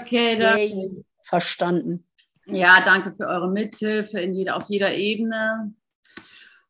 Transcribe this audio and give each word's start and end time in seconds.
Okay, 0.00 0.38
danke. 0.38 1.04
Verstanden. 1.24 2.06
Ja, 2.46 2.82
danke 2.84 3.12
für 3.12 3.26
eure 3.26 3.50
Mithilfe 3.50 4.20
in 4.20 4.34
jeder, 4.34 4.56
auf 4.56 4.68
jeder 4.68 4.94
Ebene. 4.94 5.72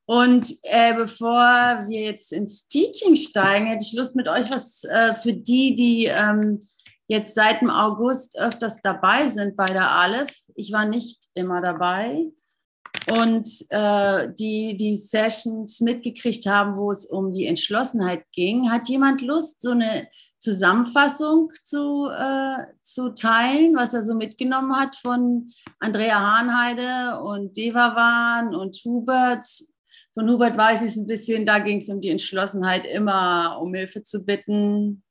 Und 0.06 0.46
äh, 0.62 0.94
bevor 0.94 1.84
wir 1.88 2.02
jetzt 2.02 2.32
ins 2.32 2.68
Teaching 2.68 3.16
steigen, 3.16 3.66
hätte 3.66 3.84
ich 3.84 3.94
Lust 3.94 4.16
mit 4.16 4.28
euch 4.28 4.50
was 4.50 4.84
äh, 4.84 5.14
für 5.14 5.32
die, 5.32 5.74
die 5.74 6.06
ähm, 6.06 6.60
jetzt 7.08 7.34
seit 7.34 7.62
dem 7.62 7.70
August 7.70 8.38
öfters 8.38 8.80
dabei 8.82 9.28
sind 9.28 9.56
bei 9.56 9.66
der 9.66 9.90
Aleph. 9.90 10.34
Ich 10.54 10.72
war 10.72 10.86
nicht 10.86 11.24
immer 11.34 11.62
dabei. 11.62 12.26
Und 13.18 13.46
äh, 13.68 14.28
die 14.38 14.76
die 14.76 14.96
Sessions 14.96 15.80
mitgekriegt 15.80 16.46
haben, 16.46 16.76
wo 16.76 16.90
es 16.90 17.04
um 17.04 17.32
die 17.32 17.46
Entschlossenheit 17.46 18.24
ging. 18.32 18.70
Hat 18.70 18.88
jemand 18.88 19.20
Lust, 19.20 19.60
so 19.60 19.72
eine 19.72 20.08
Zusammenfassung 20.44 21.50
zu, 21.62 22.10
äh, 22.10 22.66
zu 22.82 23.14
teilen, 23.14 23.74
was 23.76 23.94
er 23.94 24.04
so 24.04 24.14
mitgenommen 24.14 24.76
hat 24.76 24.94
von 24.96 25.50
Andrea 25.78 26.20
Hahnheide 26.20 27.22
und 27.22 27.56
Devavan 27.56 28.54
und 28.54 28.76
Hubert? 28.84 29.46
Von 30.12 30.28
Hubert 30.28 30.58
weiß 30.58 30.82
ich 30.82 30.88
es 30.88 30.96
ein 30.96 31.06
bisschen, 31.06 31.46
da 31.46 31.60
ging 31.60 31.78
es 31.78 31.88
um 31.88 32.02
die 32.02 32.10
Entschlossenheit, 32.10 32.84
immer 32.84 33.58
um 33.58 33.72
Hilfe 33.72 34.02
zu 34.02 34.26
bitten. 34.26 35.02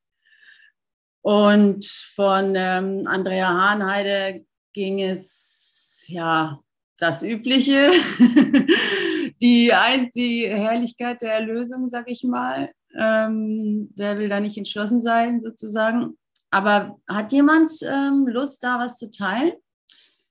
Und 1.23 1.85
von 1.85 2.53
ähm, 2.55 3.01
Andrea 3.07 3.49
Hahnheide 3.49 4.45
ging 4.73 5.01
es, 5.01 6.03
ja, 6.05 6.59
das 6.99 7.23
Übliche, 7.23 7.89
die, 9.41 9.71
die 10.15 10.47
Herrlichkeit 10.47 11.23
der 11.23 11.33
Erlösung, 11.33 11.89
sag 11.89 12.11
ich 12.11 12.23
mal. 12.23 12.71
Ähm, 12.95 13.91
wer 13.95 14.19
will 14.19 14.29
da 14.29 14.39
nicht 14.39 14.57
entschlossen 14.57 15.01
sein, 15.01 15.41
sozusagen? 15.41 16.17
Aber 16.51 16.99
hat 17.07 17.31
jemand 17.31 17.71
ähm, 17.81 18.27
Lust, 18.27 18.63
da 18.63 18.79
was 18.79 18.97
zu 18.97 19.09
teilen, 19.09 19.53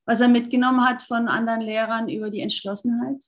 was 0.04 0.20
er 0.20 0.28
mitgenommen 0.28 0.84
hat 0.84 1.02
von 1.02 1.28
anderen 1.28 1.60
Lehrern 1.60 2.08
über 2.08 2.30
die 2.30 2.40
Entschlossenheit? 2.40 3.24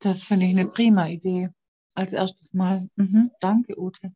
Das 0.00 0.24
finde 0.24 0.46
ich 0.46 0.58
eine 0.58 0.68
prima 0.68 1.06
Idee. 1.06 1.50
Als 1.94 2.12
erstes 2.12 2.52
Mal. 2.52 2.88
Mhm. 2.96 3.30
Danke, 3.40 3.80
Ute. 3.80 4.12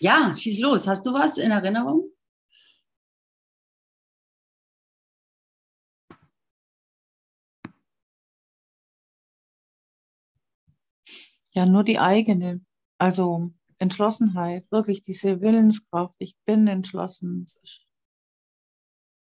Ja, 0.00 0.34
schieß 0.36 0.60
los. 0.60 0.86
Hast 0.86 1.06
du 1.06 1.12
was 1.12 1.38
in 1.38 1.50
Erinnerung? 1.50 2.13
Ja, 11.54 11.66
nur 11.66 11.84
die 11.84 11.98
eigene. 11.98 12.64
Also 12.98 13.50
Entschlossenheit, 13.78 14.70
wirklich 14.70 15.02
diese 15.02 15.40
Willenskraft. 15.40 16.14
Ich 16.18 16.36
bin 16.44 16.66
entschlossen. 16.66 17.44
Das 17.44 17.56
ist 17.62 17.86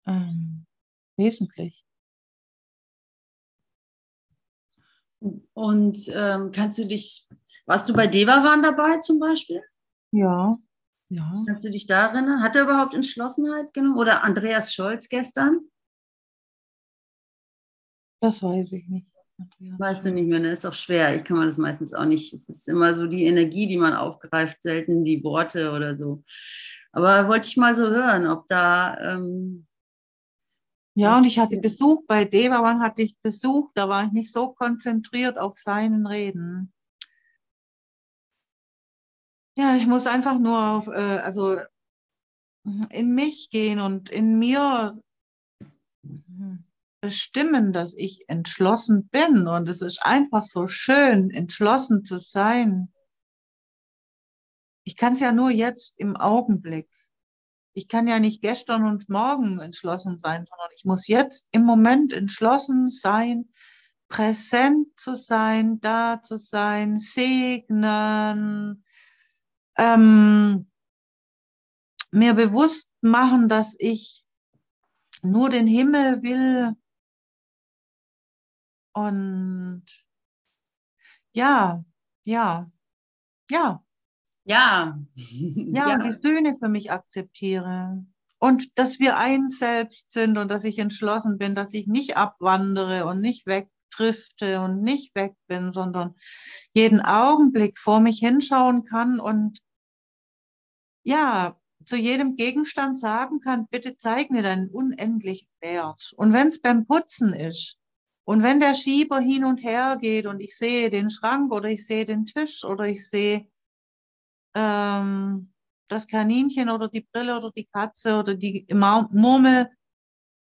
ähm, 0.06 0.67
wesentlich. 1.17 1.84
Und 5.55 5.98
ähm, 6.08 6.50
kannst 6.52 6.78
du 6.78 6.86
dich, 6.86 7.27
warst 7.67 7.89
du 7.89 7.95
bei 7.95 8.06
Devavan 8.06 8.62
dabei 8.62 8.98
zum 8.98 9.19
Beispiel? 9.19 9.62
Ja, 10.12 10.58
ja. 11.08 11.42
Kannst 11.47 11.64
du 11.64 11.70
dich 11.70 11.86
da 11.86 12.08
erinnern? 12.08 12.42
Hat 12.42 12.56
er 12.56 12.64
überhaupt 12.64 12.95
Entschlossenheit 12.95 13.72
genommen? 13.72 13.98
Oder 13.98 14.22
Andreas 14.22 14.75
Scholz 14.75 15.08
gestern? 15.08 15.61
Das 18.20 18.42
weiß 18.42 18.72
ich 18.72 18.89
nicht. 18.89 19.14
Weißt 19.59 20.05
du 20.05 20.13
nicht 20.13 20.29
mehr, 20.29 20.39
ne? 20.39 20.53
Ist 20.53 20.65
auch 20.65 20.75
schwer. 20.75 21.17
Ich 21.17 21.25
kann 21.25 21.37
man 21.37 21.47
das 21.47 21.59
meistens 21.59 21.93
auch 21.93 22.05
nicht. 22.05 22.33
Es 22.33 22.49
ist 22.49 22.69
immer 22.69 22.95
so 22.95 23.07
die 23.07 23.25
Energie, 23.25 23.67
die 23.67 23.77
man 23.77 23.95
aufgreift, 23.95 24.63
selten 24.63 25.05
die 25.05 25.25
Worte 25.25 25.73
oder 25.73 25.97
so. 25.97 26.23
Aber 26.93 27.29
wollte 27.29 27.49
ich 27.49 27.57
mal 27.57 27.75
so 27.75 27.89
hören, 27.89 28.27
ob 28.27 28.47
da 28.47 29.15
ähm, 29.15 29.67
ja, 30.97 31.19
und 31.19 31.25
ich 31.25 31.41
hatte 31.41 31.59
Besuch 31.61 32.07
bei 32.07 32.25
Devawan 32.25 32.81
hatte 32.81 33.03
ich 33.03 33.19
Besuch, 33.20 33.73
da 33.75 33.89
war 33.89 34.05
ich 34.05 34.13
nicht 34.13 34.33
so 34.33 34.53
konzentriert 34.53 35.39
auf 35.39 35.58
seinen 35.58 36.07
Reden. 36.07 36.73
Ja, 39.57 39.75
ich 39.75 39.89
muss 39.89 40.07
einfach 40.07 40.39
nur 40.39 40.57
auf, 40.57 40.87
äh, 40.87 41.19
also 41.19 41.58
in 42.91 43.14
mich 43.14 43.51
gehen 43.51 43.81
und 43.81 44.11
in 44.11 44.39
mir 44.39 44.97
bestimmen, 47.05 47.73
dass 47.73 47.95
ich 47.95 48.25
entschlossen 48.29 49.09
bin. 49.09 49.47
Und 49.47 49.69
es 49.69 49.83
ist 49.83 50.03
einfach 50.03 50.42
so 50.42 50.67
schön, 50.67 51.31
entschlossen 51.31 52.05
zu 52.05 52.19
sein. 52.19 52.92
Ich 54.85 54.97
kann 54.97 55.13
es 55.13 55.20
ja 55.20 55.33
nur 55.33 55.51
jetzt 55.51 55.95
im 55.98 56.17
Augenblick 56.17 56.89
ich 57.75 57.89
kann 57.89 58.07
ja 58.07 58.20
nicht 58.20 58.41
gestern 58.41 58.87
und 58.87 59.09
morgen 59.09 59.59
entschlossen 59.59 60.17
sein, 60.17 60.47
sondern 60.47 60.69
ich 60.77 60.85
muss 60.85 61.09
jetzt 61.09 61.47
im 61.51 61.64
Moment 61.64 62.13
entschlossen 62.13 62.89
sein, 62.89 63.48
präsent 64.09 64.97
zu 64.97 65.17
sein, 65.17 65.81
da 65.81 66.23
zu 66.23 66.39
sein, 66.39 66.98
segnen, 66.98 68.85
ähm, 69.77 70.70
mir 72.13 72.35
bewusst 72.35 72.91
machen, 73.01 73.48
dass 73.48 73.75
ich 73.79 74.25
nur 75.23 75.48
den 75.48 75.67
Himmel 75.67 76.23
will 76.23 76.77
und 78.95 79.85
ja, 81.33 81.85
ja, 82.25 82.71
ja, 83.51 83.85
ja. 84.45 84.93
Ja, 85.17 85.87
ja. 85.87 85.95
und 85.95 86.05
die 86.05 86.29
Söhne 86.29 86.57
für 86.59 86.69
mich 86.69 86.93
akzeptiere. 86.93 88.05
Und 88.39 88.79
dass 88.79 89.01
wir 89.01 89.17
eins 89.17 89.59
selbst 89.59 90.13
sind 90.13 90.39
und 90.39 90.51
dass 90.51 90.65
ich 90.65 90.79
entschlossen 90.79 91.39
bin, 91.39 91.55
dass 91.55 91.75
ich 91.75 91.87
nicht 91.87 92.17
abwandere 92.17 93.07
und 93.07 93.21
nicht 93.21 93.47
wegdrifte 93.47 94.61
und 94.61 94.83
nicht 94.83 95.15
weg 95.15 95.35
bin, 95.49 95.73
sondern 95.73 96.15
jeden 96.73 97.01
Augenblick 97.01 97.79
vor 97.79 98.01
mich 98.01 98.19
hinschauen 98.19 98.85
kann 98.85 99.19
und 99.19 99.61
ja, 101.05 101.59
zu 101.85 101.97
jedem 101.97 102.37
Gegenstand 102.37 102.99
sagen 102.99 103.41
kann, 103.41 103.67
bitte 103.69 103.97
zeig 103.97 104.31
mir 104.31 104.43
deinen 104.43 104.71
unendlichen 104.71 105.49
Wert. 105.61 106.13
Und 106.17 106.33
wenn 106.33 106.49
es 106.49 106.61
beim 106.61 106.87
Putzen 106.87 107.33
ist 107.33 107.79
und 108.24 108.42
wenn 108.42 108.58
der 108.58 108.74
Schieber 108.74 109.20
hin 109.20 109.45
und 109.45 109.62
her 109.62 109.98
geht 110.01 110.27
und 110.27 110.40
ich 110.40 110.57
sehe 110.57 110.89
den 110.89 111.11
Schrank 111.11 111.52
oder 111.52 111.68
ich 111.68 111.86
sehe 111.86 112.07
den 112.07 112.24
Tisch 112.24 112.64
oder 112.64 112.86
ich 112.86 113.08
sehe 113.08 113.46
ähm, 114.55 115.52
das 115.89 116.07
Kaninchen 116.07 116.70
oder 116.70 116.89
die 116.89 117.07
Brille 117.13 117.36
oder 117.36 117.51
die 117.51 117.67
Katze 117.67 118.18
oder 118.18 118.34
die 118.34 118.67
Murmel. 118.73 119.68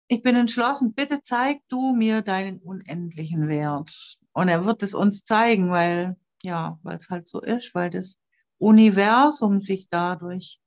Ich 0.07 0.21
bin 0.21 0.35
entschlossen, 0.35 0.93
bitte 0.93 1.21
zeig 1.21 1.61
du 1.69 1.93
mir 1.93 2.21
deinen 2.21 2.59
unendlichen 2.59 3.47
Wert. 3.47 4.17
Und 4.33 4.49
er 4.49 4.65
wird 4.65 4.83
es 4.83 4.93
uns 4.93 5.23
zeigen, 5.23 5.71
weil, 5.71 6.17
ja, 6.43 6.77
weil 6.83 6.97
es 6.97 7.09
halt 7.09 7.29
so 7.29 7.41
ist, 7.41 7.73
weil 7.73 7.89
das 7.89 8.17
Universum 8.57 9.59
sich 9.59 9.87
dadurch, 9.89 10.59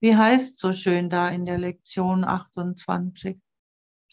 wie 0.00 0.14
heißt 0.14 0.58
so 0.58 0.72
schön 0.72 1.08
da 1.08 1.30
in 1.30 1.46
der 1.46 1.56
Lektion 1.56 2.24
28? 2.24 3.38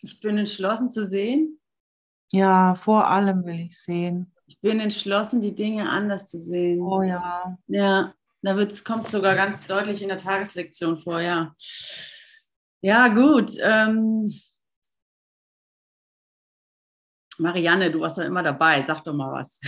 Ich 0.02 0.20
bin 0.22 0.38
entschlossen 0.38 0.90
zu 0.90 1.06
sehen. 1.06 1.61
Ja, 2.32 2.76
vor 2.76 3.08
allem 3.08 3.46
will 3.46 3.60
ich 3.60 3.78
sehen. 3.78 4.34
Ich 4.48 4.60
bin 4.62 4.80
entschlossen, 4.80 5.42
die 5.42 5.56
Dinge 5.56 5.90
anders 5.90 6.28
zu 6.28 6.40
sehen. 6.40 6.82
Oh 6.82 7.02
ja. 7.02 7.58
Ja. 7.68 8.14
Da 8.42 8.56
wird's, 8.56 8.84
kommt 8.84 9.08
sogar 9.08 9.36
ganz 9.36 9.68
deutlich 9.68 10.02
in 10.02 10.08
der 10.08 10.18
Tageslektion 10.18 11.00
vor, 11.00 11.22
ja. 11.22 11.56
Ja, 12.82 13.08
gut. 13.10 13.52
Ähm, 13.62 14.34
Marianne, 17.38 17.92
du 17.92 18.00
warst 18.00 18.18
ja 18.18 18.24
immer 18.24 18.42
dabei. 18.42 18.84
Sag 18.84 19.04
doch 19.04 19.14
mal 19.14 19.32
was. 19.32 19.60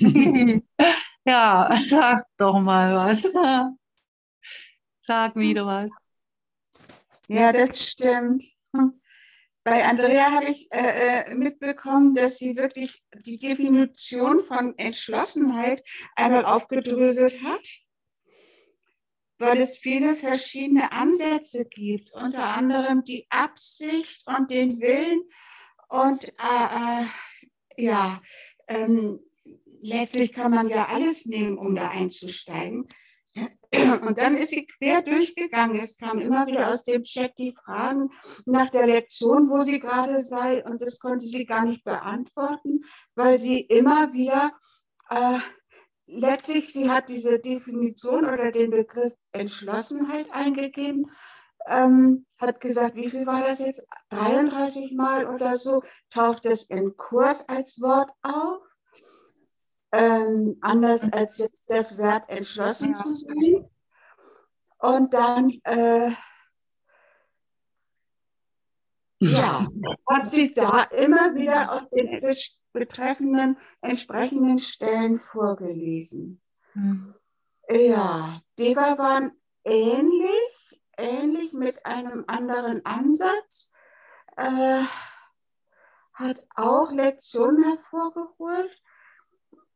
ja, 1.26 1.70
sag 1.84 2.24
doch 2.36 2.60
mal 2.60 2.94
was. 2.94 3.30
Sag 5.04 5.34
wieder 5.34 5.66
was. 5.66 5.90
Ja, 7.28 7.50
das 7.50 7.82
stimmt. 7.82 8.44
Bei 9.64 9.84
Andrea 9.84 10.32
habe 10.32 10.46
ich 10.46 10.68
äh, 10.72 11.30
äh, 11.30 11.34
mitbekommen, 11.34 12.14
dass 12.14 12.38
sie 12.38 12.56
wirklich 12.56 13.02
die 13.24 13.38
Definition 13.38 14.40
von 14.40 14.76
Entschlossenheit 14.76 15.82
einmal 16.16 16.44
aufgedröselt 16.44 17.42
hat 17.42 17.62
weil 19.42 19.58
es 19.58 19.76
viele 19.76 20.14
verschiedene 20.14 20.92
Ansätze 20.92 21.64
gibt, 21.64 22.12
unter 22.12 22.44
anderem 22.44 23.02
die 23.04 23.26
Absicht 23.28 24.22
und 24.26 24.50
den 24.50 24.80
Willen 24.80 25.22
und 25.88 26.28
äh, 26.28 27.02
äh, 27.02 27.84
ja, 27.84 28.22
ähm, 28.68 29.20
letztlich 29.80 30.32
kann 30.32 30.52
man 30.52 30.68
ja 30.68 30.86
alles 30.86 31.26
nehmen, 31.26 31.58
um 31.58 31.74
da 31.74 31.88
einzusteigen. 31.88 32.86
Und 33.74 34.18
dann 34.18 34.36
ist 34.36 34.50
sie 34.50 34.66
quer 34.66 35.02
durchgegangen. 35.02 35.78
Es 35.78 35.96
kamen 35.96 36.20
immer 36.20 36.46
wieder 36.46 36.68
aus 36.68 36.82
dem 36.82 37.02
Chat 37.02 37.38
die 37.38 37.54
Fragen 37.54 38.10
nach 38.44 38.70
der 38.70 38.86
Lektion, 38.86 39.48
wo 39.48 39.60
sie 39.60 39.78
gerade 39.78 40.18
sei. 40.18 40.64
Und 40.64 40.82
das 40.82 40.98
konnte 40.98 41.26
sie 41.26 41.46
gar 41.46 41.64
nicht 41.64 41.82
beantworten, 41.84 42.84
weil 43.14 43.38
sie 43.38 43.60
immer 43.60 44.12
wieder 44.12 44.52
äh, 45.08 45.38
letztlich, 46.06 46.70
sie 46.70 46.90
hat 46.90 47.08
diese 47.08 47.38
Definition 47.38 48.24
oder 48.26 48.50
den 48.50 48.70
Begriff 48.70 49.14
Entschlossenheit 49.32 50.26
eingegeben, 50.32 51.10
ähm, 51.66 52.26
hat 52.38 52.60
gesagt, 52.60 52.96
wie 52.96 53.08
viel 53.08 53.26
war 53.26 53.40
das 53.40 53.60
jetzt? 53.60 53.86
33 54.10 54.92
Mal 54.92 55.26
oder 55.26 55.54
so 55.54 55.82
taucht 56.10 56.44
es 56.44 56.64
im 56.64 56.96
Kurs 56.96 57.48
als 57.48 57.80
Wort 57.80 58.10
auf. 58.22 58.62
Ähm, 59.92 60.56
anders 60.62 61.12
als 61.12 61.38
jetzt 61.38 61.70
das 61.70 61.98
Wert 61.98 62.28
entschlossen 62.28 62.94
zu 62.94 63.10
sein. 63.10 63.68
Und 64.78 65.12
dann 65.14 65.50
äh, 65.64 66.10
ja, 69.22 69.68
hat 70.08 70.28
sie 70.28 70.52
da 70.52 70.82
immer 70.84 71.34
wieder 71.34 71.72
aus 71.72 71.88
den 71.88 72.20
betreffenden 72.72 73.56
entsprechenden 73.80 74.58
Stellen 74.58 75.18
vorgelesen. 75.18 76.40
Mhm. 76.74 77.14
Ja, 77.70 78.40
Deva 78.58 78.98
waren 78.98 79.32
ähnlich, 79.64 80.82
ähnlich 80.96 81.52
mit 81.52 81.86
einem 81.86 82.24
anderen 82.26 82.84
Ansatz, 82.84 83.70
äh, 84.36 84.82
hat 86.14 86.46
auch 86.56 86.90
Lektionen 86.90 87.62
hervorgeholt. 87.62 88.76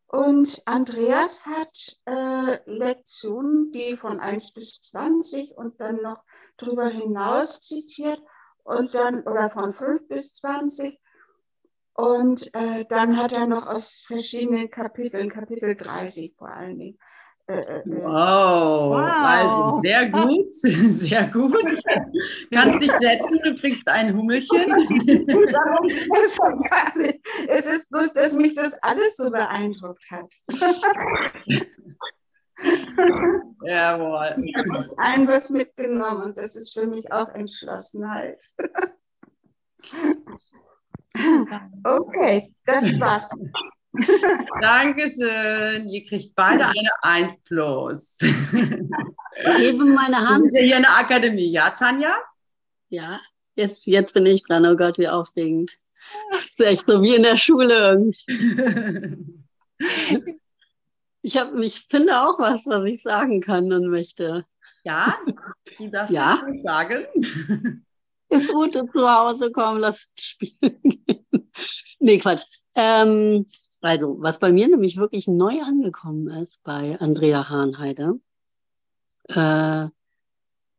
Und 0.08 0.62
Andreas 0.66 1.46
hat 1.46 1.96
äh, 2.06 2.58
Lektionen, 2.66 3.72
die 3.72 3.96
von 3.96 4.20
1 4.20 4.52
bis 4.52 4.80
20 4.80 5.56
und 5.56 5.80
dann 5.80 5.96
noch 5.96 6.22
darüber 6.56 6.86
hinaus 6.86 7.60
zitiert 7.60 8.22
und 8.62 8.94
dann, 8.94 9.22
oder 9.22 9.50
von 9.50 9.72
5 9.72 10.06
bis 10.06 10.34
20. 10.34 10.98
Und 11.94 12.54
äh, 12.54 12.84
dann 12.88 13.16
hat 13.16 13.32
er 13.32 13.46
noch 13.46 13.66
aus 13.66 14.02
verschiedenen 14.06 14.70
Kapiteln, 14.70 15.28
Kapitel 15.28 15.74
30 15.74 16.36
vor 16.36 16.50
allen 16.50 16.78
Dingen. 16.78 16.98
Wow, 17.48 18.90
wow. 18.90 19.22
Also 19.22 19.78
sehr 19.80 20.10
gut, 20.10 20.52
sehr 20.98 21.28
gut. 21.28 21.64
Kannst 22.52 22.82
dich 22.82 22.90
setzen, 23.00 23.38
du 23.44 23.56
kriegst 23.56 23.88
ein 23.88 24.16
Hummelchen. 24.16 24.66
es 27.48 27.66
ist 27.66 27.88
bloß, 27.90 28.12
dass 28.14 28.34
mich 28.34 28.54
das 28.54 28.76
alles 28.82 29.16
so 29.16 29.30
beeindruckt 29.30 30.04
hat. 30.10 30.28
Jawohl. 33.62 34.34
Ich 34.42 34.56
habe 34.56 34.68
ein 34.98 35.28
was 35.28 35.50
mitgenommen 35.50 36.22
und 36.22 36.36
das 36.36 36.56
ist 36.56 36.72
für 36.72 36.86
mich 36.86 37.12
auch 37.12 37.28
Entschlossenheit. 37.28 38.42
okay, 41.84 42.52
das 42.64 42.98
war's. 42.98 43.28
Dankeschön. 44.60 45.88
Ihr 45.88 46.04
kriegt 46.04 46.34
beide 46.34 46.66
eine 46.66 46.90
1 47.02 47.42
plus. 47.44 48.16
Ich 48.20 49.56
gebe 49.58 49.84
meine 49.84 50.16
Hand. 50.16 50.52
Sind 50.52 50.64
hier 50.64 50.76
in 50.76 50.82
der 50.82 50.98
Akademie, 50.98 51.50
ja, 51.50 51.70
Tanja? 51.70 52.16
Ja, 52.88 53.20
jetzt, 53.54 53.86
jetzt 53.86 54.14
bin 54.14 54.26
ich 54.26 54.42
dran. 54.42 54.66
Oh 54.66 54.76
Gott, 54.76 54.98
wie 54.98 55.08
aufregend. 55.08 55.72
Das 56.30 56.44
ist 56.44 56.60
echt 56.60 56.84
so 56.86 57.02
wie 57.02 57.14
in 57.14 57.22
der 57.22 57.36
Schule 57.36 57.74
irgendwie. 57.74 59.44
Ich, 61.26 61.36
hab, 61.36 61.52
ich 61.56 61.80
finde 61.90 62.20
auch 62.20 62.38
was, 62.38 62.66
was 62.66 62.84
ich 62.84 63.02
sagen 63.02 63.40
kann 63.40 63.72
und 63.72 63.88
möchte. 63.88 64.46
Ja, 64.84 65.18
du 65.76 65.90
darfst 65.90 66.14
ja? 66.14 66.40
das 66.40 66.62
sagen. 66.62 67.84
Ist 68.28 68.54
Ute 68.54 68.86
zu 68.92 69.10
Hause 69.10 69.50
kommen, 69.50 69.80
lass 69.80 70.08
spielen 70.16 70.78
gehen. 70.84 71.50
nee, 71.98 72.18
Quatsch. 72.18 72.44
Ähm, 72.76 73.46
also, 73.80 74.16
was 74.20 74.38
bei 74.38 74.52
mir 74.52 74.68
nämlich 74.68 74.96
wirklich 74.96 75.28
neu 75.28 75.60
angekommen 75.62 76.28
ist 76.28 76.62
bei 76.62 76.98
Andrea 76.98 77.48
Hahnheide, 77.48 78.20
äh, 79.28 79.88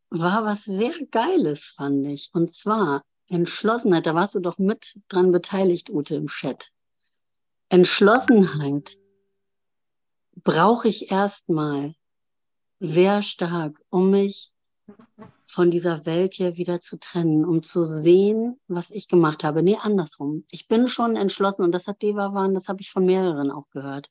war 0.10 0.44
was 0.46 0.64
sehr 0.64 0.94
Geiles, 1.12 1.74
fand 1.76 2.08
ich. 2.08 2.30
Und 2.34 2.52
zwar 2.52 3.04
Entschlossenheit. 3.30 4.06
Da 4.06 4.16
warst 4.16 4.36
du 4.36 4.40
doch 4.40 4.58
mit 4.58 5.00
dran 5.10 5.32
beteiligt, 5.32 5.90
Ute, 5.90 6.16
im 6.16 6.28
Chat. 6.28 6.72
Entschlossenheit 7.70 8.98
brauche 10.44 10.88
ich 10.88 11.12
erstmal 11.12 11.96
sehr 12.80 13.22
stark, 13.22 13.82
um 13.90 14.12
mich 14.12 14.52
von 15.48 15.72
dieser 15.72 16.06
Welt 16.06 16.34
hier 16.34 16.58
wieder 16.58 16.80
zu 16.82 17.00
trennen, 17.00 17.46
um 17.46 17.64
zu 17.64 17.84
sehen, 17.84 18.60
was 18.68 18.92
ich 18.92 19.08
gemacht 19.08 19.44
habe. 19.44 19.64
Nee, 19.64 19.78
andersrum. 19.82 20.44
Ich 20.52 20.68
bin 20.68 20.88
schon 20.88 21.16
entschlossen 21.16 21.64
und 21.64 21.72
das 21.72 21.88
hat 21.88 22.02
Devavan, 22.02 22.54
das 22.54 22.68
habe 22.68 22.82
ich 22.82 22.92
von 22.92 23.06
mehreren 23.06 23.50
auch 23.50 23.70
gehört. 23.70 24.10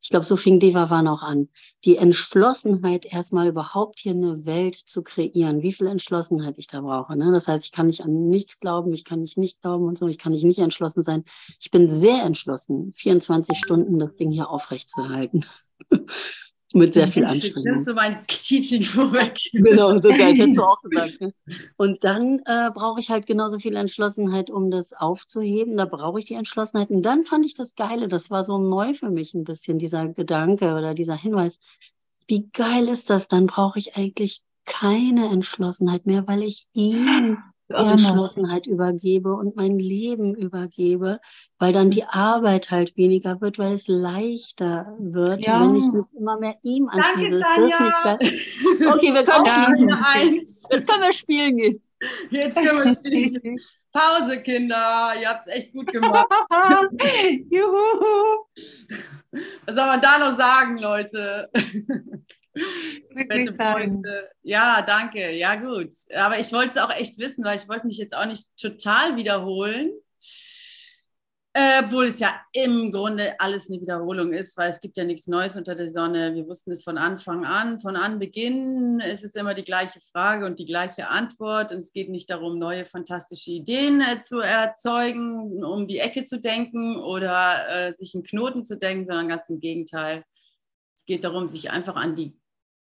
Ich 0.00 0.08
glaube, 0.08 0.24
so 0.24 0.36
fing 0.36 0.58
Devavan 0.60 1.06
auch 1.06 1.22
an. 1.22 1.48
Die 1.84 1.96
Entschlossenheit, 1.96 3.04
erstmal 3.04 3.48
überhaupt 3.48 3.98
hier 3.98 4.12
eine 4.12 4.46
Welt 4.46 4.76
zu 4.76 5.02
kreieren, 5.02 5.62
wie 5.62 5.72
viel 5.72 5.86
Entschlossenheit 5.86 6.54
ich 6.56 6.68
da 6.68 6.80
brauche. 6.80 7.16
Ne? 7.16 7.30
Das 7.32 7.48
heißt, 7.48 7.66
ich 7.66 7.72
kann 7.72 7.86
nicht 7.86 8.02
an 8.02 8.30
nichts 8.30 8.58
glauben, 8.58 8.92
ich 8.94 9.04
kann 9.04 9.20
nicht 9.20 9.36
nicht 9.36 9.60
glauben 9.60 9.84
und 9.84 9.98
so, 9.98 10.08
ich 10.08 10.18
kann 10.18 10.32
nicht 10.32 10.44
nicht 10.44 10.58
entschlossen 10.58 11.04
sein. 11.04 11.24
Ich 11.60 11.70
bin 11.70 11.88
sehr 11.88 12.22
entschlossen, 12.24 12.92
24 12.94 13.58
Stunden 13.58 13.98
das 13.98 14.16
Ding 14.16 14.30
hier 14.30 14.48
aufrechtzuerhalten. 14.48 15.44
Mit 16.74 16.92
sehr 16.92 17.08
viel 17.08 17.24
Anstrengung. 17.24 17.76
Ist 17.76 17.86
so 17.86 17.94
mein 17.94 18.26
Teaching 18.26 18.82
vorweg. 18.84 19.38
Genau, 19.52 19.96
so 19.98 20.10
geil, 20.10 20.34
hättest 20.34 20.58
du 20.58 20.62
auch 20.62 20.80
gesagt. 20.82 21.20
Ne? 21.20 21.32
Und 21.76 22.04
dann 22.04 22.40
äh, 22.44 22.70
brauche 22.72 23.00
ich 23.00 23.08
halt 23.08 23.26
genauso 23.26 23.58
viel 23.58 23.76
Entschlossenheit, 23.76 24.50
um 24.50 24.70
das 24.70 24.92
aufzuheben. 24.92 25.76
Da 25.76 25.86
brauche 25.86 26.18
ich 26.18 26.26
die 26.26 26.34
Entschlossenheit. 26.34 26.90
Und 26.90 27.02
dann 27.02 27.24
fand 27.24 27.46
ich 27.46 27.54
das 27.54 27.74
Geile, 27.74 28.08
das 28.08 28.30
war 28.30 28.44
so 28.44 28.58
neu 28.58 28.92
für 28.94 29.10
mich 29.10 29.34
ein 29.34 29.44
bisschen, 29.44 29.78
dieser 29.78 30.08
Gedanke 30.08 30.74
oder 30.74 30.94
dieser 30.94 31.16
Hinweis. 31.16 31.58
Wie 32.26 32.48
geil 32.52 32.88
ist 32.88 33.08
das? 33.08 33.28
Dann 33.28 33.46
brauche 33.46 33.78
ich 33.78 33.96
eigentlich 33.96 34.42
keine 34.66 35.30
Entschlossenheit 35.30 36.04
mehr, 36.04 36.26
weil 36.26 36.42
ich 36.42 36.66
ihn 36.74 37.38
Entschlossenheit 37.68 38.66
übergebe 38.66 39.34
und 39.34 39.56
mein 39.56 39.78
Leben 39.78 40.34
übergebe, 40.34 41.20
weil 41.58 41.72
dann 41.72 41.90
die 41.90 42.04
Arbeit 42.04 42.70
halt 42.70 42.96
weniger 42.96 43.40
wird, 43.40 43.58
weil 43.58 43.72
es 43.72 43.88
leichter 43.88 44.96
wird, 44.98 45.44
ja. 45.44 45.60
wenn 45.60 45.74
ich 45.74 45.92
mich 45.92 46.06
immer 46.16 46.38
mehr 46.38 46.56
ihm 46.62 46.88
anschließe. 46.88 47.40
Danke, 47.40 48.18
okay, 48.92 49.12
wir 49.12 49.24
können 49.24 49.46
spielen. 49.46 50.44
Jetzt 50.70 50.88
können 50.88 51.02
wir 51.02 51.12
spielen 51.12 51.56
gehen. 51.56 51.82
Jetzt 52.30 52.64
können 52.64 52.84
wir 52.84 52.94
spielen 52.94 53.40
gehen. 53.42 53.60
Pause, 53.92 54.40
Kinder. 54.42 55.14
Ihr 55.20 55.28
habt 55.28 55.46
es 55.46 55.52
echt 55.52 55.72
gut 55.72 55.86
gemacht. 55.88 56.26
Juhu. 57.50 58.44
Was 59.66 59.74
soll 59.74 59.86
man 59.86 60.00
da 60.00 60.18
noch 60.18 60.36
sagen, 60.36 60.78
Leute? 60.78 61.50
Ja, 64.42 64.82
danke. 64.82 65.30
Ja, 65.32 65.54
gut. 65.56 65.90
Aber 66.14 66.38
ich 66.38 66.52
wollte 66.52 66.72
es 66.72 66.78
auch 66.78 66.90
echt 66.90 67.18
wissen, 67.18 67.44
weil 67.44 67.56
ich 67.56 67.68
wollte 67.68 67.86
mich 67.86 67.98
jetzt 67.98 68.14
auch 68.14 68.26
nicht 68.26 68.56
total 68.56 69.16
wiederholen. 69.16 69.92
Äh, 71.54 71.82
obwohl 71.84 72.04
es 72.04 72.20
ja 72.20 72.40
im 72.52 72.92
Grunde 72.92 73.34
alles 73.40 73.68
eine 73.68 73.80
Wiederholung 73.80 74.32
ist, 74.32 74.56
weil 74.56 74.70
es 74.70 74.80
gibt 74.80 74.96
ja 74.96 75.02
nichts 75.02 75.26
Neues 75.26 75.56
unter 75.56 75.74
der 75.74 75.88
Sonne. 75.88 76.34
Wir 76.36 76.46
wussten 76.46 76.70
es 76.70 76.84
von 76.84 76.98
Anfang 76.98 77.46
an, 77.46 77.80
von 77.80 77.96
Anbeginn. 77.96 79.00
Es 79.00 79.24
ist 79.24 79.34
immer 79.34 79.54
die 79.54 79.64
gleiche 79.64 79.98
Frage 80.12 80.46
und 80.46 80.60
die 80.60 80.66
gleiche 80.66 81.08
Antwort. 81.08 81.72
Und 81.72 81.78
es 81.78 81.92
geht 81.92 82.10
nicht 82.10 82.30
darum, 82.30 82.60
neue 82.60 82.84
fantastische 82.84 83.50
Ideen 83.50 84.00
äh, 84.00 84.20
zu 84.20 84.38
erzeugen, 84.38 85.64
um 85.64 85.88
die 85.88 85.98
Ecke 85.98 86.24
zu 86.26 86.38
denken 86.38 86.96
oder 86.96 87.88
äh, 87.88 87.94
sich 87.94 88.14
einen 88.14 88.22
Knoten 88.22 88.64
zu 88.64 88.76
denken, 88.76 89.04
sondern 89.04 89.28
ganz 89.28 89.48
im 89.48 89.58
Gegenteil. 89.58 90.24
Es 90.94 91.06
geht 91.06 91.24
darum, 91.24 91.48
sich 91.48 91.72
einfach 91.72 91.96
an 91.96 92.14
die 92.14 92.36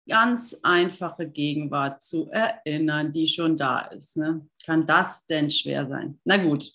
ganz 0.07 0.55
einfache 0.63 1.27
Gegenwart 1.27 2.01
zu 2.01 2.29
erinnern, 2.31 3.11
die 3.11 3.27
schon 3.27 3.57
da 3.57 3.81
ist. 3.81 4.17
Ne? 4.17 4.47
Kann 4.65 4.85
das 4.85 5.25
denn 5.25 5.49
schwer 5.49 5.85
sein? 5.85 6.19
Na 6.23 6.37
gut. 6.37 6.71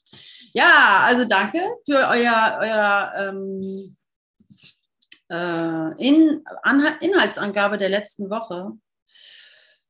Ja, 0.52 1.02
also 1.04 1.24
danke 1.24 1.60
für 1.84 2.08
euer, 2.08 2.58
euer 2.60 3.12
ähm, 3.16 3.96
äh, 5.30 6.08
In 6.08 6.44
Inhaltsangabe 7.00 7.78
der 7.78 7.88
letzten 7.88 8.30
Woche. 8.30 8.72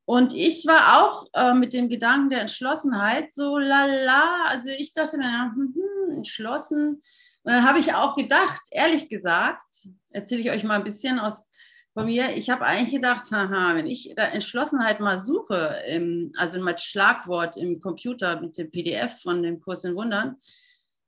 Und 0.05 0.33
ich 0.33 0.65
war 0.65 1.01
auch 1.01 1.27
äh, 1.33 1.53
mit 1.53 1.73
dem 1.73 1.87
Gedanken 1.87 2.29
der 2.29 2.41
Entschlossenheit 2.41 3.33
so 3.33 3.57
lala. 3.57 4.45
Also 4.47 4.69
ich 4.69 4.93
dachte 4.93 5.17
mir, 5.17 5.51
hm, 5.53 5.73
hm, 5.75 6.17
entschlossen. 6.17 7.01
Und 7.43 7.51
dann 7.51 7.67
habe 7.67 7.79
ich 7.79 7.93
auch 7.93 8.15
gedacht, 8.15 8.61
ehrlich 8.71 9.09
gesagt, 9.09 9.63
erzähle 10.09 10.41
ich 10.41 10.49
euch 10.49 10.63
mal 10.63 10.75
ein 10.75 10.83
bisschen 10.83 11.19
aus 11.19 11.49
von 11.93 12.05
mir, 12.05 12.35
ich 12.35 12.49
habe 12.49 12.65
eigentlich 12.65 12.95
gedacht, 12.95 13.31
haha, 13.31 13.75
wenn 13.75 13.85
ich 13.85 14.13
da 14.15 14.25
Entschlossenheit 14.25 14.99
mal 14.99 15.19
suche, 15.19 15.83
im, 15.87 16.33
also 16.37 16.59
mit 16.59 16.81
Schlagwort 16.81 17.55
im 17.55 17.81
Computer 17.81 18.41
mit 18.41 18.57
dem 18.57 18.71
PDF 18.71 19.21
von 19.21 19.43
dem 19.43 19.61
Kurs 19.61 19.83
in 19.83 19.95
Wundern, 19.95 20.37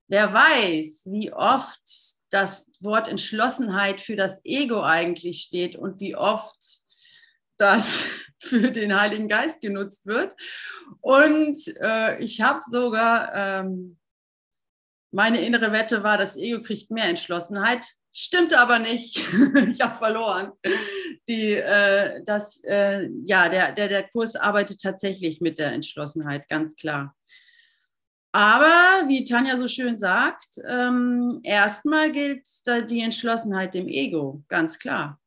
wer 0.07 0.31
weiß, 0.31 1.07
wie 1.11 1.33
oft 1.33 1.81
das 2.29 2.69
Wort 2.79 3.07
Entschlossenheit 3.07 3.99
für 3.99 4.15
das 4.15 4.41
Ego 4.45 4.83
eigentlich 4.83 5.41
steht 5.41 5.75
und 5.75 5.99
wie 5.99 6.15
oft 6.15 6.83
das 7.57 8.05
für 8.39 8.71
den 8.71 8.99
Heiligen 8.99 9.27
Geist 9.27 9.61
genutzt 9.61 10.05
wird. 10.05 10.35
Und 11.01 11.59
äh, 11.81 12.19
ich 12.19 12.41
habe 12.41 12.59
sogar, 12.61 13.33
ähm, 13.33 13.97
meine 15.11 15.43
innere 15.43 15.71
Wette 15.71 16.03
war, 16.03 16.19
das 16.19 16.35
Ego 16.35 16.61
kriegt 16.61 16.91
mehr 16.91 17.05
Entschlossenheit 17.05 17.95
Stimmte 18.17 18.59
aber 18.59 18.79
nicht. 18.79 19.17
ich 19.69 19.81
habe 19.81 19.93
verloren. 19.93 20.53
Die, 21.27 21.51
äh, 21.55 22.23
das, 22.23 22.63
äh, 22.63 23.09
ja, 23.25 23.49
der, 23.49 23.73
der, 23.73 23.89
der 23.89 24.07
Kurs 24.07 24.37
arbeitet 24.37 24.79
tatsächlich 24.81 25.41
mit 25.41 25.59
der 25.59 25.73
Entschlossenheit, 25.73 26.47
ganz 26.47 26.77
klar. 26.77 27.13
Aber 28.31 29.09
wie 29.09 29.25
Tanja 29.25 29.57
so 29.57 29.67
schön 29.67 29.97
sagt, 29.97 30.59
ähm, 30.65 31.41
erstmal 31.43 32.13
gilt 32.13 32.47
die 32.89 33.01
Entschlossenheit 33.01 33.73
dem 33.73 33.89
Ego, 33.89 34.43
ganz 34.47 34.79
klar. 34.79 35.21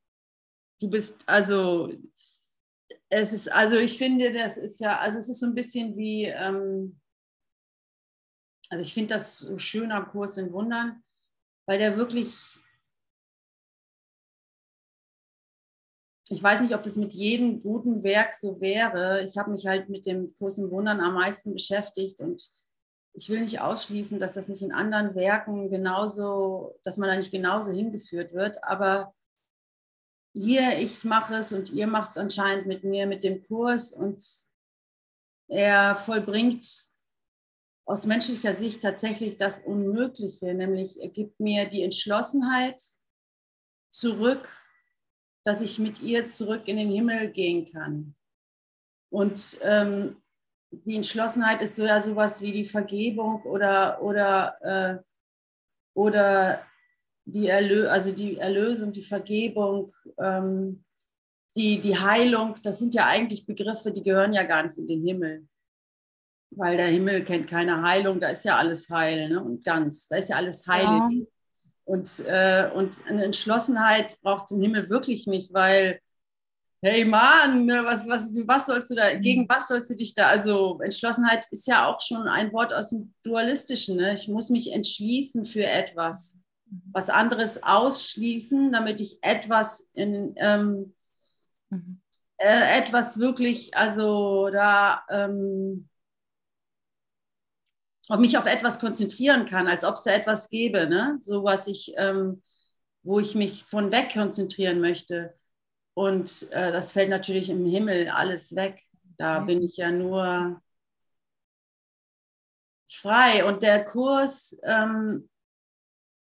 Du 0.80 0.88
bist 0.88 1.28
also, 1.28 1.92
es 3.10 3.34
ist, 3.34 3.52
also 3.52 3.76
ich 3.76 3.98
finde, 3.98 4.32
das 4.32 4.56
ist 4.56 4.80
ja, 4.80 4.98
also 4.98 5.18
es 5.18 5.28
ist 5.28 5.40
so 5.40 5.46
ein 5.46 5.54
bisschen 5.54 5.94
wie, 5.94 6.24
ähm, 6.24 6.98
also 8.70 8.82
ich 8.82 8.94
finde 8.94 9.14
das 9.14 9.40
so 9.40 9.58
schön 9.58 9.92
am 9.92 10.08
Kurs 10.08 10.38
in 10.38 10.52
Wundern, 10.52 11.02
weil 11.66 11.78
der 11.78 11.98
wirklich, 11.98 12.58
ich 16.30 16.42
weiß 16.42 16.60
nicht, 16.62 16.74
ob 16.74 16.82
das 16.82 16.96
mit 16.96 17.14
jedem 17.14 17.60
guten 17.60 18.02
Werk 18.02 18.34
so 18.34 18.60
wäre. 18.60 19.22
Ich 19.22 19.38
habe 19.38 19.50
mich 19.50 19.66
halt 19.66 19.88
mit 19.88 20.06
dem 20.06 20.34
in 20.38 20.70
Wundern 20.70 21.00
am 21.00 21.14
meisten 21.14 21.52
beschäftigt 21.52 22.20
und 22.20 22.48
ich 23.14 23.28
will 23.28 23.40
nicht 23.40 23.60
ausschließen, 23.60 24.18
dass 24.18 24.34
das 24.34 24.48
nicht 24.48 24.62
in 24.62 24.72
anderen 24.72 25.14
Werken 25.14 25.70
genauso, 25.70 26.78
dass 26.84 26.98
man 26.98 27.08
da 27.08 27.16
nicht 27.16 27.30
genauso 27.30 27.70
hingeführt 27.70 28.32
wird, 28.32 28.62
aber 28.62 29.14
hier, 30.34 30.78
ich 30.78 31.04
mache 31.04 31.34
es 31.34 31.52
und 31.52 31.70
ihr 31.70 31.86
macht 31.86 32.10
es 32.10 32.18
anscheinend 32.18 32.66
mit 32.66 32.84
mir, 32.84 33.06
mit 33.06 33.24
dem 33.24 33.42
Kurs 33.42 33.92
und 33.92 34.22
er 35.48 35.96
vollbringt 35.96 36.88
aus 37.86 38.06
menschlicher 38.06 38.54
Sicht 38.54 38.82
tatsächlich 38.82 39.38
das 39.38 39.60
Unmögliche, 39.60 40.52
nämlich 40.54 41.00
er 41.00 41.08
gibt 41.08 41.40
mir 41.40 41.66
die 41.66 41.82
Entschlossenheit 41.82 42.80
zurück, 43.90 44.54
dass 45.48 45.62
ich 45.62 45.78
mit 45.78 46.02
ihr 46.02 46.26
zurück 46.26 46.68
in 46.68 46.76
den 46.76 46.90
Himmel 46.90 47.30
gehen 47.30 47.72
kann. 47.72 48.14
Und 49.10 49.56
ähm, 49.62 50.20
die 50.70 50.96
Entschlossenheit 50.96 51.62
ist 51.62 51.76
so 51.76 51.86
ja 51.86 52.02
sowas 52.02 52.42
wie 52.42 52.52
die 52.52 52.66
Vergebung 52.66 53.40
oder, 53.44 54.02
oder, 54.02 54.58
äh, 54.60 54.98
oder 55.94 56.62
die, 57.24 57.48
Erlö 57.48 57.88
also 57.88 58.12
die 58.12 58.36
Erlösung, 58.36 58.92
die 58.92 59.02
Vergebung, 59.02 59.90
ähm, 60.18 60.84
die, 61.56 61.80
die 61.80 61.98
Heilung. 61.98 62.56
Das 62.62 62.78
sind 62.78 62.92
ja 62.92 63.06
eigentlich 63.06 63.46
Begriffe, 63.46 63.90
die 63.90 64.02
gehören 64.02 64.34
ja 64.34 64.42
gar 64.42 64.64
nicht 64.64 64.76
in 64.76 64.86
den 64.86 65.02
Himmel. 65.02 65.48
Weil 66.50 66.76
der 66.76 66.88
Himmel 66.88 67.24
kennt 67.24 67.48
keine 67.48 67.80
Heilung, 67.80 68.20
da 68.20 68.28
ist 68.28 68.44
ja 68.44 68.58
alles 68.58 68.90
heil 68.90 69.30
ne? 69.30 69.42
und 69.42 69.64
ganz, 69.64 70.08
da 70.08 70.16
ist 70.16 70.28
ja 70.28 70.36
alles 70.36 70.66
heilig. 70.66 71.22
Ja. 71.22 71.26
Und, 71.88 72.20
äh, 72.26 72.70
und 72.74 72.96
eine 73.06 73.24
Entschlossenheit 73.24 74.20
braucht 74.20 74.44
es 74.44 74.50
im 74.50 74.60
Himmel 74.60 74.90
wirklich 74.90 75.26
nicht, 75.26 75.54
weil 75.54 76.00
hey 76.82 77.06
Mann, 77.06 77.64
ne, 77.64 77.82
was, 77.82 78.06
was, 78.06 78.30
was 78.46 78.66
sollst 78.66 78.90
du 78.90 78.94
da, 78.94 79.14
mhm. 79.14 79.22
gegen 79.22 79.48
was 79.48 79.68
sollst 79.68 79.88
du 79.88 79.96
dich 79.96 80.14
da, 80.14 80.28
also 80.28 80.78
Entschlossenheit 80.82 81.46
ist 81.50 81.66
ja 81.66 81.86
auch 81.86 82.02
schon 82.02 82.28
ein 82.28 82.52
Wort 82.52 82.74
aus 82.74 82.90
dem 82.90 83.14
Dualistischen. 83.24 83.96
Ne? 83.96 84.12
Ich 84.12 84.28
muss 84.28 84.50
mich 84.50 84.70
entschließen 84.70 85.46
für 85.46 85.64
etwas, 85.64 86.38
mhm. 86.66 86.82
was 86.92 87.08
anderes 87.08 87.62
ausschließen, 87.62 88.70
damit 88.70 89.00
ich 89.00 89.16
etwas 89.22 89.88
in, 89.94 90.34
ähm, 90.36 90.94
mhm. 91.70 92.02
äh, 92.36 92.80
etwas 92.80 93.18
wirklich, 93.18 93.74
also 93.74 94.50
da, 94.50 95.04
ähm, 95.08 95.88
ob 98.08 98.20
mich 98.20 98.38
auf 98.38 98.46
etwas 98.46 98.80
konzentrieren 98.80 99.46
kann, 99.46 99.66
als 99.66 99.84
ob 99.84 99.94
es 99.94 100.04
da 100.04 100.12
etwas 100.12 100.48
gäbe, 100.48 100.88
ne? 100.88 101.18
so 101.22 101.44
was 101.44 101.66
ich, 101.66 101.92
ähm, 101.96 102.42
wo 103.02 103.20
ich 103.20 103.34
mich 103.34 103.64
von 103.64 103.92
weg 103.92 104.12
konzentrieren 104.12 104.80
möchte. 104.80 105.34
Und 105.94 106.48
äh, 106.52 106.72
das 106.72 106.92
fällt 106.92 107.10
natürlich 107.10 107.50
im 107.50 107.66
Himmel 107.66 108.08
alles 108.08 108.54
weg. 108.54 108.80
Da 109.16 109.40
mhm. 109.40 109.46
bin 109.46 109.62
ich 109.62 109.76
ja 109.76 109.90
nur 109.90 110.62
frei. 112.90 113.44
Und 113.44 113.62
der 113.62 113.84
Kurs 113.84 114.58
ähm, 114.62 115.28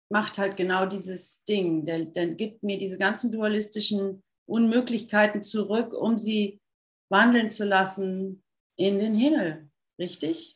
macht 0.09 0.39
halt 0.39 0.57
genau 0.57 0.87
dieses 0.87 1.45
Ding. 1.45 1.85
Der, 1.85 2.07
der 2.07 2.29
gibt 2.29 2.63
mir 2.63 2.79
diese 2.79 2.99
ganzen 2.99 3.31
dualistischen 3.33 4.23
Unmöglichkeiten 4.47 5.43
zurück, 5.43 5.93
um 5.93 6.19
sie 6.19 6.61
wandeln 7.09 7.51
zu 7.51 7.65
lassen 7.65 8.43
in 8.77 8.99
den 8.99 9.15
Himmel. 9.15 9.71
Richtig, 9.99 10.56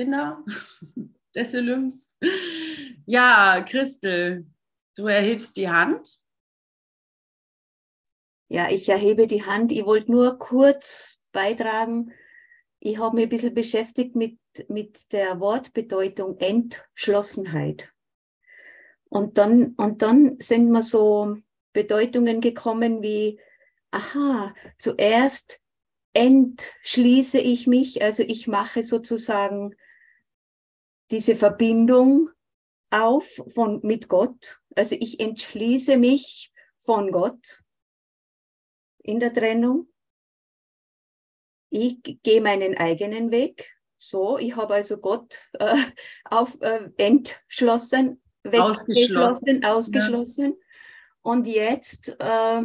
Kinder? 0.00 0.42
Des 1.34 1.54
Olymps. 1.54 2.16
Ja, 3.04 3.62
Christel, 3.68 4.46
du 4.96 5.06
erhebst 5.08 5.58
die 5.58 5.68
Hand. 5.68 6.20
Ja, 8.48 8.70
ich 8.70 8.88
erhebe 8.88 9.26
die 9.26 9.44
Hand. 9.44 9.72
Ich 9.72 9.84
wollte 9.84 10.10
nur 10.10 10.38
kurz 10.38 11.20
beitragen. 11.32 12.14
Ich 12.78 12.98
habe 12.98 13.14
mich 13.14 13.26
ein 13.26 13.28
bisschen 13.28 13.52
beschäftigt 13.52 14.16
mit, 14.16 14.38
mit 14.68 15.12
der 15.12 15.38
Wortbedeutung 15.38 16.38
Entschlossenheit. 16.38 17.92
Und 19.10 19.36
dann, 19.36 19.74
und 19.74 20.00
dann 20.00 20.40
sind 20.40 20.70
mir 20.70 20.82
so 20.82 21.36
Bedeutungen 21.74 22.40
gekommen 22.40 23.02
wie, 23.02 23.38
aha, 23.90 24.54
zuerst 24.78 25.60
entschließe 26.14 27.38
ich 27.38 27.66
mich, 27.66 28.02
also 28.02 28.22
ich 28.22 28.48
mache 28.48 28.82
sozusagen 28.82 29.76
diese 31.10 31.36
Verbindung 31.36 32.30
auf 32.90 33.40
von, 33.48 33.80
mit 33.82 34.08
Gott. 34.08 34.60
Also 34.74 34.96
ich 34.98 35.20
entschließe 35.20 35.96
mich 35.96 36.52
von 36.76 37.12
Gott 37.12 37.62
in 39.02 39.20
der 39.20 39.32
Trennung. 39.32 39.88
Ich 41.70 42.02
gehe 42.22 42.40
meinen 42.40 42.76
eigenen 42.76 43.30
Weg. 43.30 43.76
So, 43.96 44.38
ich 44.38 44.56
habe 44.56 44.74
also 44.74 44.98
Gott 44.98 45.50
äh, 45.58 45.76
auf, 46.24 46.60
äh, 46.62 46.88
entschlossen, 46.96 48.22
weggeschlossen, 48.42 49.64
ausgeschlossen. 49.64 49.64
ausgeschlossen. 49.64 50.44
Ja. 50.46 50.66
Und 51.22 51.46
jetzt, 51.46 52.16
äh, 52.18 52.62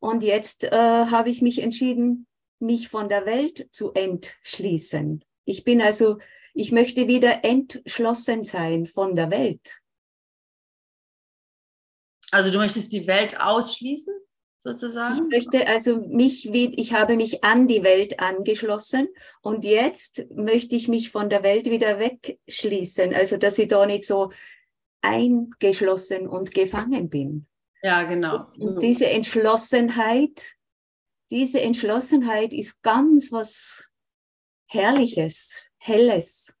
und 0.00 0.22
jetzt 0.22 0.64
äh, 0.64 0.70
habe 0.70 1.30
ich 1.30 1.42
mich 1.42 1.60
entschieden, 1.60 2.26
mich 2.58 2.88
von 2.88 3.08
der 3.08 3.26
Welt 3.26 3.68
zu 3.72 3.92
entschließen. 3.92 5.24
Ich 5.44 5.64
bin 5.64 5.82
also, 5.82 6.18
ich 6.54 6.72
möchte 6.72 7.08
wieder 7.08 7.44
entschlossen 7.44 8.44
sein 8.44 8.86
von 8.86 9.16
der 9.16 9.30
Welt. 9.30 9.80
Also 12.30 12.50
du 12.50 12.58
möchtest 12.58 12.92
die 12.92 13.06
Welt 13.06 13.38
ausschließen? 13.40 14.14
sozusagen? 14.62 15.14
Ich 15.14 15.44
möchte 15.44 15.66
also 15.66 15.96
mich, 16.08 16.48
ich 16.52 16.92
habe 16.92 17.16
mich 17.16 17.44
an 17.44 17.66
die 17.66 17.82
Welt 17.82 18.20
angeschlossen 18.20 19.08
und 19.40 19.64
jetzt 19.64 20.24
möchte 20.34 20.76
ich 20.76 20.88
mich 20.88 21.10
von 21.10 21.28
der 21.28 21.42
Welt 21.42 21.66
wieder 21.66 21.98
wegschließen, 21.98 23.14
also 23.14 23.36
dass 23.36 23.58
ich 23.58 23.68
da 23.68 23.84
nicht 23.86 24.04
so 24.04 24.32
eingeschlossen 25.00 26.28
und 26.28 26.54
gefangen 26.54 27.10
bin. 27.10 27.46
Ja, 27.82 28.04
genau. 28.04 28.44
Und 28.56 28.80
diese 28.80 29.06
Entschlossenheit, 29.06 30.54
diese 31.30 31.60
Entschlossenheit 31.60 32.52
ist 32.52 32.80
ganz 32.82 33.32
was 33.32 33.88
Herrliches, 34.68 35.56
Helles. 35.84 36.56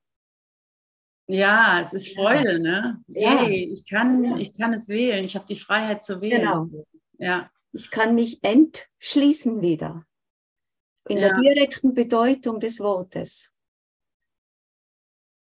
Ja, 1.28 1.80
es 1.80 1.92
ist 1.92 2.14
Freude, 2.16 2.58
ne? 2.58 3.00
Ja. 3.06 3.38
Hey, 3.38 3.72
ich 3.72 3.88
kann, 3.88 4.36
ich 4.36 4.52
kann 4.58 4.72
es 4.72 4.88
wählen. 4.88 5.24
Ich 5.24 5.36
habe 5.36 5.46
die 5.46 5.58
Freiheit 5.58 6.04
zu 6.04 6.20
wählen. 6.20 6.40
Genau. 6.40 6.84
Ja. 7.18 7.48
Ich 7.72 7.92
kann 7.92 8.16
mich 8.16 8.42
entschließen 8.42 9.62
wieder. 9.62 10.04
In 11.08 11.18
ja. 11.18 11.28
der 11.28 11.38
direkten 11.38 11.94
Bedeutung 11.94 12.58
des 12.58 12.80
Wortes. 12.80 13.52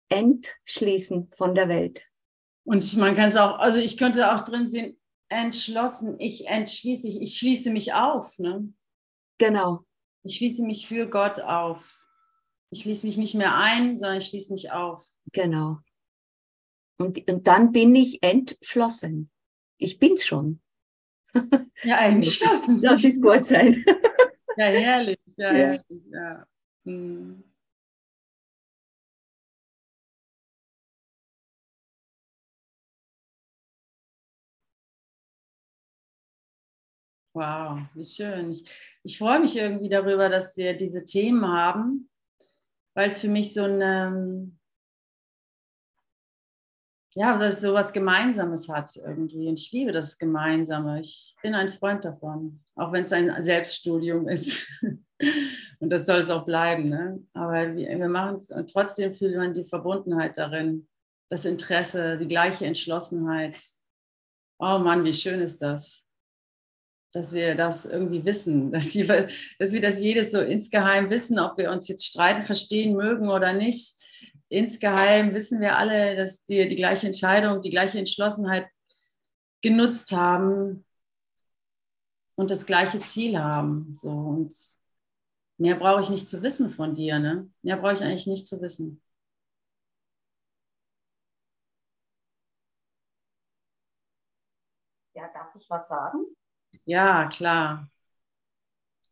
Entschließen 0.09 1.31
von 1.31 1.55
der 1.55 1.69
Welt. 1.69 2.09
Und 2.65 2.97
man 2.97 3.15
kann 3.15 3.29
es 3.29 3.37
auch, 3.37 3.57
also 3.57 3.79
ich 3.79 3.97
könnte 3.97 4.33
auch 4.35 4.41
drin 4.41 4.67
sehen, 4.67 4.99
entschlossen, 5.29 6.19
ich 6.19 6.45
entschließe, 6.45 7.07
ich, 7.07 7.21
ich 7.21 7.37
schließe 7.37 7.71
mich 7.71 7.93
auf. 7.93 8.37
Ne? 8.37 8.73
Genau. 9.37 9.85
Ich 10.23 10.35
schließe 10.35 10.63
mich 10.63 10.87
für 10.87 11.09
Gott 11.09 11.39
auf. 11.39 12.00
Ich 12.73 12.81
schließe 12.81 13.05
mich 13.05 13.17
nicht 13.17 13.35
mehr 13.35 13.55
ein, 13.55 13.97
sondern 13.97 14.19
ich 14.19 14.27
schließe 14.27 14.53
mich 14.53 14.71
auf. 14.71 15.05
Genau. 15.33 15.79
Und, 16.97 17.29
und 17.29 17.45
dann 17.47 17.71
bin 17.73 17.93
ich 17.95 18.23
entschlossen. 18.23 19.29
Ich 19.77 19.99
bin's 19.99 20.25
schon. 20.25 20.61
Ja, 21.83 21.97
eingeschlossen. 21.97 22.79
Das 22.81 23.03
ist 23.03 23.21
Gott 23.21 23.45
sein. 23.45 23.83
Ja, 24.57 24.65
herrlich. 24.65 25.17
Ja, 25.37 25.47
ja. 25.47 25.53
herrlich. 25.53 25.81
Ja. 26.11 26.45
Hm. 26.85 27.43
Wow, 37.33 37.79
wie 37.95 38.03
schön. 38.03 38.51
Ich, 38.51 38.63
ich 39.03 39.17
freue 39.17 39.39
mich 39.39 39.55
irgendwie 39.55 39.87
darüber, 39.87 40.27
dass 40.27 40.57
wir 40.57 40.73
diese 40.75 41.05
Themen 41.05 41.45
haben, 41.47 42.10
weil 42.93 43.09
es 43.09 43.21
für 43.21 43.29
mich 43.29 43.53
so 43.53 43.63
ein, 43.63 44.59
ja, 47.13 47.37
dass 47.37 47.55
es 47.55 47.61
so 47.61 47.73
was 47.73 47.91
Gemeinsames 47.91 48.69
hat 48.69 48.95
irgendwie. 48.95 49.47
Und 49.47 49.59
ich 49.59 49.71
liebe 49.71 49.91
das 49.91 50.17
Gemeinsame. 50.17 51.01
Ich 51.01 51.35
bin 51.41 51.55
ein 51.55 51.67
Freund 51.67 52.05
davon, 52.05 52.63
auch 52.75 52.91
wenn 52.93 53.03
es 53.03 53.11
ein 53.11 53.43
Selbststudium 53.43 54.27
ist. 54.27 54.65
und 55.79 55.91
das 55.91 56.05
soll 56.05 56.19
es 56.19 56.29
auch 56.29 56.45
bleiben. 56.45 56.89
Ne? 56.89 57.21
Aber 57.33 57.75
wir, 57.75 57.87
wir 57.87 58.09
machen 58.09 58.37
es 58.37 58.49
und 58.49 58.71
trotzdem 58.71 59.13
fühlt 59.13 59.35
man 59.35 59.53
die 59.53 59.65
Verbundenheit 59.65 60.37
darin, 60.37 60.87
das 61.29 61.45
Interesse, 61.45 62.17
die 62.17 62.27
gleiche 62.27 62.65
Entschlossenheit. 62.65 63.59
Oh 64.59 64.77
Mann, 64.79 65.03
wie 65.03 65.13
schön 65.13 65.41
ist 65.41 65.61
das, 65.61 66.05
dass 67.13 67.33
wir 67.33 67.55
das 67.55 67.85
irgendwie 67.85 68.25
wissen, 68.25 68.71
dass 68.73 68.93
wir, 68.95 69.27
dass 69.59 69.71
wir 69.71 69.81
das 69.81 69.99
jedes 69.99 70.31
so 70.31 70.41
insgeheim 70.41 71.09
wissen, 71.09 71.39
ob 71.39 71.57
wir 71.57 71.71
uns 71.71 71.87
jetzt 71.87 72.05
streiten, 72.05 72.43
verstehen 72.43 72.95
mögen 72.95 73.29
oder 73.29 73.53
nicht 73.53 74.01
insgeheim 74.51 75.33
wissen 75.33 75.61
wir 75.61 75.77
alle, 75.77 76.15
dass 76.15 76.45
die 76.45 76.67
die 76.67 76.75
gleiche 76.75 77.07
Entscheidung, 77.07 77.61
die 77.61 77.69
gleiche 77.69 77.97
Entschlossenheit 77.97 78.67
genutzt 79.61 80.11
haben 80.11 80.85
und 82.35 82.51
das 82.51 82.65
gleiche 82.65 82.99
Ziel 82.99 83.39
haben. 83.39 83.95
So 83.97 84.09
und 84.11 84.53
mehr 85.57 85.75
brauche 85.75 86.01
ich 86.01 86.09
nicht 86.09 86.27
zu 86.27 86.41
wissen 86.41 86.71
von 86.71 86.93
dir, 86.93 87.19
ne? 87.19 87.49
Mehr 87.61 87.77
brauche 87.77 87.93
ich 87.93 88.03
eigentlich 88.03 88.27
nicht 88.27 88.47
zu 88.47 88.61
wissen. 88.61 89.01
Ja, 95.13 95.29
darf 95.33 95.55
ich 95.55 95.69
was 95.69 95.87
sagen? 95.87 96.25
Ja, 96.85 97.27
klar. 97.27 97.89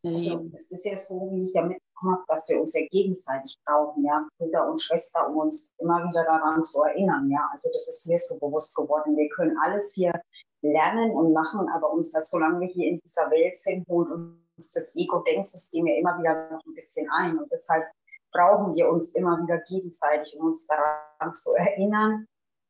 Also, 0.03 0.49
es 0.53 0.71
ist 0.71 0.85
ja 0.85 0.95
so, 0.95 1.29
wie 1.31 1.43
ich 1.43 1.53
damit 1.53 1.81
habe, 2.01 2.23
dass 2.27 2.47
wir 2.47 2.59
uns 2.59 2.73
ja 2.73 2.85
gegenseitig 2.87 3.57
brauchen, 3.65 4.05
ja, 4.05 4.25
Brüder 4.37 4.69
und 4.69 4.81
Schwester, 4.81 5.27
um 5.27 5.37
uns 5.37 5.73
immer 5.77 6.03
wieder 6.07 6.23
daran 6.23 6.63
zu 6.63 6.81
erinnern, 6.83 7.29
ja. 7.29 7.49
Also 7.51 7.69
das 7.71 7.87
ist 7.87 8.07
mir 8.07 8.17
so 8.17 8.39
bewusst 8.39 8.75
geworden. 8.75 9.17
Wir 9.17 9.29
können 9.29 9.57
alles 9.61 9.93
hier 9.93 10.13
lernen 10.61 11.11
und 11.11 11.33
machen, 11.33 11.67
aber 11.69 11.91
uns 11.91 12.11
das, 12.11 12.29
solange 12.29 12.61
wir 12.61 12.67
hier 12.67 12.89
in 12.89 12.99
dieser 12.99 13.29
Welt 13.31 13.57
sind, 13.57 13.87
holt 13.87 14.09
uns 14.09 14.71
das 14.73 14.95
Ego-Denksystem 14.95 15.87
ja 15.87 15.95
immer 15.95 16.17
wieder 16.19 16.49
noch 16.51 16.65
ein 16.65 16.73
bisschen 16.73 17.09
ein. 17.11 17.37
Und 17.37 17.51
deshalb 17.51 17.85
brauchen 18.31 18.75
wir 18.75 18.89
uns 18.89 19.09
immer 19.15 19.41
wieder 19.41 19.57
gegenseitig, 19.67 20.37
um 20.37 20.45
uns 20.45 20.67
daran 20.67 21.33
zu 21.33 21.53
erinnern, 21.55 22.25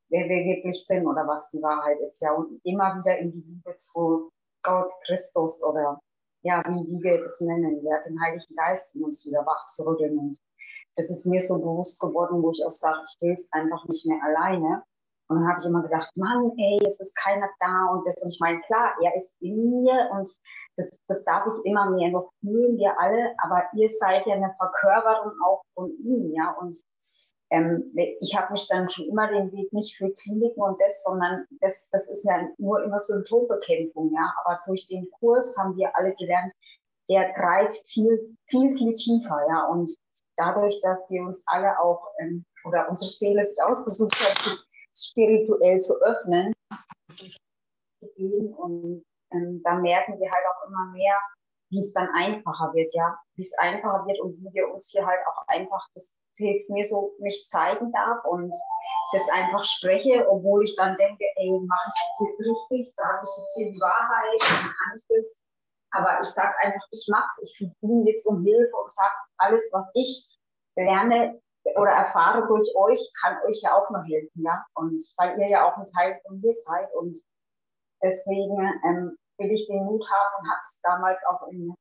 wer 0.10 0.28
wir 0.28 0.56
wirklich 0.56 0.86
sind 0.86 1.06
oder 1.06 1.28
was 1.28 1.52
die 1.52 1.62
Wahrheit 1.62 2.00
ist, 2.00 2.22
ja. 2.22 2.34
Und 2.34 2.60
immer 2.64 2.98
wieder 3.00 3.18
in 3.18 3.32
die 3.32 3.42
Liebe 3.42 3.76
zu 3.76 4.32
Gott, 4.70 4.92
Christus 5.06 5.64
oder 5.64 6.00
ja, 6.44 6.64
wie, 6.68 6.88
wie 6.88 7.04
wir 7.04 7.22
das 7.22 7.40
nennen, 7.42 7.84
ja, 7.84 8.00
den 8.08 8.20
Heiligen 8.22 8.56
Geist 8.56 8.96
in 8.96 9.04
uns 9.04 9.26
wieder 9.26 9.46
wach 9.46 9.66
zu 9.66 9.86
rütteln. 9.86 10.18
Und 10.18 10.40
das 10.96 11.10
ist 11.10 11.26
mir 11.26 11.40
so 11.40 11.60
bewusst 11.60 12.00
geworden, 12.00 12.42
wo 12.42 12.52
ich 12.52 12.64
auch 12.66 12.70
sage, 12.70 13.00
ich 13.04 13.22
will 13.22 13.34
es 13.34 13.52
einfach 13.52 13.84
nicht 13.88 14.06
mehr 14.06 14.22
alleine. 14.24 14.84
Und 15.28 15.38
dann 15.38 15.48
habe 15.48 15.60
ich 15.60 15.66
immer 15.66 15.84
gedacht, 15.84 16.10
Mann, 16.16 16.52
ey, 16.58 16.80
es 16.88 17.00
ist 17.00 17.16
keiner 17.16 17.50
da 17.60 17.86
und 17.92 18.06
das. 18.06 18.22
Und 18.22 18.30
ich 18.30 18.40
meine, 18.40 18.60
klar, 18.62 18.94
er 19.04 19.16
ist 19.16 19.40
in 19.42 19.84
mir 19.84 20.10
und 20.12 20.28
das, 20.76 21.00
das 21.08 21.24
darf 21.26 21.46
ich 21.48 21.66
immer 21.66 21.90
mehr 21.92 22.10
noch 22.10 22.32
fühlen, 22.40 22.78
wir 22.78 22.98
alle, 23.00 23.36
aber 23.44 23.64
ihr 23.74 23.88
seid 23.90 24.26
ja 24.26 24.36
eine 24.36 24.56
Verkörperung 24.58 25.34
auch 25.46 25.62
von 25.76 25.92
ihm, 25.98 26.34
ja. 26.34 26.52
Und 26.60 26.76
ähm, 27.52 27.92
ich 27.96 28.36
habe 28.36 28.52
mich 28.52 28.68
dann 28.68 28.88
schon 28.88 29.06
immer 29.06 29.28
den 29.28 29.52
Weg 29.52 29.72
nicht 29.74 29.98
für 29.98 30.12
Kliniken 30.12 30.62
und 30.62 30.80
das, 30.80 31.04
sondern 31.04 31.46
das, 31.62 31.90
das 31.92 32.08
ist 32.10 32.24
ja 32.24 32.48
nur 32.58 32.84
immer 32.84 32.98
Symptombekämpfung, 32.98 34.12
ja. 34.14 34.34
Aber 34.44 34.60
durch 34.66 34.88
den 34.88 35.10
Kurs 35.12 35.58
haben 35.58 35.76
wir 35.76 35.96
alle 35.96 36.14
gelernt, 36.16 36.54
der 37.10 37.32
greift 37.32 37.88
viel, 37.88 38.38
viel, 38.48 38.78
viel 38.78 38.94
tiefer, 38.94 39.40
ja. 39.50 39.66
Und 39.66 39.92
dadurch, 40.36 40.80
dass 40.82 41.10
wir 41.10 41.24
uns 41.24 41.44
alle 41.48 41.80
auch 41.80 42.08
ähm, 42.20 42.46
oder 42.66 42.88
unsere 42.88 43.10
Seele 43.10 43.44
sich 43.44 43.62
ausgesucht 43.64 44.16
hat, 44.20 44.38
spirituell 44.94 45.80
zu 45.80 45.94
öffnen, 46.02 46.54
und 48.18 49.04
ähm, 49.32 49.62
da 49.64 49.76
merken 49.76 50.20
wir 50.20 50.32
halt 50.32 50.46
auch 50.48 50.68
immer 50.68 50.86
mehr, 50.92 51.16
wie 51.70 51.80
es 51.80 51.94
dann 51.94 52.10
einfacher 52.14 52.74
wird, 52.74 52.94
ja, 52.94 53.18
wie 53.36 53.42
es 53.42 53.58
einfacher 53.60 54.06
wird 54.08 54.20
und 54.22 54.38
wie 54.38 54.54
wir 54.54 54.70
uns 54.70 54.90
hier 54.90 55.06
halt 55.06 55.20
auch 55.28 55.48
einfach 55.48 55.88
das 55.94 56.18
hilft 56.40 56.70
mir 56.70 56.84
so, 56.84 57.14
mich 57.20 57.44
zeigen 57.46 57.92
darf 57.92 58.26
und 58.26 58.52
das 59.14 59.30
einfach 59.30 59.64
spreche, 59.64 60.26
obwohl 60.28 60.64
ich 60.64 60.76
dann 60.76 60.96
denke, 60.96 61.24
ey, 61.36 61.60
mache 61.68 61.90
ich 61.90 62.02
das 62.02 62.28
jetzt 62.28 62.40
richtig, 62.40 62.96
sage 62.96 63.24
ich 63.24 63.44
jetzt 63.44 63.56
hier 63.56 63.72
die 63.74 63.80
Wahrheit, 63.80 64.40
kann 64.42 64.96
ich 64.96 65.06
das. 65.10 65.44
Aber 65.92 66.18
ich 66.20 66.28
sage 66.28 66.54
einfach, 66.62 66.86
ich 66.92 67.06
mache 67.10 67.28
es, 67.28 67.52
ich 67.60 67.74
bin 67.82 68.06
jetzt 68.06 68.26
um 68.26 68.44
Hilfe 68.44 68.76
und 68.76 68.92
sage, 68.92 69.14
alles, 69.38 69.70
was 69.74 69.90
ich 69.94 70.28
lerne 70.76 71.42
oder 71.76 71.92
erfahre 71.92 72.48
durch 72.48 72.68
euch, 72.76 73.00
kann 73.22 73.38
euch 73.48 73.62
ja 73.62 73.76
auch 73.76 73.90
noch 73.90 74.04
helfen, 74.08 74.44
ja. 74.44 74.66
Und 74.76 75.02
weil 75.18 75.38
ihr 75.40 75.50
ja 75.50 75.68
auch 75.68 75.78
ein 75.78 75.86
Teil 75.86 76.20
von 76.26 76.40
mir 76.40 76.54
seid 76.54 76.94
und 76.96 77.18
deswegen 78.02 78.58
ähm, 78.86 79.18
will 79.38 79.52
ich 79.52 79.68
den 79.68 79.84
Mut 79.84 80.04
haben 80.10 80.44
und 80.44 80.50
habe 80.50 80.62
es 80.66 80.82
damals 80.82 81.20
auch 81.26 81.48
in, 81.48 81.74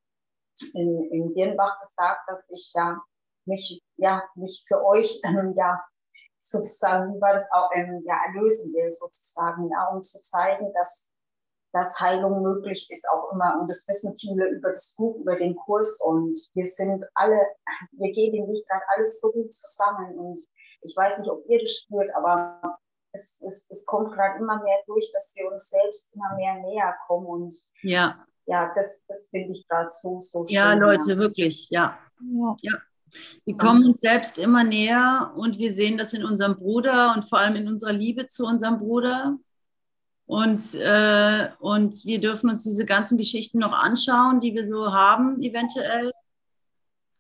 in, 0.74 1.04
in 1.12 1.34
Birnbach 1.34 1.78
gesagt, 1.80 2.20
dass 2.28 2.42
ich 2.48 2.72
ja 2.74 3.00
mich, 3.48 3.82
ja, 3.96 4.22
mich 4.34 4.64
für 4.68 4.84
euch, 4.84 5.20
ähm, 5.24 5.54
ja, 5.56 5.82
sozusagen, 6.38 7.14
wie 7.14 7.20
war 7.20 7.32
das 7.32 7.46
auch, 7.52 7.70
ähm, 7.74 8.00
ja, 8.04 8.16
erlösen 8.26 8.72
will, 8.72 8.90
sozusagen, 8.90 9.68
ja, 9.70 9.88
um 9.88 10.02
zu 10.02 10.20
zeigen, 10.20 10.72
dass, 10.74 11.10
dass 11.72 12.00
Heilung 12.00 12.42
möglich 12.42 12.86
ist, 12.90 13.08
auch 13.10 13.32
immer. 13.32 13.58
Und 13.60 13.70
das 13.70 13.86
wissen 13.88 14.16
viele 14.16 14.48
über 14.48 14.68
das 14.68 14.94
Buch, 14.96 15.16
über 15.16 15.34
den 15.34 15.56
Kurs. 15.56 16.00
Und 16.00 16.38
wir 16.54 16.64
sind 16.64 17.04
alle, 17.14 17.40
wir 17.92 18.12
gehen 18.12 18.32
den 18.32 18.48
Weg 18.48 18.66
gerade 18.68 18.84
alles 18.96 19.20
so 19.20 19.32
gut 19.32 19.52
zusammen. 19.52 20.18
Und 20.18 20.40
ich 20.82 20.96
weiß 20.96 21.18
nicht, 21.18 21.30
ob 21.30 21.44
ihr 21.48 21.58
das 21.58 21.70
spürt, 21.70 22.14
aber 22.14 22.78
es, 23.12 23.42
es, 23.42 23.66
es 23.70 23.86
kommt 23.86 24.12
gerade 24.12 24.38
immer 24.38 24.62
mehr 24.62 24.78
durch, 24.86 25.10
dass 25.12 25.34
wir 25.36 25.50
uns 25.50 25.68
selbst 25.68 26.14
immer 26.14 26.34
mehr 26.36 26.54
näher 26.54 26.94
kommen. 27.06 27.26
Und 27.26 27.54
ja, 27.82 28.24
ja 28.46 28.72
das, 28.74 29.04
das 29.06 29.28
finde 29.30 29.52
ich 29.52 29.66
gerade 29.68 29.90
so, 29.90 30.20
so 30.20 30.44
schön. 30.44 30.54
Ja, 30.54 30.74
Leute, 30.74 31.18
wirklich, 31.18 31.68
ja. 31.70 31.98
ja. 32.20 32.56
ja. 32.62 32.72
Wir 33.44 33.56
kommen 33.56 33.84
uns 33.84 34.00
selbst 34.00 34.38
immer 34.38 34.64
näher 34.64 35.32
und 35.36 35.58
wir 35.58 35.74
sehen 35.74 35.98
das 35.98 36.12
in 36.12 36.24
unserem 36.24 36.56
Bruder 36.56 37.14
und 37.14 37.28
vor 37.28 37.38
allem 37.38 37.56
in 37.56 37.68
unserer 37.68 37.92
Liebe 37.92 38.26
zu 38.26 38.44
unserem 38.44 38.78
Bruder. 38.78 39.38
Und, 40.26 40.74
äh, 40.74 41.48
und 41.58 42.04
wir 42.04 42.20
dürfen 42.20 42.50
uns 42.50 42.62
diese 42.62 42.84
ganzen 42.84 43.16
Geschichten 43.16 43.58
noch 43.58 43.72
anschauen, 43.72 44.40
die 44.40 44.54
wir 44.54 44.66
so 44.66 44.92
haben, 44.92 45.40
eventuell. 45.42 46.12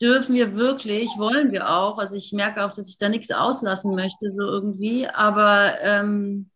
Dürfen 0.00 0.34
wir 0.34 0.54
wirklich, 0.54 1.08
wollen 1.16 1.50
wir 1.50 1.70
auch. 1.70 1.98
Also 1.98 2.16
ich 2.16 2.32
merke 2.32 2.64
auch, 2.64 2.74
dass 2.74 2.88
ich 2.88 2.98
da 2.98 3.08
nichts 3.08 3.30
auslassen 3.30 3.94
möchte, 3.94 4.30
so 4.30 4.42
irgendwie. 4.42 5.08
Aber 5.08 5.80
ähm, 5.80 6.50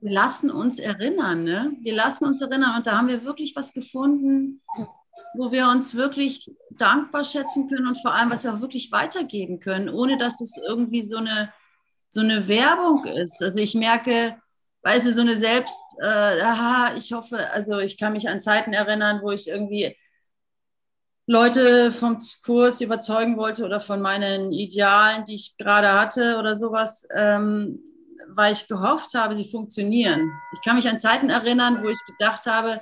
wir 0.00 0.12
lassen 0.12 0.50
uns 0.50 0.78
erinnern, 0.78 1.44
ne? 1.44 1.72
Wir 1.80 1.94
lassen 1.94 2.26
uns 2.26 2.40
erinnern 2.42 2.76
und 2.76 2.86
da 2.86 2.98
haben 2.98 3.08
wir 3.08 3.24
wirklich 3.24 3.54
was 3.54 3.72
gefunden, 3.72 4.60
wo 5.34 5.52
wir 5.52 5.68
uns 5.68 5.94
wirklich 5.94 6.50
dankbar 6.70 7.24
schätzen 7.24 7.68
können 7.68 7.86
und 7.86 8.00
vor 8.00 8.14
allem, 8.14 8.30
was 8.30 8.44
wir 8.44 8.60
wirklich 8.60 8.90
weitergeben 8.92 9.60
können, 9.60 9.88
ohne 9.88 10.18
dass 10.18 10.40
es 10.40 10.56
irgendwie 10.56 11.02
so 11.02 11.16
eine, 11.16 11.52
so 12.08 12.20
eine 12.20 12.48
Werbung 12.48 13.04
ist. 13.04 13.42
Also 13.42 13.58
ich 13.58 13.74
merke, 13.74 14.36
weißt 14.82 15.06
du, 15.06 15.12
so 15.12 15.20
eine 15.20 15.36
Selbst, 15.36 15.84
äh, 16.00 16.06
aha, 16.40 16.94
ich 16.96 17.12
hoffe, 17.12 17.50
also 17.50 17.78
ich 17.78 17.98
kann 17.98 18.12
mich 18.12 18.28
an 18.28 18.40
Zeiten 18.40 18.72
erinnern, 18.72 19.20
wo 19.22 19.30
ich 19.30 19.48
irgendwie 19.48 19.96
Leute 21.26 21.92
vom 21.92 22.18
Kurs 22.44 22.80
überzeugen 22.80 23.36
wollte 23.36 23.64
oder 23.64 23.78
von 23.78 24.00
meinen 24.00 24.52
Idealen, 24.52 25.24
die 25.24 25.36
ich 25.36 25.56
gerade 25.58 25.92
hatte 25.92 26.38
oder 26.38 26.56
sowas, 26.56 27.06
ähm, 27.14 27.78
weil 28.28 28.52
ich 28.52 28.66
gehofft 28.66 29.14
habe, 29.14 29.34
sie 29.34 29.48
funktionieren. 29.48 30.32
Ich 30.54 30.60
kann 30.62 30.76
mich 30.76 30.88
an 30.88 30.98
Zeiten 30.98 31.30
erinnern, 31.30 31.82
wo 31.82 31.88
ich 31.88 31.98
gedacht 32.06 32.46
habe, 32.46 32.80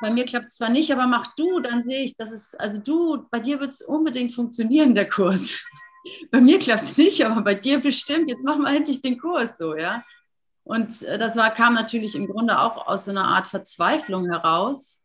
bei 0.00 0.10
mir 0.10 0.24
klappt 0.24 0.46
es 0.46 0.56
zwar 0.56 0.68
nicht, 0.68 0.92
aber 0.92 1.06
mach 1.06 1.34
du, 1.34 1.60
dann 1.60 1.82
sehe 1.82 2.04
ich, 2.04 2.16
dass 2.16 2.30
es, 2.30 2.54
also 2.54 2.80
du, 2.80 3.26
bei 3.30 3.40
dir 3.40 3.60
wird 3.60 3.70
es 3.70 3.82
unbedingt 3.82 4.34
funktionieren, 4.34 4.94
der 4.94 5.08
Kurs. 5.08 5.64
bei 6.30 6.40
mir 6.40 6.58
klappt 6.58 6.84
es 6.84 6.96
nicht, 6.96 7.24
aber 7.24 7.42
bei 7.42 7.54
dir 7.54 7.80
bestimmt. 7.80 8.28
Jetzt 8.28 8.44
machen 8.44 8.62
wir 8.62 8.74
endlich 8.74 9.00
den 9.00 9.18
Kurs 9.18 9.58
so, 9.58 9.76
ja. 9.76 10.04
Und 10.64 11.02
äh, 11.02 11.18
das 11.18 11.36
war, 11.36 11.52
kam 11.52 11.74
natürlich 11.74 12.14
im 12.14 12.26
Grunde 12.26 12.60
auch 12.60 12.86
aus 12.86 13.06
so 13.06 13.10
einer 13.10 13.24
Art 13.24 13.46
Verzweiflung 13.46 14.30
heraus. 14.30 15.02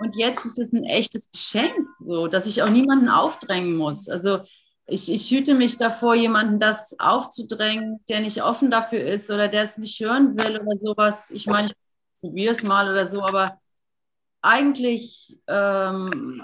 Und 0.00 0.16
jetzt 0.16 0.44
ist 0.44 0.58
es 0.58 0.72
ein 0.72 0.84
echtes 0.84 1.30
Geschenk, 1.30 1.86
so, 2.00 2.26
dass 2.26 2.46
ich 2.46 2.62
auch 2.62 2.70
niemanden 2.70 3.08
aufdrängen 3.08 3.76
muss. 3.76 4.08
Also 4.08 4.40
ich, 4.86 5.10
ich 5.10 5.30
hüte 5.30 5.54
mich 5.54 5.76
davor, 5.76 6.14
jemanden 6.14 6.58
das 6.58 6.96
aufzudrängen, 6.98 8.00
der 8.08 8.20
nicht 8.20 8.42
offen 8.42 8.70
dafür 8.70 9.00
ist 9.00 9.30
oder 9.30 9.48
der 9.48 9.62
es 9.62 9.78
nicht 9.78 10.00
hören 10.00 10.38
will 10.38 10.60
oder 10.60 10.76
sowas. 10.76 11.30
Ich 11.30 11.46
meine, 11.46 11.68
ich 11.68 11.74
probiere 12.24 12.52
es 12.52 12.62
mal 12.62 12.90
oder 12.90 13.06
so, 13.06 13.22
aber 13.22 13.60
eigentlich 14.40 15.38
ähm, 15.46 16.42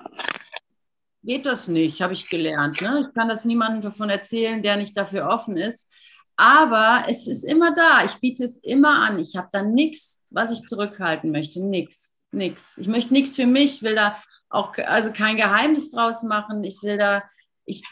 geht 1.22 1.46
das 1.46 1.68
nicht, 1.68 2.02
habe 2.02 2.12
ich 2.12 2.28
gelernt. 2.28 2.80
Ne? 2.82 3.06
Ich 3.08 3.14
kann 3.14 3.28
das 3.28 3.46
niemandem 3.46 3.80
davon 3.80 4.10
erzählen, 4.10 4.62
der 4.62 4.76
nicht 4.76 4.96
dafür 4.96 5.28
offen 5.28 5.56
ist. 5.56 5.94
Aber 6.36 7.04
es 7.08 7.26
ist 7.26 7.44
immer 7.44 7.74
da. 7.74 8.04
Ich 8.04 8.16
biete 8.16 8.44
es 8.44 8.56
immer 8.58 9.00
an. 9.00 9.18
Ich 9.18 9.36
habe 9.36 9.48
da 9.52 9.62
nichts, 9.62 10.26
was 10.30 10.50
ich 10.50 10.66
zurückhalten 10.66 11.30
möchte. 11.30 11.62
Nichts, 11.62 12.22
nichts. 12.30 12.76
Ich 12.78 12.88
möchte 12.88 13.12
nichts 13.12 13.36
für 13.36 13.46
mich. 13.46 13.76
Ich 13.76 13.82
will 13.82 13.94
da 13.94 14.16
auch 14.48 14.76
also 14.78 15.12
kein 15.12 15.36
Geheimnis 15.36 15.90
draus 15.90 16.22
machen. 16.22 16.64
Ich 16.64 16.82
will 16.82 16.98
da 16.98 17.22
ich, 17.70 17.82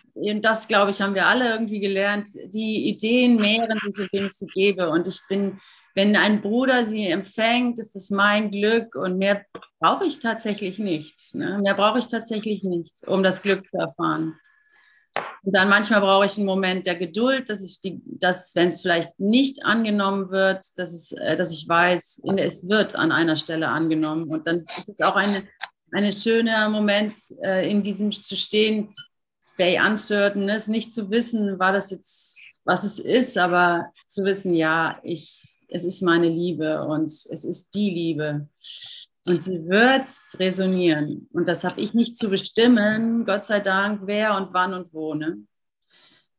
das 0.42 0.68
glaube 0.68 0.90
ich, 0.90 1.00
haben 1.00 1.14
wir 1.14 1.26
alle 1.26 1.50
irgendwie 1.52 1.80
gelernt, 1.80 2.28
die 2.34 2.88
Ideen 2.88 3.36
mehren 3.36 3.78
sich, 3.78 3.98
indem 3.98 4.26
ich 4.26 4.32
sie 4.32 4.46
gebe. 4.46 4.90
Und 4.90 5.06
ich 5.06 5.20
bin, 5.28 5.60
wenn 5.98 6.14
ein 6.14 6.42
Bruder 6.42 6.86
sie 6.86 7.08
empfängt, 7.08 7.80
ist 7.80 7.96
es 7.96 8.10
mein 8.10 8.52
Glück 8.52 8.94
und 8.94 9.18
mehr 9.18 9.44
brauche 9.80 10.04
ich 10.04 10.20
tatsächlich 10.20 10.78
nicht. 10.78 11.34
Ne? 11.34 11.58
Mehr 11.60 11.74
brauche 11.74 11.98
ich 11.98 12.06
tatsächlich 12.06 12.62
nicht, 12.62 13.02
um 13.08 13.24
das 13.24 13.42
Glück 13.42 13.68
zu 13.68 13.78
erfahren. 13.78 14.38
Und 15.42 15.56
dann 15.56 15.68
manchmal 15.68 16.00
brauche 16.00 16.26
ich 16.26 16.36
einen 16.36 16.46
Moment 16.46 16.86
der 16.86 16.94
Geduld, 16.94 17.50
dass 17.50 17.64
ich 17.64 17.80
die, 17.80 18.00
dass, 18.04 18.54
wenn 18.54 18.68
es 18.68 18.80
vielleicht 18.80 19.18
nicht 19.18 19.64
angenommen 19.64 20.30
wird, 20.30 20.64
dass, 20.76 20.92
es, 20.92 21.10
äh, 21.10 21.36
dass 21.36 21.50
ich 21.50 21.68
weiß, 21.68 22.22
es 22.36 22.68
wird 22.68 22.94
an 22.94 23.10
einer 23.10 23.34
Stelle 23.34 23.66
angenommen. 23.66 24.30
Und 24.30 24.46
dann 24.46 24.60
ist 24.60 24.88
es 24.88 25.00
auch 25.00 25.16
ein 25.16 25.48
eine 25.90 26.12
schöner 26.12 26.68
Moment, 26.68 27.18
äh, 27.42 27.68
in 27.68 27.82
diesem 27.82 28.12
zu 28.12 28.36
stehen, 28.36 28.92
stay 29.42 29.80
uncertain, 29.80 30.44
ne? 30.44 30.54
es 30.54 30.68
nicht 30.68 30.92
zu 30.92 31.10
wissen, 31.10 31.58
war 31.58 31.72
das 31.72 31.90
jetzt, 31.90 32.60
was 32.64 32.84
es 32.84 32.98
ist, 32.98 33.38
aber 33.38 33.90
zu 34.06 34.24
wissen, 34.24 34.54
ja, 34.54 35.00
ich, 35.02 35.57
es 35.68 35.84
ist 35.84 36.02
meine 36.02 36.28
Liebe 36.28 36.84
und 36.84 37.06
es 37.06 37.44
ist 37.44 37.74
die 37.74 37.90
Liebe. 37.90 38.48
Und 39.26 39.42
sie 39.42 39.68
wird 39.68 40.08
resonieren. 40.38 41.28
Und 41.32 41.46
das 41.46 41.64
habe 41.64 41.80
ich 41.80 41.92
nicht 41.92 42.16
zu 42.16 42.30
bestimmen, 42.30 43.26
Gott 43.26 43.44
sei 43.46 43.60
Dank, 43.60 44.02
wer 44.04 44.36
und 44.36 44.54
wann 44.54 44.72
und 44.72 44.92
wo. 44.94 45.14
Ne? 45.14 45.44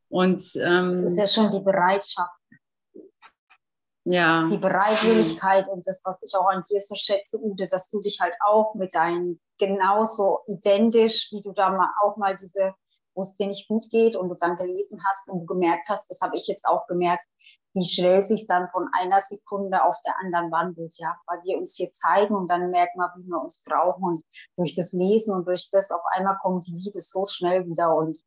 Und, 0.09 0.41
ähm, 0.55 0.87
das 0.87 1.11
ist 1.11 1.17
ja 1.17 1.25
schon 1.27 1.49
die 1.49 1.63
Bereitschaft. 1.63 2.31
Ja. 4.05 4.47
Die 4.47 4.57
Bereitwilligkeit 4.57 5.67
und 5.67 5.85
das, 5.85 6.01
was 6.03 6.19
ich 6.23 6.33
auch 6.33 6.47
an 6.47 6.63
dir 6.67 6.79
so 6.79 6.95
schätze, 6.95 7.37
Ute, 7.39 7.67
dass 7.67 7.91
du 7.91 7.99
dich 7.99 8.19
halt 8.19 8.33
auch 8.43 8.73
mit 8.73 8.95
deinen 8.95 9.39
genauso 9.59 10.39
identisch, 10.47 11.27
wie 11.31 11.43
du 11.43 11.51
da 11.51 11.69
mal 11.69 11.91
auch 12.01 12.17
mal 12.17 12.33
diese, 12.33 12.73
wo 13.13 13.21
es 13.21 13.35
dir 13.35 13.45
nicht 13.45 13.67
gut 13.67 13.87
geht 13.91 14.15
und 14.15 14.29
du 14.29 14.35
dann 14.35 14.55
gelesen 14.55 14.99
hast 15.05 15.29
und 15.29 15.41
du 15.41 15.45
gemerkt 15.45 15.87
hast, 15.89 16.09
das 16.09 16.21
habe 16.21 16.37
ich 16.37 16.47
jetzt 16.47 16.65
auch 16.65 16.87
gemerkt, 16.87 17.23
wie 17.73 17.85
schnell 17.85 18.21
sich 18.21 18.47
dann 18.47 18.67
von 18.71 18.87
einer 18.93 19.19
Sekunde 19.19 19.83
auf 19.83 19.95
der 20.05 20.17
anderen 20.19 20.51
wandelt, 20.51 20.93
ja, 20.97 21.15
weil 21.27 21.39
wir 21.43 21.57
uns 21.57 21.75
hier 21.75 21.91
zeigen 21.91 22.35
und 22.35 22.47
dann 22.49 22.69
merken 22.71 22.99
wir, 22.99 23.13
wie 23.17 23.27
wir 23.27 23.41
uns 23.41 23.63
brauchen 23.63 24.03
und 24.03 24.23
durch 24.57 24.73
das 24.75 24.91
Lesen 24.91 25.33
und 25.33 25.45
durch 25.45 25.69
das 25.71 25.91
auf 25.91 26.01
einmal 26.11 26.37
kommt 26.41 26.65
die 26.67 26.71
Liebe 26.71 26.99
so 26.99 27.25
schnell 27.25 27.65
wieder 27.67 27.95
und 27.95 28.17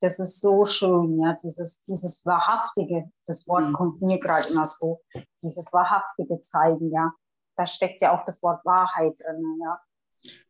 das 0.00 0.18
ist 0.18 0.40
so 0.40 0.64
schön, 0.64 1.20
ja, 1.20 1.38
dieses, 1.42 1.82
dieses 1.82 2.26
Wahrhaftige, 2.26 3.10
das 3.26 3.46
Wort 3.46 3.68
mhm. 3.68 3.72
kommt 3.72 4.02
mir 4.02 4.18
gerade 4.18 4.48
immer 4.48 4.64
so, 4.64 5.00
dieses 5.42 5.72
Wahrhaftige 5.72 6.40
zeigen, 6.40 6.92
ja. 6.92 7.12
Da 7.56 7.64
steckt 7.64 8.00
ja 8.00 8.18
auch 8.18 8.24
das 8.24 8.42
Wort 8.42 8.64
Wahrheit 8.64 9.18
drin, 9.20 9.60
ja. 9.62 9.80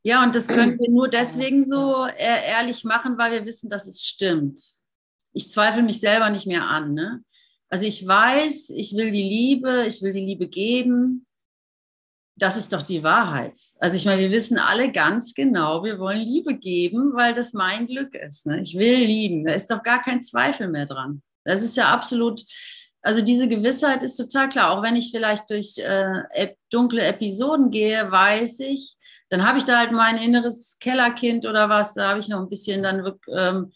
Ja, 0.03 0.23
und 0.23 0.35
das 0.35 0.49
können 0.49 0.79
wir 0.79 0.91
nur 0.91 1.09
deswegen 1.09 1.65
so 1.65 2.07
ehrlich 2.07 2.85
machen, 2.85 3.17
weil 3.17 3.33
wir 3.33 3.47
wissen, 3.47 3.71
dass 3.71 3.87
es 3.87 4.03
stimmt. 4.03 4.61
Ich 5.33 5.51
zweifle 5.51 5.83
mich 5.83 6.01
selber 6.01 6.29
nicht 6.29 6.47
mehr 6.47 6.65
an. 6.65 6.93
Ne? 6.93 7.25
Also 7.73 7.87
ich 7.87 8.07
weiß, 8.07 8.69
ich 8.69 8.95
will 8.97 9.11
die 9.11 9.23
Liebe, 9.23 9.87
ich 9.87 10.03
will 10.03 10.13
die 10.13 10.21
Liebe 10.21 10.47
geben. 10.47 11.27
Das 12.37 12.59
ist 12.59 12.71
doch 12.75 12.83
die 12.83 13.03
Wahrheit. 13.03 13.57
Also 13.79 13.97
ich 13.97 14.05
meine, 14.05 14.21
wir 14.21 14.31
wissen 14.31 14.59
alle 14.59 14.93
ganz 14.93 15.33
genau, 15.33 15.83
wir 15.83 15.99
wollen 15.99 16.21
Liebe 16.21 16.55
geben, 16.55 17.15
weil 17.15 17.33
das 17.33 17.55
mein 17.55 17.87
Glück 17.87 18.15
ist. 18.15 18.45
Ne? 18.45 18.61
Ich 18.61 18.77
will 18.77 18.99
lieben. 18.99 19.47
Da 19.47 19.55
ist 19.55 19.71
doch 19.71 19.83
gar 19.83 20.03
kein 20.03 20.21
Zweifel 20.21 20.69
mehr 20.69 20.85
dran. 20.85 21.23
Das 21.45 21.63
ist 21.63 21.79
ja 21.79 21.89
absolut, 21.89 22.45
also 23.01 23.23
diese 23.23 23.49
Gewissheit 23.49 24.03
ist 24.03 24.19
total 24.19 24.51
klar. 24.51 24.73
Auch 24.73 24.83
wenn 24.83 24.97
ich 24.97 25.11
vielleicht 25.11 25.49
durch 25.49 25.79
äh, 25.79 26.55
dunkle 26.69 27.01
Episoden 27.01 27.71
gehe, 27.71 28.11
weiß 28.11 28.61
ich, 28.61 28.99
dann 29.31 29.49
habe 29.49 29.57
ich 29.57 29.65
da 29.65 29.79
halt 29.79 29.93
mein 29.93 30.19
inneres 30.19 30.77
Kellerkind 30.79 31.47
oder 31.47 31.71
was, 31.71 31.95
da 31.95 32.11
habe 32.11 32.21
ich 32.21 32.29
noch 32.29 32.41
ein 32.41 32.51
bisschen, 32.51 32.83
dann 32.83 33.15
ähm, 33.35 33.73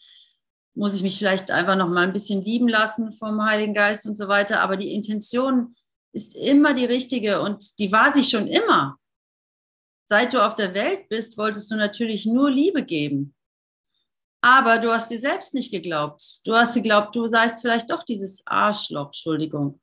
muss 0.77 0.93
ich 0.93 1.01
mich 1.01 1.17
vielleicht 1.17 1.49
einfach 1.49 1.75
noch 1.75 1.89
mal 1.89 2.03
ein 2.03 2.13
bisschen 2.13 2.41
lieben 2.41 2.67
lassen 2.67 3.11
vom 3.13 3.43
Heiligen 3.43 3.73
Geist 3.73 4.05
und 4.05 4.15
so 4.15 4.27
weiter. 4.27 4.61
Aber 4.61 4.77
die 4.77 4.93
Intention 4.93 5.73
ist 6.13 6.35
immer 6.35 6.73
die 6.73 6.85
richtige 6.85 7.41
und 7.41 7.79
die 7.79 7.91
war 7.91 8.13
sie 8.13 8.23
schon 8.23 8.47
immer. 8.47 8.97
Seit 10.05 10.33
du 10.33 10.45
auf 10.45 10.55
der 10.55 10.73
Welt 10.73 11.09
bist, 11.09 11.37
wolltest 11.37 11.69
du 11.71 11.75
natürlich 11.75 12.25
nur 12.25 12.49
Liebe 12.49 12.83
geben. 12.83 13.35
Aber 14.41 14.77
du 14.77 14.91
hast 14.91 15.09
dir 15.09 15.19
selbst 15.19 15.53
nicht 15.53 15.71
geglaubt. 15.71 16.45
Du 16.45 16.53
hast 16.53 16.75
geglaubt, 16.75 17.15
du 17.15 17.27
seist 17.27 17.61
vielleicht 17.61 17.89
doch 17.89 18.03
dieses 18.03 18.45
Arschloch, 18.45 19.07
Entschuldigung. 19.07 19.81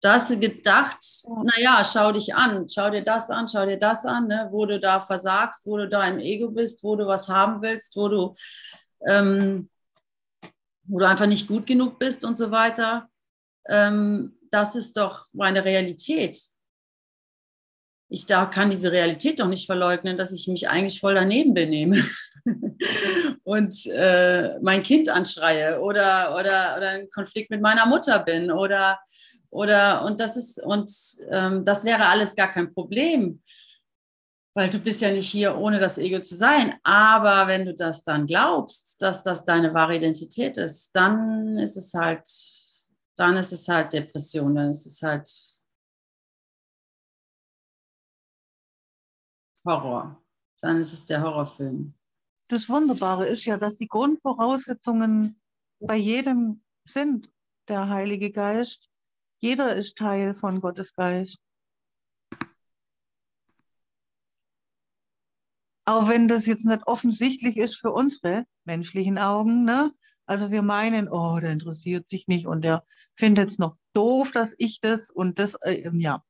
Da 0.00 0.14
hast 0.14 0.30
du 0.30 0.38
gedacht, 0.38 0.98
naja, 1.42 1.82
schau 1.84 2.12
dich 2.12 2.34
an, 2.34 2.68
schau 2.68 2.90
dir 2.90 3.02
das 3.02 3.28
an, 3.30 3.48
schau 3.48 3.66
dir 3.66 3.78
das 3.78 4.06
an, 4.06 4.28
ne, 4.28 4.48
wo 4.52 4.64
du 4.64 4.78
da 4.78 5.00
versagst, 5.00 5.66
wo 5.66 5.76
du 5.78 5.88
da 5.88 6.06
im 6.06 6.18
Ego 6.18 6.50
bist, 6.50 6.84
wo 6.84 6.96
du 6.96 7.06
was 7.06 7.28
haben 7.28 7.60
willst, 7.62 7.96
wo 7.96 8.08
du, 8.08 8.34
ähm, 9.06 9.68
wo 10.84 10.98
du 10.98 11.08
einfach 11.08 11.26
nicht 11.26 11.48
gut 11.48 11.66
genug 11.66 11.98
bist 11.98 12.24
und 12.24 12.38
so 12.38 12.50
weiter. 12.50 13.08
Ähm, 13.68 14.38
das 14.50 14.76
ist 14.76 14.96
doch 14.96 15.26
meine 15.32 15.64
Realität. 15.64 16.38
Ich 18.08 18.26
da 18.26 18.46
kann 18.46 18.70
diese 18.70 18.92
Realität 18.92 19.40
doch 19.40 19.48
nicht 19.48 19.66
verleugnen, 19.66 20.16
dass 20.16 20.32
ich 20.32 20.46
mich 20.46 20.68
eigentlich 20.68 21.00
voll 21.00 21.14
daneben 21.14 21.54
benehme 21.54 22.04
und 23.42 23.74
äh, 23.86 24.60
mein 24.60 24.84
Kind 24.84 25.08
anschreie 25.08 25.80
oder, 25.80 26.36
oder, 26.36 26.76
oder 26.76 26.90
einen 26.90 27.10
Konflikt 27.10 27.50
mit 27.50 27.60
meiner 27.60 27.86
Mutter 27.86 28.20
bin 28.20 28.52
oder 28.52 29.00
oder 29.50 30.04
und 30.04 30.20
das 30.20 30.36
ist, 30.36 30.62
und 30.62 30.90
ähm, 31.30 31.64
das 31.64 31.84
wäre 31.84 32.06
alles 32.06 32.36
gar 32.36 32.52
kein 32.52 32.74
Problem, 32.74 33.40
weil 34.56 34.70
du 34.70 34.78
bist 34.78 35.02
ja 35.02 35.10
nicht 35.10 35.30
hier, 35.30 35.54
ohne 35.58 35.78
das 35.78 35.98
Ego 35.98 36.18
zu 36.22 36.34
sein. 36.34 36.80
Aber 36.82 37.46
wenn 37.46 37.66
du 37.66 37.74
das 37.74 38.04
dann 38.04 38.26
glaubst, 38.26 39.02
dass 39.02 39.22
das 39.22 39.44
deine 39.44 39.74
wahre 39.74 39.96
Identität 39.96 40.56
ist, 40.56 40.96
dann 40.96 41.58
ist 41.58 41.76
es 41.76 41.92
halt, 41.92 42.26
dann 43.16 43.36
ist 43.36 43.52
es 43.52 43.68
halt 43.68 43.92
Depression, 43.92 44.54
dann 44.54 44.70
ist 44.70 44.86
es 44.86 45.02
halt 45.02 45.28
Horror. 49.66 50.24
Dann 50.62 50.80
ist 50.80 50.94
es 50.94 51.04
der 51.04 51.20
Horrorfilm. 51.20 51.92
Das 52.48 52.70
Wunderbare 52.70 53.26
ist 53.26 53.44
ja, 53.44 53.58
dass 53.58 53.76
die 53.76 53.88
Grundvoraussetzungen 53.88 55.38
bei 55.80 55.96
jedem 55.96 56.62
sind, 56.84 57.30
der 57.68 57.90
Heilige 57.90 58.30
Geist, 58.32 58.88
jeder 59.38 59.76
ist 59.76 59.98
Teil 59.98 60.32
von 60.32 60.62
Gottes 60.62 60.94
Geist. 60.94 61.45
Auch 65.86 66.08
wenn 66.08 66.26
das 66.26 66.46
jetzt 66.46 66.66
nicht 66.66 66.86
offensichtlich 66.86 67.56
ist 67.56 67.76
für 67.76 67.92
unsere 67.92 68.44
menschlichen 68.64 69.18
Augen, 69.18 69.64
ne? 69.64 69.92
Also 70.26 70.50
wir 70.50 70.62
meinen, 70.62 71.08
oh, 71.08 71.38
der 71.38 71.52
interessiert 71.52 72.10
sich 72.10 72.26
nicht 72.26 72.48
und 72.48 72.64
der 72.64 72.84
findet 73.14 73.50
es 73.50 73.58
noch 73.58 73.76
doof, 73.92 74.32
dass 74.32 74.56
ich 74.58 74.80
das 74.80 75.10
und 75.10 75.38
das, 75.38 75.54
äh, 75.62 75.88
ja. 75.94 76.24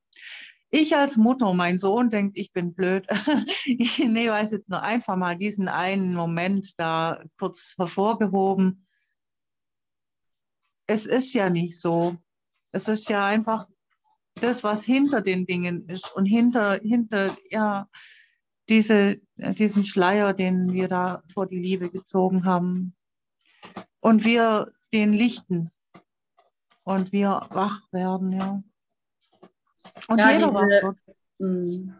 Ich 0.68 0.94
als 0.94 1.16
Mutter, 1.16 1.54
mein 1.54 1.78
Sohn 1.78 2.10
denkt, 2.10 2.36
ich 2.36 2.52
bin 2.52 2.74
blöd. 2.74 3.06
ich 3.64 3.98
nee, 4.00 4.28
weiß 4.28 4.52
jetzt 4.52 4.68
nur 4.68 4.82
einfach 4.82 5.16
mal 5.16 5.36
diesen 5.36 5.68
einen 5.68 6.12
Moment 6.12 6.74
da 6.78 7.24
kurz 7.38 7.74
hervorgehoben. 7.78 8.84
Es 10.86 11.06
ist 11.06 11.32
ja 11.32 11.48
nicht 11.48 11.80
so. 11.80 12.16
Es 12.72 12.88
ist 12.88 13.08
ja 13.08 13.24
einfach 13.24 13.66
das, 14.34 14.64
was 14.64 14.84
hinter 14.84 15.22
den 15.22 15.46
Dingen 15.46 15.88
ist 15.88 16.14
und 16.14 16.26
hinter, 16.26 16.78
hinter 16.82 17.34
ja, 17.50 17.88
diese, 18.68 19.20
diesen 19.36 19.84
Schleier, 19.84 20.34
den 20.34 20.72
wir 20.72 20.88
da 20.88 21.22
vor 21.32 21.46
die 21.46 21.58
Liebe 21.58 21.90
gezogen 21.90 22.44
haben. 22.44 22.94
Und 24.00 24.24
wir 24.24 24.72
den 24.92 25.12
lichten 25.12 25.70
und 26.84 27.12
wir 27.12 27.40
wach 27.50 27.80
werden, 27.92 28.32
ja. 28.32 28.62
Und 30.08 30.18
ja, 30.18 30.30
jeder 30.30 30.50
diese, 30.50 30.54
wach 30.54 30.82
wird. 30.82 30.96
Hm. 31.40 31.94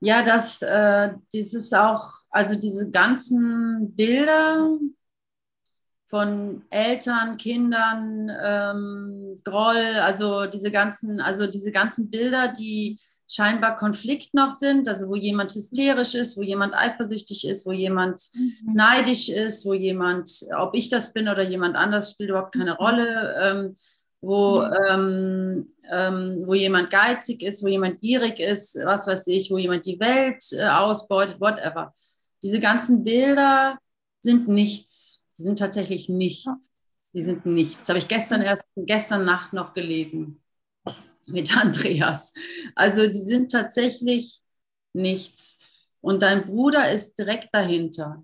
Ja, 0.00 0.24
das, 0.24 0.62
äh, 0.62 1.14
dieses 1.32 1.72
auch, 1.72 2.10
also 2.30 2.54
diese 2.54 2.90
ganzen 2.90 3.94
Bilder, 3.94 4.78
von 6.10 6.64
Eltern, 6.70 7.36
Kindern, 7.36 8.30
ähm, 8.42 9.40
Groll, 9.44 9.94
also 10.00 10.46
diese 10.46 10.72
ganzen, 10.72 11.20
also 11.20 11.46
diese 11.46 11.70
ganzen 11.70 12.10
Bilder, 12.10 12.48
die 12.48 12.98
scheinbar 13.32 13.76
Konflikt 13.76 14.34
noch 14.34 14.50
sind, 14.50 14.88
also 14.88 15.08
wo 15.08 15.14
jemand 15.14 15.54
hysterisch 15.54 16.14
ist, 16.14 16.36
wo 16.36 16.42
jemand 16.42 16.74
eifersüchtig 16.74 17.46
ist, 17.46 17.66
wo 17.66 17.72
jemand 17.72 18.20
mhm. 18.34 18.74
neidisch 18.74 19.28
ist, 19.28 19.64
wo 19.66 19.74
jemand, 19.74 20.30
ob 20.56 20.74
ich 20.74 20.88
das 20.88 21.12
bin 21.12 21.28
oder 21.28 21.42
jemand 21.42 21.76
anders, 21.76 22.10
spielt 22.12 22.30
überhaupt 22.30 22.54
keine 22.54 22.72
mhm. 22.72 22.76
Rolle, 22.76 23.34
ähm, 23.42 23.76
wo, 24.20 24.62
ähm, 24.88 25.72
ähm, 25.90 26.42
wo 26.44 26.54
jemand 26.54 26.90
geizig 26.90 27.42
ist, 27.42 27.62
wo 27.62 27.68
jemand 27.68 28.00
gierig 28.00 28.38
ist, 28.38 28.76
was 28.84 29.06
weiß 29.06 29.26
ich, 29.28 29.50
wo 29.50 29.58
jemand 29.58 29.86
die 29.86 29.98
Welt 30.00 30.42
äh, 30.52 30.68
ausbeutet, 30.68 31.40
whatever. 31.40 31.94
Diese 32.42 32.60
ganzen 32.60 33.04
Bilder 33.04 33.78
sind 34.20 34.48
nichts 34.48 35.20
die 35.40 35.44
sind 35.44 35.58
tatsächlich 35.58 36.10
nichts. 36.10 36.70
Die 37.14 37.22
sind 37.22 37.46
nichts. 37.46 37.78
Das 37.78 37.88
habe 37.88 37.98
ich 37.98 38.08
gestern 38.08 38.42
erst, 38.42 38.64
gestern 38.76 39.24
Nacht 39.24 39.54
noch 39.54 39.72
gelesen 39.72 40.42
mit 41.30 41.56
Andreas. 41.56 42.32
Also 42.74 43.06
die 43.06 43.12
sind 43.20 43.50
tatsächlich 43.50 44.40
nichts. 44.92 45.58
Und 46.00 46.22
dein 46.22 46.44
Bruder 46.44 46.90
ist 46.90 47.18
direkt 47.18 47.52
dahinter. 47.52 48.22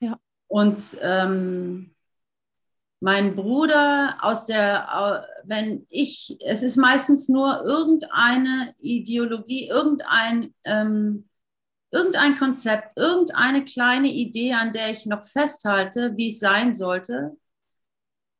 Ja. 0.00 0.18
Und 0.46 0.96
ähm, 1.02 1.94
mein 3.00 3.34
Bruder 3.34 4.16
aus 4.20 4.44
der, 4.44 5.26
wenn 5.44 5.86
ich, 5.88 6.36
es 6.44 6.62
ist 6.62 6.76
meistens 6.76 7.28
nur 7.28 7.62
irgendeine 7.64 8.74
Ideologie, 8.80 9.68
irgendein, 9.68 10.54
ähm, 10.64 11.28
irgendein 11.90 12.36
Konzept, 12.38 12.96
irgendeine 12.96 13.64
kleine 13.64 14.08
Idee, 14.08 14.54
an 14.54 14.72
der 14.72 14.90
ich 14.90 15.06
noch 15.06 15.22
festhalte, 15.24 16.16
wie 16.16 16.30
es 16.30 16.40
sein 16.40 16.74
sollte, 16.74 17.36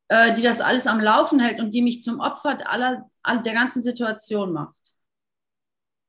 äh, 0.08 0.34
die 0.34 0.42
das 0.42 0.60
alles 0.60 0.86
am 0.86 1.00
Laufen 1.00 1.40
hält 1.40 1.60
und 1.60 1.72
die 1.72 1.82
mich 1.82 2.02
zum 2.02 2.20
Opfer 2.20 2.58
aller, 2.70 3.08
der 3.24 3.52
ganzen 3.52 3.82
Situation 3.82 4.52
macht. 4.52 4.76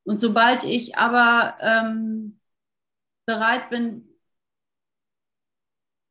Und 0.04 0.20
sobald 0.20 0.64
ich 0.64 0.98
aber 0.98 1.58
ähm, 1.60 2.40
bereit 3.26 3.70
bin, 3.70 4.06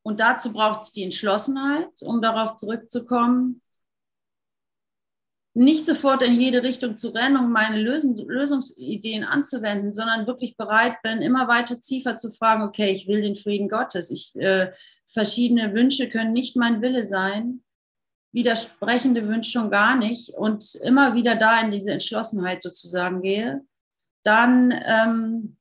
und 0.03 0.21
dazu 0.21 0.53
braucht 0.53 0.83
es 0.83 0.93
die 0.93 1.03
Entschlossenheit, 1.03 2.03
um 2.03 2.23
darauf 2.23 2.57
zurückzukommen, 2.57 3.61
nicht 5.55 5.85
sofort 5.85 6.23
in 6.23 6.41
jede 6.41 6.63
Richtung 6.63 6.97
zu 6.97 7.09
rennen, 7.09 7.37
um 7.37 7.51
meine 7.51 7.83
Lösung, 7.83 8.15
Lösungsideen 8.17 9.25
anzuwenden, 9.25 9.93
sondern 9.93 10.27
wirklich 10.27 10.57
bereit 10.57 11.03
bin, 11.03 11.21
immer 11.21 11.49
weiter 11.49 11.81
tiefer 11.81 12.17
zu 12.17 12.31
fragen, 12.31 12.63
okay, 12.63 12.93
ich 12.93 13.09
will 13.09 13.23
den 13.23 13.35
Frieden 13.35 13.69
Gottes. 13.69 14.11
Ich, 14.11 14.37
äh, 14.37 14.73
verschiedene 15.05 15.75
Wünsche 15.75 16.09
können 16.09 16.33
nicht 16.33 16.57
mein 16.57 16.81
Wille 16.81 17.07
sein, 17.07 17.65
widersprechende 18.33 19.27
Wünsche 19.27 19.51
schon 19.51 19.71
gar 19.71 19.97
nicht 19.97 20.31
und 20.31 20.75
immer 20.77 21.15
wieder 21.15 21.35
da 21.35 21.61
in 21.61 21.71
diese 21.71 21.91
Entschlossenheit 21.91 22.63
sozusagen 22.63 23.23
gehe, 23.23 23.67
dann, 24.25 24.73
ähm, 24.85 25.57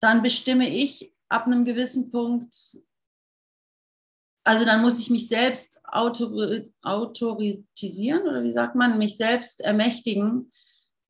dann 0.00 0.22
bestimme 0.22 0.68
ich 0.68 1.12
ab 1.28 1.46
einem 1.46 1.64
gewissen 1.64 2.10
Punkt, 2.10 2.54
also 4.44 4.64
dann 4.64 4.82
muss 4.82 4.98
ich 4.98 5.10
mich 5.10 5.28
selbst 5.28 5.80
autori 5.84 6.72
autorisieren 6.82 8.22
oder 8.22 8.42
wie 8.42 8.52
sagt 8.52 8.74
man, 8.74 8.98
mich 8.98 9.16
selbst 9.16 9.60
ermächtigen, 9.60 10.50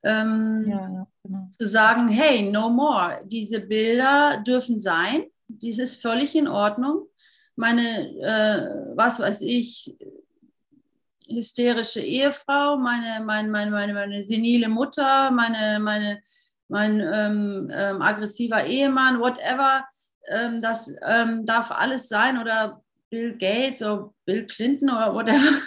ähm, 0.03 0.63
ja, 0.67 1.07
genau. 1.23 1.49
zu 1.51 1.67
sagen, 1.67 2.09
hey, 2.09 2.43
no 2.51 2.71
more, 2.71 3.23
diese 3.27 3.61
Bilder 3.61 4.43
dürfen 4.47 4.79
sein, 4.81 5.25
dies 5.49 5.79
ist 5.79 6.01
völlig 6.01 6.35
in 6.35 6.49
Ordnung. 6.49 7.07
Meine, 7.61 8.09
äh, 8.23 8.97
was 8.97 9.21
weiß 9.21 9.43
ich, 9.43 9.95
hysterische 11.29 12.01
Ehefrau, 12.01 12.79
meine, 12.79 13.23
meine, 13.23 13.51
meine, 13.51 13.71
meine, 13.71 13.93
meine 13.93 14.25
senile 14.25 14.71
Mutter, 14.71 15.31
meine, 15.31 15.79
meine, 15.79 16.23
mein 16.69 17.01
ähm, 17.01 17.71
ähm, 17.71 18.01
aggressiver 18.01 18.65
Ehemann, 18.65 19.21
whatever, 19.21 19.85
ähm, 20.29 20.63
das 20.63 20.91
ähm, 21.07 21.45
darf 21.45 21.71
alles 21.71 22.09
sein 22.09 22.39
oder 22.39 22.83
Bill 23.11 23.37
Gates 23.37 23.83
oder 23.83 24.11
Bill 24.25 24.47
Clinton 24.47 24.89
oder 24.89 25.15
whatever, 25.15 25.61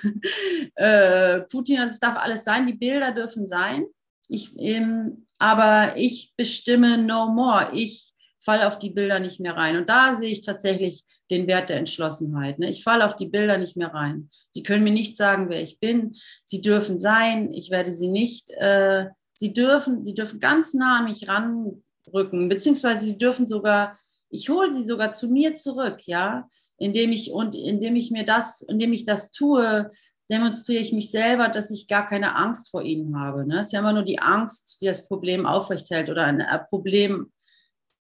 äh, 0.75 1.41
Putin, 1.41 1.77
das 1.77 1.99
darf 1.99 2.17
alles 2.17 2.43
sein, 2.43 2.65
die 2.65 2.73
Bilder 2.73 3.11
dürfen 3.11 3.45
sein. 3.45 3.85
Ich, 4.27 4.51
ähm, 4.57 5.27
aber 5.37 5.95
ich 5.95 6.33
bestimme 6.35 6.97
no 6.97 7.27
more. 7.27 7.69
Ich 7.73 8.12
falle 8.43 8.67
auf 8.67 8.77
die 8.77 8.89
Bilder 8.89 9.19
nicht 9.19 9.39
mehr 9.39 9.55
rein. 9.55 9.77
Und 9.77 9.89
da 9.89 10.15
sehe 10.15 10.29
ich 10.29 10.41
tatsächlich 10.41 11.03
den 11.31 11.47
Wert 11.47 11.69
der 11.69 11.77
Entschlossenheit. 11.77 12.59
Ne? 12.59 12.69
Ich 12.69 12.83
falle 12.83 13.05
auf 13.05 13.15
die 13.15 13.27
Bilder 13.27 13.57
nicht 13.57 13.77
mehr 13.77 13.93
rein. 13.93 14.29
Sie 14.49 14.63
können 14.63 14.83
mir 14.83 14.91
nicht 14.91 15.15
sagen, 15.15 15.49
wer 15.49 15.61
ich 15.61 15.79
bin. 15.79 16.13
Sie 16.45 16.61
dürfen 16.61 16.99
sein. 16.99 17.53
Ich 17.53 17.71
werde 17.71 17.91
sie 17.91 18.09
nicht. 18.09 18.49
Äh, 18.51 19.07
sie 19.33 19.53
dürfen, 19.53 20.05
sie 20.05 20.13
dürfen 20.13 20.39
ganz 20.39 20.73
nah 20.73 20.99
an 20.99 21.05
mich 21.05 21.27
ranrücken, 21.27 22.49
beziehungsweise 22.49 23.05
sie 23.05 23.17
dürfen 23.17 23.47
sogar, 23.47 23.97
ich 24.29 24.49
hole 24.49 24.73
sie 24.73 24.83
sogar 24.83 25.13
zu 25.13 25.27
mir 25.27 25.55
zurück, 25.55 26.01
ja, 26.05 26.47
indem 26.77 27.11
ich 27.11 27.31
und 27.31 27.55
indem 27.55 27.95
ich 27.95 28.11
mir 28.11 28.23
das, 28.23 28.61
indem 28.61 28.93
ich 28.93 29.05
das 29.05 29.31
tue, 29.31 29.89
demonstriere 30.29 30.81
ich 30.81 30.93
mich 30.93 31.11
selber, 31.11 31.49
dass 31.49 31.71
ich 31.71 31.87
gar 31.87 32.07
keine 32.07 32.35
Angst 32.35 32.71
vor 32.71 32.81
ihnen 32.81 33.19
habe. 33.19 33.45
Ne? 33.45 33.59
Es 33.59 33.67
ist 33.67 33.73
ja 33.73 33.79
immer 33.79 33.93
nur 33.93 34.03
die 34.03 34.19
Angst, 34.19 34.81
die 34.81 34.85
das 34.85 35.07
Problem 35.07 35.45
aufrechthält 35.45 36.09
oder 36.09 36.23
ein 36.23 36.41
Problem 36.69 37.31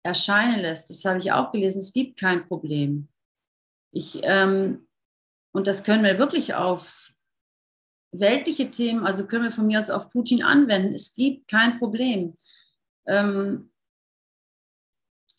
erscheinen 0.07 0.61
lässt. 0.61 0.89
Das 0.91 1.05
habe 1.05 1.19
ich 1.19 1.33
auch 1.33 1.53
gelesen. 1.53 1.79
Es 1.79 1.93
gibt 1.93 2.19
kein 2.19 2.47
Problem. 2.47 3.09
Ich, 3.93 4.21
ähm, 4.23 4.87
und 5.53 5.67
das 5.67 5.85
können 5.85 6.05
wir 6.05 6.19
wirklich 6.19 6.55
auf 6.55 7.13
weltliche 8.13 8.71
Themen, 8.71 9.05
also 9.05 9.27
können 9.27 9.45
wir 9.45 9.53
von 9.53 9.67
mir 9.67 9.79
aus 9.79 9.91
auf 9.91 10.11
Putin 10.11 10.43
anwenden. 10.43 10.95
Es 10.95 11.15
gibt 11.15 11.49
kein 11.49 11.79
Problem. 11.79 12.35
Ähm, 13.07 13.71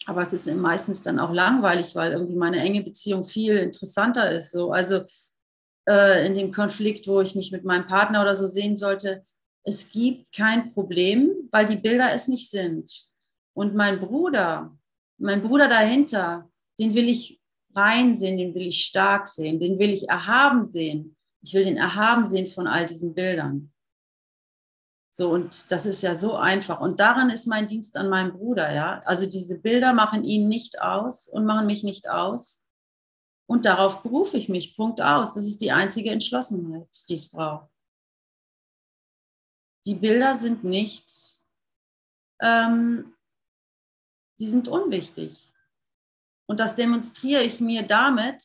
aber 0.05 0.21
es 0.21 0.31
ist 0.31 0.47
meistens 0.55 1.01
dann 1.01 1.19
auch 1.19 1.33
langweilig, 1.33 1.95
weil 1.95 2.13
irgendwie 2.13 2.37
meine 2.37 2.59
enge 2.59 2.81
Beziehung 2.81 3.23
viel 3.23 3.57
interessanter 3.57 4.31
ist. 4.31 4.51
So. 4.51 4.71
Also 4.71 5.05
äh, 5.87 6.25
in 6.25 6.33
dem 6.33 6.51
Konflikt, 6.53 7.07
wo 7.07 7.19
ich 7.19 7.35
mich 7.35 7.51
mit 7.51 7.65
meinem 7.65 7.87
Partner 7.87 8.21
oder 8.21 8.35
so 8.35 8.45
sehen 8.45 8.77
sollte, 8.77 9.25
es 9.63 9.89
gibt 9.89 10.31
kein 10.31 10.69
Problem, 10.69 11.49
weil 11.51 11.65
die 11.65 11.75
Bilder 11.75 12.13
es 12.13 12.29
nicht 12.29 12.49
sind. 12.49 13.06
Und 13.57 13.73
mein 13.73 13.99
Bruder, 13.99 14.77
mein 15.17 15.41
Bruder 15.41 15.67
dahinter, 15.67 16.47
den 16.77 16.93
will 16.93 17.09
ich 17.09 17.41
rein 17.73 18.13
sehen, 18.13 18.37
den 18.37 18.53
will 18.53 18.67
ich 18.67 18.85
stark 18.85 19.27
sehen, 19.27 19.59
den 19.59 19.79
will 19.79 19.89
ich 19.89 20.07
erhaben 20.07 20.63
sehen. 20.63 21.17
Ich 21.41 21.55
will 21.55 21.63
den 21.63 21.75
erhaben 21.75 22.23
sehen 22.23 22.45
von 22.45 22.67
all 22.67 22.85
diesen 22.85 23.15
Bildern. 23.15 23.73
So, 25.09 25.31
und 25.31 25.71
das 25.71 25.87
ist 25.87 26.03
ja 26.03 26.13
so 26.13 26.35
einfach. 26.35 26.79
Und 26.79 26.99
daran 26.99 27.31
ist 27.31 27.47
mein 27.47 27.65
Dienst 27.67 27.97
an 27.97 28.09
meinem 28.09 28.33
Bruder, 28.33 28.71
ja. 28.75 29.01
Also 29.05 29.27
diese 29.27 29.57
Bilder 29.57 29.91
machen 29.91 30.23
ihn 30.23 30.47
nicht 30.47 30.79
aus 30.79 31.27
und 31.27 31.47
machen 31.47 31.65
mich 31.65 31.83
nicht 31.83 32.07
aus. 32.07 32.63
Und 33.47 33.65
darauf 33.65 34.03
berufe 34.03 34.37
ich 34.37 34.49
mich. 34.49 34.75
Punkt 34.75 35.01
aus. 35.01 35.33
Das 35.33 35.47
ist 35.47 35.63
die 35.63 35.71
einzige 35.71 36.11
Entschlossenheit, 36.11 36.89
die 37.09 37.15
es 37.15 37.31
braucht. 37.31 37.71
Die 39.87 39.95
Bilder 39.95 40.37
sind 40.37 40.63
nichts 40.63 41.47
ähm, 42.39 43.16
die 44.39 44.47
sind 44.47 44.67
unwichtig. 44.67 45.51
Und 46.47 46.59
das 46.59 46.75
demonstriere 46.75 47.43
ich 47.43 47.59
mir 47.59 47.83
damit, 47.83 48.41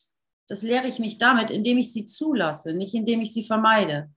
das 0.48 0.62
lehre 0.62 0.87
ich 0.87 0.98
mich 0.98 1.18
damit, 1.18 1.50
indem 1.50 1.78
ich 1.78 1.92
sie 1.92 2.07
zulasse, 2.07 2.74
nicht 2.74 2.94
indem 2.94 3.20
ich 3.20 3.33
sie 3.33 3.44
vermeide. 3.44 4.12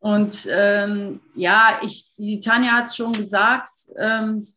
Und 0.00 0.46
ähm, 0.50 1.20
ja, 1.34 1.80
ich, 1.82 2.14
die 2.16 2.40
Tanja 2.40 2.72
hat 2.72 2.86
es 2.86 2.96
schon 2.96 3.12
gesagt, 3.12 3.70
ähm, 3.96 4.52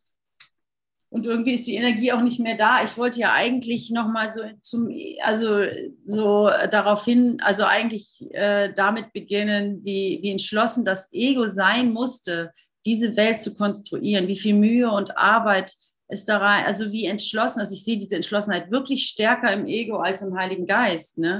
und 1.12 1.26
irgendwie 1.26 1.52
ist 1.52 1.66
die 1.66 1.74
Energie 1.74 2.10
auch 2.12 2.22
nicht 2.22 2.40
mehr 2.40 2.56
da. 2.56 2.82
Ich 2.82 2.96
wollte 2.96 3.20
ja 3.20 3.32
eigentlich 3.34 3.90
noch 3.90 4.08
mal 4.08 4.32
so 4.32 4.40
zum, 4.62 4.88
also 5.20 5.60
so 6.06 6.48
darauf 6.70 7.04
hin, 7.04 7.38
also 7.42 7.64
eigentlich 7.64 8.16
äh, 8.30 8.72
damit 8.72 9.12
beginnen, 9.12 9.84
wie, 9.84 10.20
wie 10.22 10.30
entschlossen 10.30 10.86
das 10.86 11.12
Ego 11.12 11.48
sein 11.48 11.92
musste, 11.92 12.50
diese 12.86 13.14
Welt 13.14 13.42
zu 13.42 13.54
konstruieren, 13.54 14.26
wie 14.26 14.38
viel 14.38 14.54
Mühe 14.54 14.90
und 14.90 15.18
Arbeit 15.18 15.74
ist 16.08 16.28
da 16.28 16.38
rein, 16.38 16.66
also 16.66 16.92
wie 16.92 17.06
entschlossen, 17.06 17.60
also 17.60 17.74
ich 17.74 17.84
sehe 17.84 17.96
diese 17.96 18.16
Entschlossenheit 18.16 18.70
wirklich 18.70 19.06
stärker 19.06 19.52
im 19.52 19.66
Ego 19.66 19.96
als 19.96 20.20
im 20.20 20.36
Heiligen 20.36 20.66
Geist, 20.66 21.16
ne? 21.16 21.38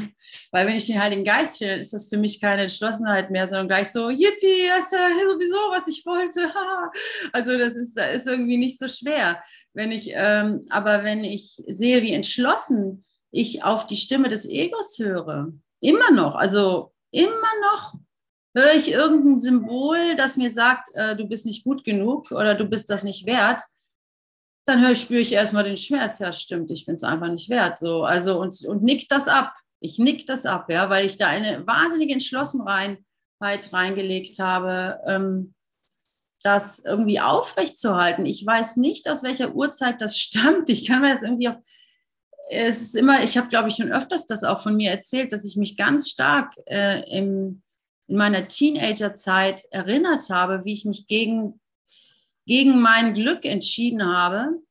Weil 0.51 0.67
wenn 0.67 0.77
ich 0.77 0.87
den 0.87 1.01
Heiligen 1.01 1.25
Geist 1.25 1.59
finde, 1.59 1.75
ist 1.75 1.93
das 1.93 2.09
für 2.09 2.17
mich 2.17 2.41
keine 2.41 2.63
Entschlossenheit 2.63 3.31
mehr, 3.31 3.49
sondern 3.49 3.69
gleich 3.69 3.93
so, 3.93 4.09
yippie, 4.09 4.69
das 4.69 4.85
ist 4.85 4.93
ja 4.93 5.09
sowieso, 5.31 5.57
was 5.71 5.89
ich 5.89 6.05
wollte. 6.07 6.51
also 7.33 7.59
das 7.59 7.75
ist, 7.75 7.99
ist 7.99 8.27
irgendwie 8.27 8.57
nicht 8.57 8.79
so 8.79 8.89
schwer. 8.89 9.43
Wenn 9.75 9.91
ich, 9.91 10.11
ähm, 10.15 10.67
aber 10.69 11.05
wenn 11.05 11.25
ich 11.25 11.63
sehe, 11.67 12.03
wie 12.03 12.13
entschlossen 12.13 13.05
ich 13.31 13.65
auf 13.65 13.87
die 13.87 13.97
Stimme 13.97 14.29
des 14.29 14.47
Egos 14.47 14.99
höre, 14.99 15.53
immer 15.81 16.11
noch, 16.11 16.35
also 16.35 16.93
immer 17.11 17.53
noch 17.63 17.95
höre 18.55 18.75
ich 18.75 18.93
irgendein 18.93 19.41
Symbol, 19.41 20.15
das 20.17 20.37
mir 20.37 20.53
sagt, 20.53 20.89
äh, 20.95 21.17
du 21.17 21.27
bist 21.27 21.47
nicht 21.47 21.65
gut 21.65 21.85
genug 21.85 22.31
oder 22.31 22.55
du 22.55 22.67
bist 22.67 22.91
das 22.91 23.03
nicht 23.03 23.27
wert, 23.27 23.63
dann 24.65 24.81
höre, 24.81 24.95
spüre 24.95 25.21
ich 25.21 25.33
erstmal 25.33 25.65
den 25.65 25.77
Schmerz. 25.77 26.19
Ja, 26.19 26.33
stimmt, 26.33 26.71
ich 26.71 26.87
bin 26.87 26.95
es 26.95 27.03
einfach 27.03 27.29
nicht 27.29 27.49
wert. 27.51 27.79
So, 27.79 28.05
also 28.05 28.41
und, 28.41 28.65
und 28.67 28.83
nick 28.83 29.09
das 29.09 29.29
ab. 29.29 29.55
Ich 29.81 29.99
nick 29.99 30.27
das 30.27 30.47
ab, 30.47 30.71
ja, 30.71 30.89
weil 30.91 31.05
ich 31.05 31.17
da 31.17 31.27
eine 31.27 31.67
wahnsinnige 31.67 32.13
Entschlossenheit 32.13 32.99
reingelegt 33.41 34.39
habe, 34.39 35.01
ähm, 35.07 35.55
das 36.43 36.81
irgendwie 36.81 37.21
aufrechtzuerhalten. 37.21 38.27
Ich 38.27 38.45
weiß 38.45 38.77
nicht, 38.77 39.09
aus 39.09 39.23
welcher 39.23 39.55
Uhrzeit 39.55 40.01
das 40.01 40.19
stammt. 40.19 40.69
Ich 40.69 40.87
kann 40.87 41.03
mir 41.03 41.13
das 41.13 41.23
irgendwie 41.23 41.49
auch. 41.49 41.59
Es 42.51 42.83
ist 42.83 42.97
immer, 42.97 43.23
ich 43.23 43.39
habe, 43.39 43.49
glaube 43.49 43.69
ich, 43.69 43.77
schon 43.77 43.93
öfters 43.93 44.27
das 44.27 44.45
auch 44.45 44.61
von 44.61 44.77
mir 44.77 44.91
erzählt, 44.91 45.33
dass 45.33 45.45
ich 45.45 45.57
mich 45.57 45.77
ganz 45.77 46.11
stark 46.11 46.55
äh, 46.67 47.01
im, 47.17 47.63
in 48.09 48.17
meiner 48.17 48.49
Teenagerzeit 48.49 49.63
erinnert 49.71 50.29
habe, 50.29 50.65
wie 50.65 50.75
ich 50.75 50.85
mich 50.85 51.07
gegen 51.07 51.61
gegen 52.47 52.81
mein 52.81 53.15
Glück 53.15 53.45
entschieden 53.45 54.05
habe, 54.05 54.63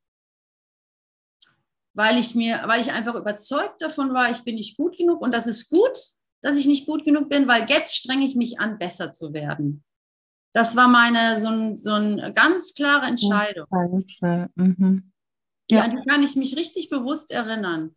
weil 1.93 2.17
ich 2.17 2.35
mir, 2.35 2.61
weil 2.65 2.81
ich 2.81 2.91
einfach 2.91 3.15
überzeugt 3.15 3.81
davon 3.81 4.13
war, 4.13 4.31
ich 4.31 4.43
bin 4.43 4.55
nicht 4.55 4.77
gut 4.77 4.97
genug 4.97 5.21
und 5.21 5.33
das 5.33 5.47
ist 5.47 5.69
gut, 5.69 5.97
dass 6.41 6.57
ich 6.57 6.65
nicht 6.65 6.85
gut 6.85 7.05
genug 7.05 7.29
bin, 7.29 7.47
weil 7.47 7.69
jetzt 7.69 7.95
strenge 7.95 8.25
ich 8.25 8.35
mich 8.35 8.59
an, 8.59 8.77
besser 8.77 9.11
zu 9.11 9.33
werden. 9.33 9.83
Das 10.53 10.75
war 10.75 10.87
meine 10.87 11.39
so, 11.39 11.47
ein, 11.47 11.77
so 11.77 11.91
eine 11.91 12.33
ganz 12.33 12.73
klare 12.73 13.05
Entscheidung. 13.05 13.67
Mhm. 14.55 15.11
Ja. 15.69 15.85
ja, 15.85 15.87
die 15.87 16.05
kann 16.07 16.23
ich 16.23 16.35
mich 16.35 16.57
richtig 16.57 16.89
bewusst 16.89 17.31
erinnern. 17.31 17.95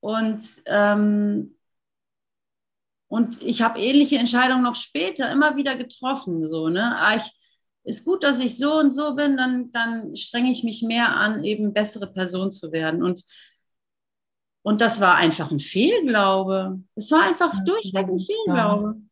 Und, 0.00 0.42
ähm, 0.66 1.56
und 3.06 3.40
ich 3.42 3.62
habe 3.62 3.78
ähnliche 3.78 4.18
Entscheidungen 4.18 4.64
noch 4.64 4.74
später 4.74 5.30
immer 5.30 5.56
wieder 5.56 5.76
getroffen. 5.76 6.42
So, 6.48 6.68
ne? 6.68 6.96
Ah, 6.96 7.14
ich, 7.14 7.32
ist 7.84 8.04
gut, 8.04 8.24
dass 8.24 8.38
ich 8.38 8.58
so 8.58 8.78
und 8.78 8.92
so 8.92 9.14
bin, 9.14 9.36
dann, 9.36 9.70
dann 9.72 10.16
strenge 10.16 10.50
ich 10.50 10.64
mich 10.64 10.82
mehr 10.82 11.16
an, 11.16 11.44
eben 11.44 11.72
bessere 11.72 12.12
Person 12.12 12.50
zu 12.50 12.72
werden. 12.72 13.02
Und, 13.02 13.22
und 14.62 14.80
das 14.80 15.00
war 15.00 15.16
einfach 15.16 15.50
ein 15.50 15.60
Fehlglaube. 15.60 16.80
Es 16.94 17.10
war 17.10 17.22
einfach 17.22 17.52
durchweg 17.64 18.08
ein 18.08 18.20
Fehlglaube. 18.20 19.02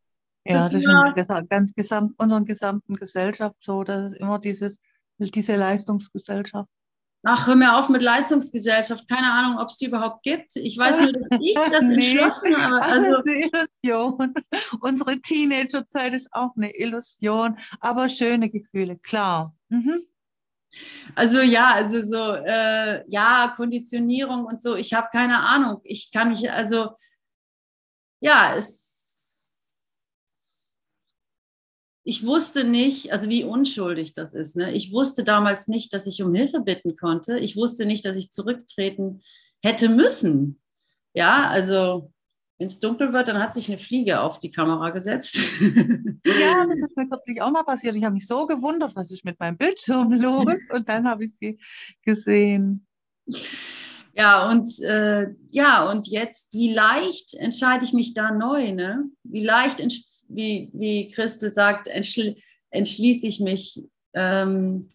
Ja, 0.45 0.69
das, 0.69 0.73
das 0.73 0.83
ist 0.83 0.89
in 0.89 1.47
ganz 1.49 1.73
gesamt, 1.75 2.13
unserer 2.17 2.43
gesamten 2.43 2.95
Gesellschaft 2.95 3.57
so, 3.63 3.83
dass 3.83 4.05
es 4.05 4.13
immer 4.13 4.39
dieses, 4.39 4.79
diese 5.17 5.55
Leistungsgesellschaft. 5.55 6.69
Ach, 7.23 7.45
hör 7.45 7.55
mir 7.55 7.77
auf 7.77 7.87
mit 7.89 8.01
Leistungsgesellschaft. 8.01 9.07
Keine 9.07 9.31
Ahnung, 9.31 9.59
ob 9.59 9.69
es 9.69 9.77
die 9.77 9.85
überhaupt 9.85 10.23
gibt. 10.23 10.55
Ich 10.55 10.75
weiß 10.75 11.01
nur, 11.01 11.13
dass 11.13 11.39
ich 11.39 11.53
das 11.71 11.81
nee, 11.83 12.17
entschlossen 12.17 12.57
habe. 12.57 12.81
Also, 12.81 13.21
das 13.21 13.35
ist 13.35 13.53
eine 13.53 13.67
Illusion. 13.83 14.33
Unsere 14.81 15.21
Teenagerzeit 15.21 16.13
ist 16.13 16.29
auch 16.31 16.55
eine 16.57 16.75
Illusion, 16.75 17.57
aber 17.79 18.09
schöne 18.09 18.49
Gefühle, 18.49 18.97
klar. 18.97 19.55
Mhm. 19.69 20.01
Also 21.15 21.41
ja, 21.41 21.73
also 21.73 22.01
so, 22.01 22.33
äh, 22.33 23.03
ja, 23.09 23.53
Konditionierung 23.57 24.45
und 24.45 24.61
so, 24.63 24.75
ich 24.75 24.93
habe 24.93 25.09
keine 25.11 25.39
Ahnung. 25.41 25.81
Ich 25.83 26.11
kann 26.11 26.29
nicht, 26.29 26.49
also 26.49 26.91
ja, 28.21 28.55
es 28.55 28.80
ich 32.03 32.25
wusste 32.25 32.63
nicht, 32.63 33.13
also 33.13 33.29
wie 33.29 33.43
unschuldig 33.43 34.13
das 34.13 34.33
ist. 34.33 34.55
Ne? 34.55 34.71
Ich 34.73 34.91
wusste 34.91 35.23
damals 35.23 35.67
nicht, 35.67 35.93
dass 35.93 36.07
ich 36.07 36.23
um 36.23 36.33
Hilfe 36.33 36.61
bitten 36.61 36.95
konnte. 36.95 37.37
Ich 37.37 37.55
wusste 37.55 37.85
nicht, 37.85 38.05
dass 38.05 38.15
ich 38.15 38.31
zurücktreten 38.31 39.21
hätte 39.63 39.89
müssen. 39.89 40.59
Ja, 41.13 41.49
also 41.49 42.11
wenn 42.57 42.67
es 42.67 42.79
dunkel 42.79 43.11
wird, 43.13 43.27
dann 43.27 43.39
hat 43.39 43.53
sich 43.53 43.69
eine 43.69 43.77
Fliege 43.77 44.21
auf 44.21 44.39
die 44.39 44.51
Kamera 44.51 44.89
gesetzt. 44.91 45.35
Ja, 45.35 46.65
das 46.65 46.75
ist 46.79 46.95
mir 46.95 47.07
kürzlich 47.07 47.41
auch 47.41 47.51
mal 47.51 47.63
passiert. 47.63 47.95
Ich 47.95 48.03
habe 48.03 48.13
mich 48.13 48.27
so 48.27 48.47
gewundert, 48.47 48.95
was 48.95 49.11
ist 49.11 49.25
mit 49.25 49.39
meinem 49.39 49.57
Bildschirm 49.57 50.11
los? 50.21 50.59
Und 50.71 50.87
dann 50.87 51.07
habe 51.07 51.25
ich 51.25 51.31
sie 51.39 51.59
gesehen. 52.03 52.85
Ja, 54.13 54.49
und 54.49 54.79
äh, 54.81 55.29
ja, 55.49 55.89
und 55.89 56.07
jetzt, 56.07 56.53
wie 56.53 56.73
leicht 56.73 57.33
entscheide 57.33 57.85
ich 57.85 57.93
mich 57.93 58.13
da 58.13 58.31
neu, 58.31 58.73
ne? 58.73 59.05
Wie 59.23 59.43
leicht 59.43 59.79
wie, 60.33 60.69
wie 60.73 61.09
Christel 61.09 61.51
sagt, 61.53 61.87
entschli 61.87 62.41
entschließe 62.71 63.27
ich 63.27 63.39
mich, 63.39 63.83
ähm, 64.13 64.89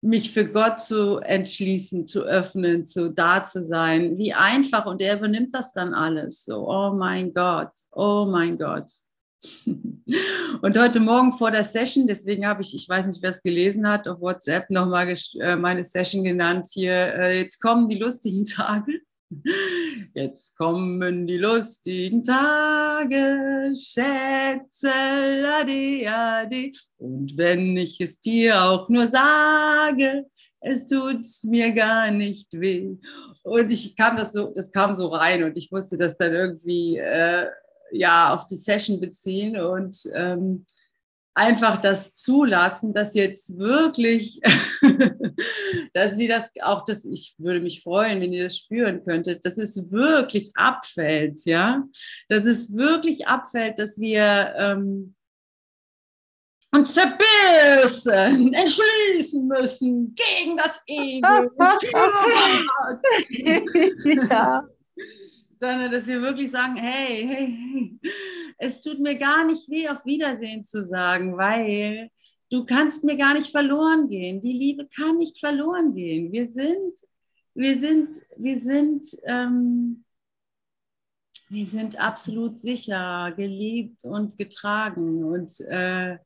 mich 0.00 0.32
für 0.32 0.46
Gott 0.46 0.80
zu 0.80 1.18
entschließen, 1.18 2.06
zu 2.06 2.22
öffnen, 2.24 2.84
zu 2.84 3.10
da 3.10 3.44
zu 3.44 3.62
sein. 3.62 4.18
Wie 4.18 4.34
einfach 4.34 4.84
und 4.84 5.00
er 5.00 5.16
übernimmt 5.16 5.54
das 5.54 5.72
dann 5.72 5.94
alles. 5.94 6.44
So, 6.44 6.68
oh 6.68 6.92
mein 6.92 7.32
Gott, 7.32 7.70
oh 7.92 8.26
mein 8.28 8.58
Gott. 8.58 8.90
Und 10.62 10.78
heute 10.78 11.00
Morgen 11.00 11.32
vor 11.32 11.50
der 11.50 11.64
Session, 11.64 12.06
deswegen 12.06 12.46
habe 12.46 12.62
ich, 12.62 12.74
ich 12.74 12.88
weiß 12.88 13.06
nicht, 13.06 13.22
wer 13.22 13.30
es 13.30 13.42
gelesen 13.42 13.86
hat, 13.86 14.08
auf 14.08 14.20
WhatsApp 14.20 14.70
nochmal 14.70 15.14
äh, 15.40 15.56
meine 15.56 15.84
Session 15.84 16.24
genannt 16.24 16.66
hier, 16.72 16.92
äh, 16.92 17.40
jetzt 17.40 17.60
kommen 17.60 17.88
die 17.88 17.98
lustigen 17.98 18.44
Tage. 18.46 19.00
Jetzt 20.14 20.56
kommen 20.56 21.26
die 21.26 21.38
lustigen 21.38 22.22
Tage, 22.22 23.72
Schätze, 23.76 24.92
adi, 25.60 26.06
adi. 26.06 26.76
Und 26.98 27.36
wenn 27.36 27.76
ich 27.76 28.00
es 28.00 28.20
dir 28.20 28.62
auch 28.62 28.88
nur 28.88 29.08
sage, 29.08 30.26
es 30.60 30.86
tut 30.86 31.26
mir 31.44 31.72
gar 31.72 32.10
nicht 32.10 32.52
weh. 32.52 32.96
Und 33.42 33.70
ich 33.70 33.96
kam 33.96 34.16
das 34.16 34.32
so, 34.32 34.52
das 34.54 34.70
kam 34.72 34.94
so 34.94 35.08
rein 35.08 35.44
und 35.44 35.56
ich 35.58 35.70
musste 35.70 35.98
das 35.98 36.16
dann 36.16 36.32
irgendwie 36.32 36.96
äh, 36.96 37.46
ja 37.92 38.34
auf 38.34 38.46
die 38.46 38.56
Session 38.56 39.00
beziehen 39.00 39.60
und 39.60 39.96
ähm, 40.14 40.64
einfach 41.34 41.80
das 41.80 42.14
zulassen, 42.14 42.94
dass 42.94 43.14
jetzt 43.14 43.58
wirklich, 43.58 44.40
dass 45.92 46.16
wir 46.16 46.28
das 46.28 46.48
auch 46.62 46.84
das, 46.84 47.04
ich 47.04 47.34
würde 47.38 47.60
mich 47.60 47.82
freuen, 47.82 48.20
wenn 48.20 48.32
ihr 48.32 48.44
das 48.44 48.56
spüren 48.56 49.02
könntet, 49.02 49.44
dass 49.44 49.58
es 49.58 49.90
wirklich 49.90 50.50
abfällt, 50.54 51.44
ja, 51.44 51.84
dass 52.28 52.44
es 52.44 52.74
wirklich 52.74 53.26
abfällt, 53.26 53.78
dass 53.78 53.98
wir 53.98 54.54
ähm, 54.56 55.14
uns 56.72 56.92
verbissen, 56.92 58.52
entschließen 58.52 59.46
müssen 59.46 60.14
gegen 60.14 60.56
das 60.56 60.80
Ego. 60.86 61.50
ja 64.30 64.60
sondern 65.58 65.90
dass 65.90 66.06
wir 66.06 66.20
wirklich 66.22 66.50
sagen, 66.50 66.76
hey, 66.76 67.26
hey, 67.26 68.00
es 68.58 68.80
tut 68.80 69.00
mir 69.00 69.16
gar 69.16 69.44
nicht 69.44 69.68
weh, 69.68 69.88
auf 69.88 70.04
Wiedersehen 70.04 70.64
zu 70.64 70.82
sagen, 70.82 71.36
weil 71.36 72.10
du 72.50 72.64
kannst 72.64 73.04
mir 73.04 73.16
gar 73.16 73.34
nicht 73.34 73.50
verloren 73.50 74.08
gehen. 74.08 74.40
Die 74.40 74.52
Liebe 74.52 74.88
kann 74.88 75.16
nicht 75.16 75.38
verloren 75.38 75.94
gehen. 75.94 76.32
Wir 76.32 76.50
sind, 76.50 76.94
wir 77.54 77.80
sind, 77.80 78.20
wir 78.36 78.60
sind, 78.60 79.06
ähm, 79.24 80.04
wir 81.48 81.66
sind 81.66 81.98
absolut 81.98 82.60
sicher, 82.60 83.32
geliebt 83.36 84.04
und 84.04 84.36
getragen 84.36 85.24
und 85.24 85.52
äh, 85.68 86.18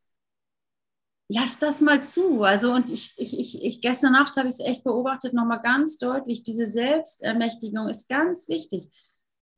lass 1.29 1.59
das 1.59 1.81
mal 1.81 2.03
zu. 2.03 2.43
Also, 2.43 2.73
und 2.73 2.91
ich, 2.91 3.15
ich, 3.17 3.39
ich, 3.39 3.63
ich 3.63 3.81
gestern 3.81 4.13
Nacht 4.13 4.37
habe 4.37 4.49
ich 4.49 4.55
es 4.55 4.61
echt 4.61 4.85
beobachtet, 4.85 5.35
nochmal 5.35 5.61
ganz 5.63 5.99
deutlich. 5.99 6.43
Diese 6.43 6.67
Selbstermächtigung 6.67 7.89
ist 7.89 8.09
ganz 8.09 8.49
wichtig 8.49 8.89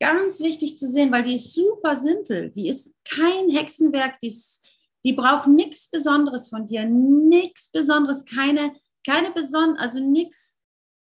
ganz 0.00 0.40
wichtig 0.40 0.78
zu 0.78 0.88
sehen, 0.88 1.12
weil 1.12 1.22
die 1.22 1.36
ist 1.36 1.54
super 1.54 1.96
simpel. 1.96 2.50
Die 2.50 2.68
ist 2.68 2.96
kein 3.04 3.50
Hexenwerk, 3.50 4.18
die, 4.20 4.28
ist, 4.28 4.66
die 5.04 5.12
braucht 5.12 5.46
nichts 5.46 5.88
Besonderes 5.88 6.48
von 6.48 6.66
dir, 6.66 6.84
nichts 6.84 7.70
Besonderes, 7.70 8.24
keine, 8.24 8.74
keine 9.06 9.30
Beson 9.30 9.76
also 9.76 10.00
nichts, 10.00 10.58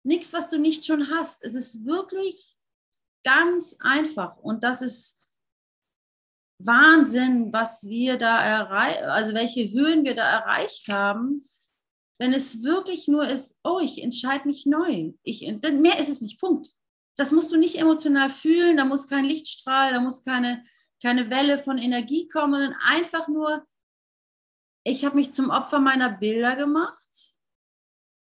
nichts, 0.05 0.33
was 0.33 0.49
du 0.49 0.59
nicht 0.59 0.87
schon 0.87 1.11
hast. 1.11 1.45
Es 1.45 1.55
ist 1.55 1.85
wirklich 1.85 2.57
ganz 3.25 3.77
einfach 3.81 4.37
und 4.39 4.63
das 4.63 4.83
ist 4.83 5.29
Wahnsinn, 6.59 7.53
was 7.53 7.83
wir 7.83 8.17
da 8.17 8.41
erreichen, 8.41 9.05
also 9.05 9.35
welche 9.35 9.71
Höhen 9.73 10.05
wir 10.05 10.15
da 10.15 10.41
erreicht 10.41 10.89
haben, 10.89 11.43
wenn 12.19 12.33
es 12.33 12.63
wirklich 12.63 13.09
nur 13.09 13.29
ist, 13.29 13.59
oh, 13.63 13.79
ich 13.79 14.03
entscheide 14.03 14.47
mich 14.47 14.65
neu. 14.65 15.13
Ich, 15.23 15.43
mehr 15.43 15.99
ist 15.99 16.09
es 16.09 16.23
nicht, 16.23 16.41
Punkt 16.41 16.71
das 17.17 17.33
musst 17.33 17.51
du 17.51 17.57
nicht 17.57 17.77
emotional 17.77 18.31
fühlen, 18.31 18.77
da 18.77 18.85
muss 18.85 19.09
kein 19.09 19.25
Lichtstrahl, 19.25 19.93
da 19.93 20.01
muss 20.01 20.25
keine, 20.25 20.63
keine 21.03 21.31
Welle 21.31 21.59
von 21.59 21.79
Energie 21.79 22.29
kommen, 22.29 22.53
sondern 22.53 22.75
einfach 22.85 23.29
nur, 23.29 23.67
ich 24.85 25.05
habe 25.05 25.17
mich 25.17 25.33
zum 25.33 25.51
Opfer 25.51 25.81
meiner 25.81 26.11
Bilder 26.11 26.57
gemacht. 26.57 27.09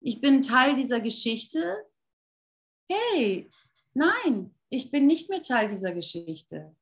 Ich 0.01 0.20
bin 0.20 0.42
Teil 0.42 0.74
dieser 0.74 1.01
Geschichte. 1.01 1.85
Hey, 2.90 3.51
nein, 3.92 4.55
ich 4.70 4.90
bin 4.90 5.07
nicht 5.07 5.29
mehr 5.29 5.42
Teil 5.42 5.68
dieser 5.68 5.92
Geschichte. 5.92 6.74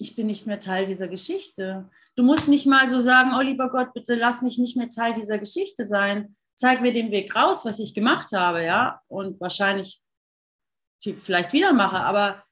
ich 0.00 0.16
bin 0.16 0.28
nicht 0.28 0.46
mehr 0.46 0.58
Teil 0.58 0.86
dieser 0.86 1.08
Geschichte. 1.08 1.88
Du 2.16 2.22
musst 2.22 2.48
nicht 2.48 2.66
mal 2.66 2.88
so 2.88 3.00
sagen, 3.00 3.32
oh 3.36 3.42
lieber 3.42 3.70
Gott, 3.70 3.92
bitte 3.92 4.14
lass 4.14 4.40
mich 4.40 4.56
nicht 4.56 4.76
mehr 4.76 4.88
Teil 4.88 5.12
dieser 5.12 5.38
Geschichte 5.38 5.86
sein, 5.86 6.36
zeig 6.60 6.82
mir 6.82 6.92
den 6.92 7.10
Weg 7.10 7.34
raus, 7.34 7.64
was 7.64 7.78
ich 7.78 7.94
gemacht 7.94 8.32
habe, 8.32 8.62
ja, 8.62 9.00
und 9.08 9.40
wahrscheinlich 9.40 10.02
vielleicht 11.00 11.54
wieder 11.54 11.72
mache, 11.72 11.98
aber 11.98 12.44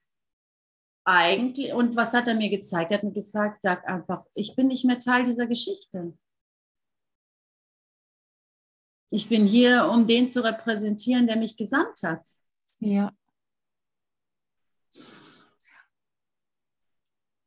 eigentlich, 1.05 1.75
und 1.75 1.95
was 1.95 2.15
hat 2.15 2.27
er 2.27 2.35
mir 2.35 2.49
gezeigt? 2.49 2.91
Er 2.91 2.99
hat 2.99 3.05
mir 3.05 3.13
gesagt, 3.13 3.63
sag 3.63 3.87
einfach, 3.87 4.25
ich 4.35 4.57
bin 4.57 4.69
nicht 4.69 4.87
mehr 4.87 4.99
Teil 4.99 5.25
dieser 5.25 5.47
Geschichte. 5.47 6.17
Ich 9.11 9.29
bin 9.29 9.47
hier, 9.47 9.91
um 9.91 10.07
den 10.07 10.29
zu 10.29 10.43
repräsentieren, 10.43 11.27
der 11.27 11.37
mich 11.37 11.57
gesandt 11.57 12.03
hat. 12.03 12.27
Ja. 12.81 13.13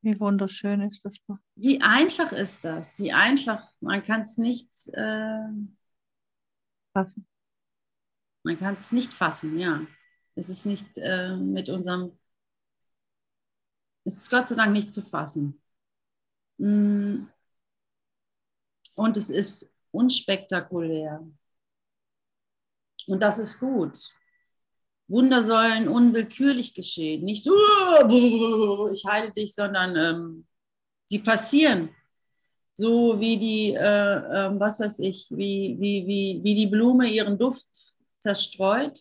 Wie 0.03 0.20
wunderschön 0.20 0.82
ist 0.82 1.03
das 1.05 1.24
doch. 1.26 1.38
Wie 1.55 1.82
einfach 1.82 2.32
ist 2.32 2.64
das? 2.66 2.99
Wie 2.99 3.12
einfach. 3.12 3.72
Man 3.80 4.01
kann 4.03 4.22
es 4.22 4.38
nicht. 4.38 4.70
Äh, 4.93 5.49
fassen. 6.94 7.28
Man 8.44 8.58
kann 8.58 8.76
es 8.76 8.92
nicht 8.92 9.14
fassen, 9.14 9.58
ja. 9.60 9.86
Es 10.36 10.50
ist 10.50 10.66
nicht 10.66 10.86
äh, 10.96 11.36
mit 11.36 11.70
unserem, 11.70 12.18
es 14.04 14.18
ist 14.18 14.30
Gott 14.30 14.50
sei 14.50 14.56
Dank 14.56 14.74
nicht 14.74 14.94
zu 14.94 15.02
fassen. 15.02 15.62
Mm. 16.58 17.28
Und 18.96 19.18
es 19.18 19.30
ist 19.30 19.74
unspektakulär. 19.92 21.26
Und 23.08 23.22
das 23.24 23.39
ist 23.39 23.60
gut. 23.60 23.98
Wunder 25.08 25.44
sollen 25.44 25.88
unwillkürlich 25.88 26.74
geschehen. 26.74 27.26
Nicht 27.26 27.44
so, 27.44 27.54
ich 28.92 29.06
heile 29.06 29.32
dich, 29.32 29.54
sondern 29.54 29.96
ähm, 29.96 30.48
Die 31.12 31.20
passieren. 31.20 31.89
So 32.82 33.20
wie 33.20 33.38
die, 33.38 33.74
äh, 33.76 33.78
äh, 33.78 34.60
was 34.60 34.80
weiß 34.80 34.98
ich, 35.00 35.28
wie, 35.30 35.78
wie, 35.80 36.08
wie, 36.08 36.40
wie 36.44 36.56
die 36.56 36.66
Blume 36.66 37.08
ihren 37.08 37.38
Duft 37.38 37.68
zerstreut, 38.18 38.98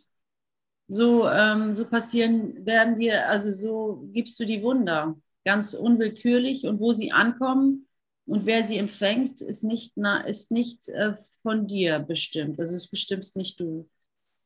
so, 0.87 1.26
ähm, 1.26 1.74
so 1.74 1.87
passieren, 1.87 2.66
werden 2.66 2.97
dir, 2.97 3.26
also 3.26 3.51
so 3.51 4.07
gibst 4.12 4.39
du 4.39 4.45
die 4.45 4.62
Wunder 4.62 5.16
ganz 5.47 5.72
unwillkürlich 5.72 6.66
und 6.66 6.78
wo 6.78 6.91
sie 6.91 7.11
ankommen 7.11 7.87
und 8.26 8.45
wer 8.45 8.64
sie 8.64 8.76
empfängt, 8.76 9.41
ist 9.41 9.64
nicht, 9.64 9.93
na, 9.97 10.20
ist 10.26 10.51
nicht 10.51 10.91
äh, 10.91 11.14
von 11.43 11.66
dir 11.66 12.01
bestimmt. 12.01 12.61
Also 12.61 12.74
es 12.74 12.87
bestimmst 12.87 13.35
nicht 13.35 13.59
du. 13.61 13.89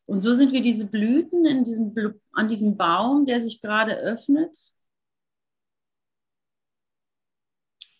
Und 0.07 0.21
so 0.21 0.33
sind 0.35 0.53
wir 0.53 0.63
diese 0.63 0.87
Blüten 0.87 1.45
in 1.45 1.65
diesem, 1.65 1.93
an 2.35 2.47
diesem 2.47 2.77
Baum, 2.77 3.27
der 3.27 3.41
sich 3.41 3.61
gerade 3.61 3.97
öffnet. 3.97 4.57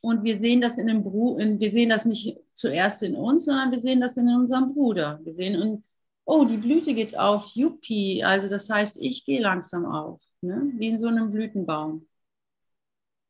Und 0.05 0.23
wir 0.23 0.39
sehen 0.39 0.61
das 0.61 0.77
in 0.77 0.87
dem 0.87 1.03
Bru 1.03 1.39
wir 1.39 1.73
sehen 1.73 1.89
das 1.89 2.05
nicht 2.05 2.37
zuerst 2.53 3.03
in 3.03 3.17
uns, 3.17 3.47
sondern 3.47 3.71
wir 3.71 3.81
sehen 3.81 4.03
das 4.03 4.19
in 4.19 4.29
unserem 4.29 4.75
Bruder. 4.75 5.19
Wir 5.25 5.33
sehen, 5.33 5.55
in, 5.55 5.85
oh, 6.27 6.45
die 6.45 6.59
Blüte 6.59 6.93
geht 6.95 7.19
auf, 7.19 7.47
yuppie. 7.55 8.23
Also 8.23 8.51
das 8.51 8.69
heißt, 8.69 9.01
ich 9.01 9.25
gehe 9.25 9.41
langsam 9.41 9.87
auf, 9.87 10.21
ne? 10.43 10.71
wie 10.77 10.89
in 10.89 10.99
so 10.99 11.09
einem 11.09 11.31
Blütenbaum. 11.33 12.07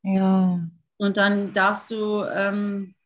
Ja. 0.03 0.69
Und 0.97 1.17
dann 1.17 1.53
darfst 1.55 1.93
du 1.93 2.25
ähm, 2.25 2.97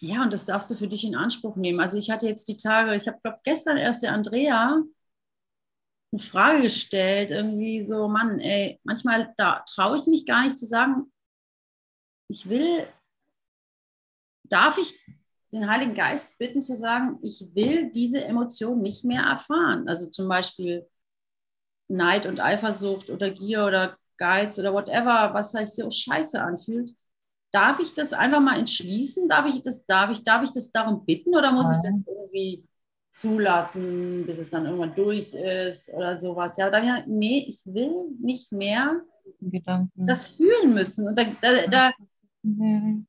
ja, 0.00 0.22
und 0.22 0.32
das 0.32 0.46
darfst 0.46 0.70
du 0.70 0.74
für 0.74 0.88
dich 0.88 1.04
in 1.04 1.14
Anspruch 1.14 1.56
nehmen. 1.56 1.80
Also 1.80 1.98
ich 1.98 2.10
hatte 2.10 2.26
jetzt 2.26 2.48
die 2.48 2.56
Tage, 2.56 2.94
ich 2.96 3.06
habe 3.06 3.18
glaube 3.20 3.40
gestern 3.44 3.76
erst 3.76 4.02
der 4.02 4.14
Andrea 4.14 4.82
eine 6.12 6.20
Frage 6.20 6.62
gestellt, 6.62 7.30
irgendwie 7.30 7.84
so, 7.84 8.08
Mann, 8.08 8.38
ey, 8.40 8.80
manchmal 8.84 9.32
da 9.36 9.64
traue 9.68 9.98
ich 9.98 10.06
mich 10.06 10.26
gar 10.26 10.44
nicht 10.44 10.56
zu 10.56 10.66
sagen, 10.66 11.12
ich 12.28 12.48
will, 12.48 12.86
darf 14.44 14.78
ich 14.78 14.98
den 15.52 15.68
Heiligen 15.68 15.94
Geist 15.94 16.38
bitten 16.38 16.62
zu 16.62 16.76
sagen, 16.76 17.18
ich 17.22 17.54
will 17.54 17.90
diese 17.90 18.24
Emotion 18.24 18.82
nicht 18.82 19.04
mehr 19.04 19.22
erfahren. 19.22 19.88
Also 19.88 20.08
zum 20.10 20.28
Beispiel 20.28 20.88
Neid 21.88 22.26
und 22.26 22.40
Eifersucht 22.40 23.10
oder 23.10 23.30
Gier 23.30 23.64
oder 23.66 23.96
Geiz 24.16 24.58
oder 24.58 24.72
whatever, 24.72 25.34
was 25.34 25.52
sich 25.52 25.70
so 25.70 25.90
scheiße 25.90 26.40
anfühlt. 26.40 26.94
Darf 27.52 27.80
ich 27.80 27.94
das 27.94 28.12
einfach 28.12 28.40
mal 28.40 28.58
entschließen? 28.58 29.28
Darf 29.28 29.46
ich 29.46 29.62
das, 29.62 29.84
darf 29.86 30.10
ich, 30.10 30.22
darf 30.22 30.44
ich 30.44 30.52
das 30.52 30.70
darum 30.70 31.04
bitten 31.04 31.34
oder 31.34 31.50
muss 31.50 31.76
ich 31.76 31.82
das 31.82 32.04
irgendwie 32.06 32.64
zulassen, 33.10 34.24
bis 34.26 34.38
es 34.38 34.50
dann 34.50 34.64
irgendwann 34.64 34.94
durch 34.94 35.34
ist 35.34 35.92
oder 35.92 36.18
sowas. 36.18 36.56
Ja, 36.56 36.70
dann 36.70 36.86
ja, 36.86 37.02
nee, 37.06 37.44
ich 37.48 37.60
will 37.64 38.08
nicht 38.20 38.52
mehr 38.52 39.00
Gedanken. 39.40 40.06
das 40.06 40.26
fühlen 40.36 40.74
müssen. 40.74 41.08
Und 41.08 41.18
da, 41.18 41.24
da, 41.40 41.66
da 41.66 41.90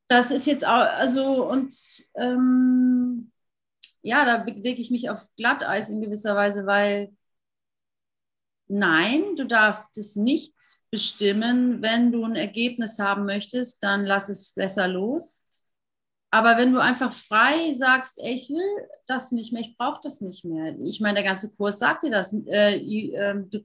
das 0.08 0.30
ist 0.30 0.46
jetzt 0.46 0.66
auch, 0.66 0.72
also 0.72 1.48
und 1.48 1.72
ähm, 2.16 3.30
ja, 4.02 4.24
da 4.24 4.38
bewege 4.38 4.82
ich 4.82 4.90
mich 4.90 5.08
auf 5.08 5.26
Glatteis 5.36 5.88
in 5.88 6.02
gewisser 6.02 6.34
Weise, 6.34 6.66
weil 6.66 7.12
nein, 8.68 9.36
du 9.36 9.46
darfst 9.46 9.96
es 9.98 10.16
nicht 10.16 10.54
bestimmen. 10.90 11.82
Wenn 11.82 12.12
du 12.12 12.24
ein 12.24 12.36
Ergebnis 12.36 12.98
haben 12.98 13.24
möchtest, 13.24 13.82
dann 13.82 14.04
lass 14.04 14.28
es 14.28 14.54
besser 14.54 14.88
los. 14.88 15.46
Aber 16.34 16.56
wenn 16.56 16.72
du 16.72 16.80
einfach 16.80 17.12
frei 17.12 17.74
sagst, 17.74 18.18
ey, 18.18 18.32
ich 18.32 18.48
will 18.48 18.88
das 19.06 19.32
nicht 19.32 19.52
mehr, 19.52 19.60
ich 19.60 19.76
brauche 19.76 20.00
das 20.02 20.22
nicht 20.22 20.46
mehr. 20.46 20.74
Ich 20.80 20.98
meine, 20.98 21.16
der 21.16 21.24
ganze 21.24 21.54
Kurs 21.54 21.78
sagt 21.78 22.04
dir 22.04 22.10
das. 22.10 22.32
Äh, 22.46 22.78
äh, 22.78 23.44
du, 23.50 23.58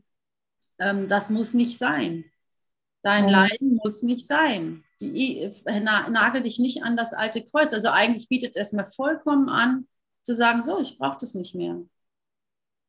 äh, 0.78 1.08
das 1.08 1.30
muss 1.30 1.54
nicht 1.54 1.80
sein. 1.80 2.26
Dein. 3.04 3.30
Leiden 3.30 3.80
muss 3.82 4.04
nicht 4.04 4.28
sein. 4.28 4.84
Die, 5.00 5.50
na, 5.66 6.10
nagel 6.10 6.42
dich 6.42 6.60
nicht 6.60 6.84
an 6.84 6.98
das 6.98 7.14
alte 7.14 7.42
Kreuz. 7.42 7.74
Also 7.74 7.88
eigentlich 7.88 8.28
bietet 8.28 8.58
es 8.58 8.74
mir 8.74 8.86
vollkommen 8.86 9.48
an, 9.48 9.88
zu 10.22 10.34
sagen, 10.34 10.62
so, 10.62 10.78
ich 10.78 10.98
brauche 10.98 11.18
das 11.22 11.36
nicht 11.36 11.56
mehr. 11.56 11.80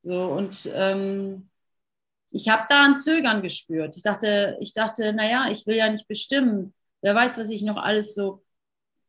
So, 0.01 0.25
und 0.25 0.69
ähm, 0.75 1.51
ich 2.31 2.49
habe 2.49 2.65
da 2.69 2.85
ein 2.85 2.97
Zögern 2.97 3.43
gespürt. 3.43 3.95
Ich 3.95 4.03
dachte, 4.03 4.57
ich 4.59 4.73
dachte, 4.73 5.13
naja, 5.13 5.49
ich 5.53 5.69
will 5.69 5.77
ja 5.77 5.89
nicht 5.89 6.09
bestimmen. 6.09 6.75
Wer 7.01 7.15
weiß, 7.15 7.39
was 7.39 7.49
ich 7.51 7.63
noch 7.63 7.77
alles 7.77 8.17
so 8.17 8.43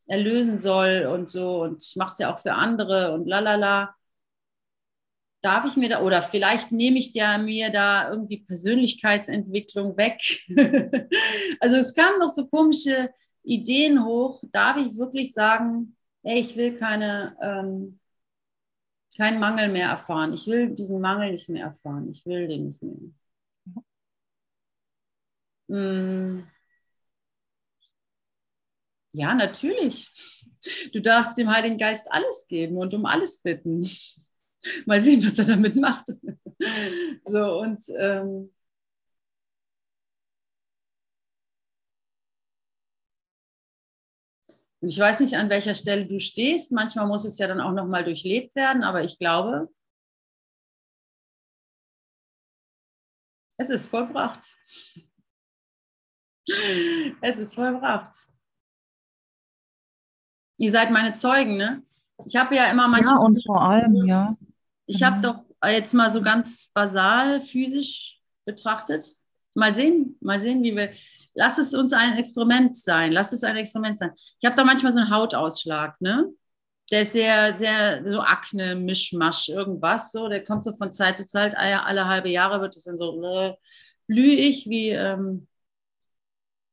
erlösen 0.10 0.58
soll 0.58 1.06
und 1.14 1.30
so 1.30 1.62
und 1.64 1.84
ich 1.84 1.96
mache 1.96 2.12
es 2.12 2.18
ja 2.20 2.34
auch 2.34 2.40
für 2.40 2.54
andere 2.54 3.14
und 3.14 3.28
lalala. 3.28 3.96
Darf 5.42 5.66
ich 5.66 5.78
mir 5.78 5.88
da, 5.88 6.02
oder 6.02 6.22
vielleicht 6.22 6.74
nehme 6.74 7.00
ich 7.00 7.14
der, 7.14 7.38
mir 7.38 7.70
da 7.72 8.10
irgendwie 8.10 8.40
Persönlichkeitsentwicklung 8.44 9.96
weg. 9.96 10.20
also 11.62 11.78
es 11.78 11.94
kamen 11.96 12.20
noch 12.20 12.28
so 12.28 12.48
komische 12.48 13.10
Ideen 13.44 14.04
hoch. 14.04 14.44
Darf 14.52 14.78
ich 14.78 14.98
wirklich 14.98 15.34
sagen, 15.34 15.96
hey, 16.24 16.42
ich 16.42 16.58
will 16.58 16.76
keine, 16.78 17.38
ähm, 17.42 18.00
keinen 19.16 19.40
Mangel 19.40 19.70
mehr 19.70 19.90
erfahren. 19.90 20.34
Ich 20.34 20.46
will 20.48 20.76
diesen 20.76 21.00
Mangel 21.00 21.32
nicht 21.32 21.48
mehr 21.50 21.66
erfahren. 21.66 22.10
Ich 22.10 22.26
will 22.26 22.48
den 22.48 22.66
nicht 22.68 22.82
mehr. 22.84 22.98
Mm. 25.70 26.44
Ja, 29.12 29.34
natürlich. 29.34 30.10
Du 30.94 31.02
darfst 31.02 31.38
dem 31.38 31.50
Heiligen 31.50 31.78
Geist 31.78 32.12
alles 32.12 32.46
geben 32.48 32.78
und 32.78 32.94
um 32.94 33.06
alles 33.06 33.42
bitten. 33.42 33.90
Mal 34.86 35.02
sehen, 35.02 35.26
was 35.26 35.38
er 35.40 35.46
damit 35.46 35.76
macht. 35.76 36.08
So, 37.26 37.60
und 37.62 37.82
ähm, 37.98 38.52
ich 44.82 44.98
weiß 44.98 45.20
nicht, 45.22 45.36
an 45.36 45.50
welcher 45.50 45.74
Stelle 45.76 46.06
du 46.06 46.20
stehst. 46.20 46.72
Manchmal 46.72 47.08
muss 47.08 47.26
es 47.26 47.38
ja 47.38 47.48
dann 47.48 47.62
auch 47.62 47.74
nochmal 47.74 48.04
durchlebt 48.04 48.56
werden, 48.56 48.84
aber 48.84 49.04
ich 49.04 49.18
glaube, 49.18 49.70
es 53.58 53.70
ist 53.70 53.88
vollbracht. 53.88 54.56
Es 57.22 57.38
ist 57.38 57.56
vollbracht. 57.56 58.29
Ihr 60.60 60.72
seid 60.72 60.92
meine 60.92 61.14
Zeugen, 61.14 61.58
ne? 61.58 61.82
Ich 62.26 62.36
habe 62.36 62.56
ja 62.56 62.70
immer 62.70 62.88
manchmal. 62.88 63.16
Ja, 63.16 63.22
und 63.22 63.44
vor 63.46 63.62
allem, 63.62 64.06
ja. 64.06 64.32
Ich 64.86 65.02
habe 65.02 65.22
doch 65.22 65.44
jetzt 65.66 65.94
mal 65.94 66.12
so 66.12 66.20
ganz 66.20 66.70
basal 66.74 67.42
physisch 67.42 68.20
betrachtet. 68.46 69.06
Mal 69.54 69.74
sehen, 69.74 70.18
mal 70.22 70.40
sehen, 70.40 70.62
wie 70.62 70.76
wir. 70.76 70.92
Lass 71.34 71.58
es 71.58 71.74
uns 71.74 71.94
ein 71.94 72.18
Experiment 72.18 72.76
sein. 72.76 73.14
Lass 73.14 73.32
es 73.32 73.44
ein 73.44 73.56
Experiment 73.56 73.98
sein. 73.98 74.12
Ich 74.40 74.46
habe 74.46 74.56
da 74.56 74.66
manchmal 74.66 74.92
so 74.92 75.00
einen 75.00 75.10
Hautausschlag, 75.10 76.00
ne? 76.02 76.26
Der 76.92 77.04
ist 77.04 77.14
sehr, 77.14 77.58
sehr 77.58 78.10
so 78.10 78.20
Akne, 78.20 78.76
Mischmasch, 78.76 79.48
irgendwas 79.48 80.12
so. 80.12 80.28
Der 80.28 80.44
kommt 80.44 80.64
so 80.66 80.74
von 80.74 80.92
Zeit 80.92 81.18
zu 81.18 81.26
Zeit, 81.26 81.56
alle, 81.56 81.84
alle 81.84 82.08
halbe 82.08 82.30
Jahre 82.30 82.60
wird 82.62 82.76
es 82.76 82.84
dann 82.84 82.98
so 82.98 83.22
äh, 83.22 83.54
blühe 84.08 84.34
ich 84.34 84.68
wie, 84.68 84.90
ähm, 84.90 85.48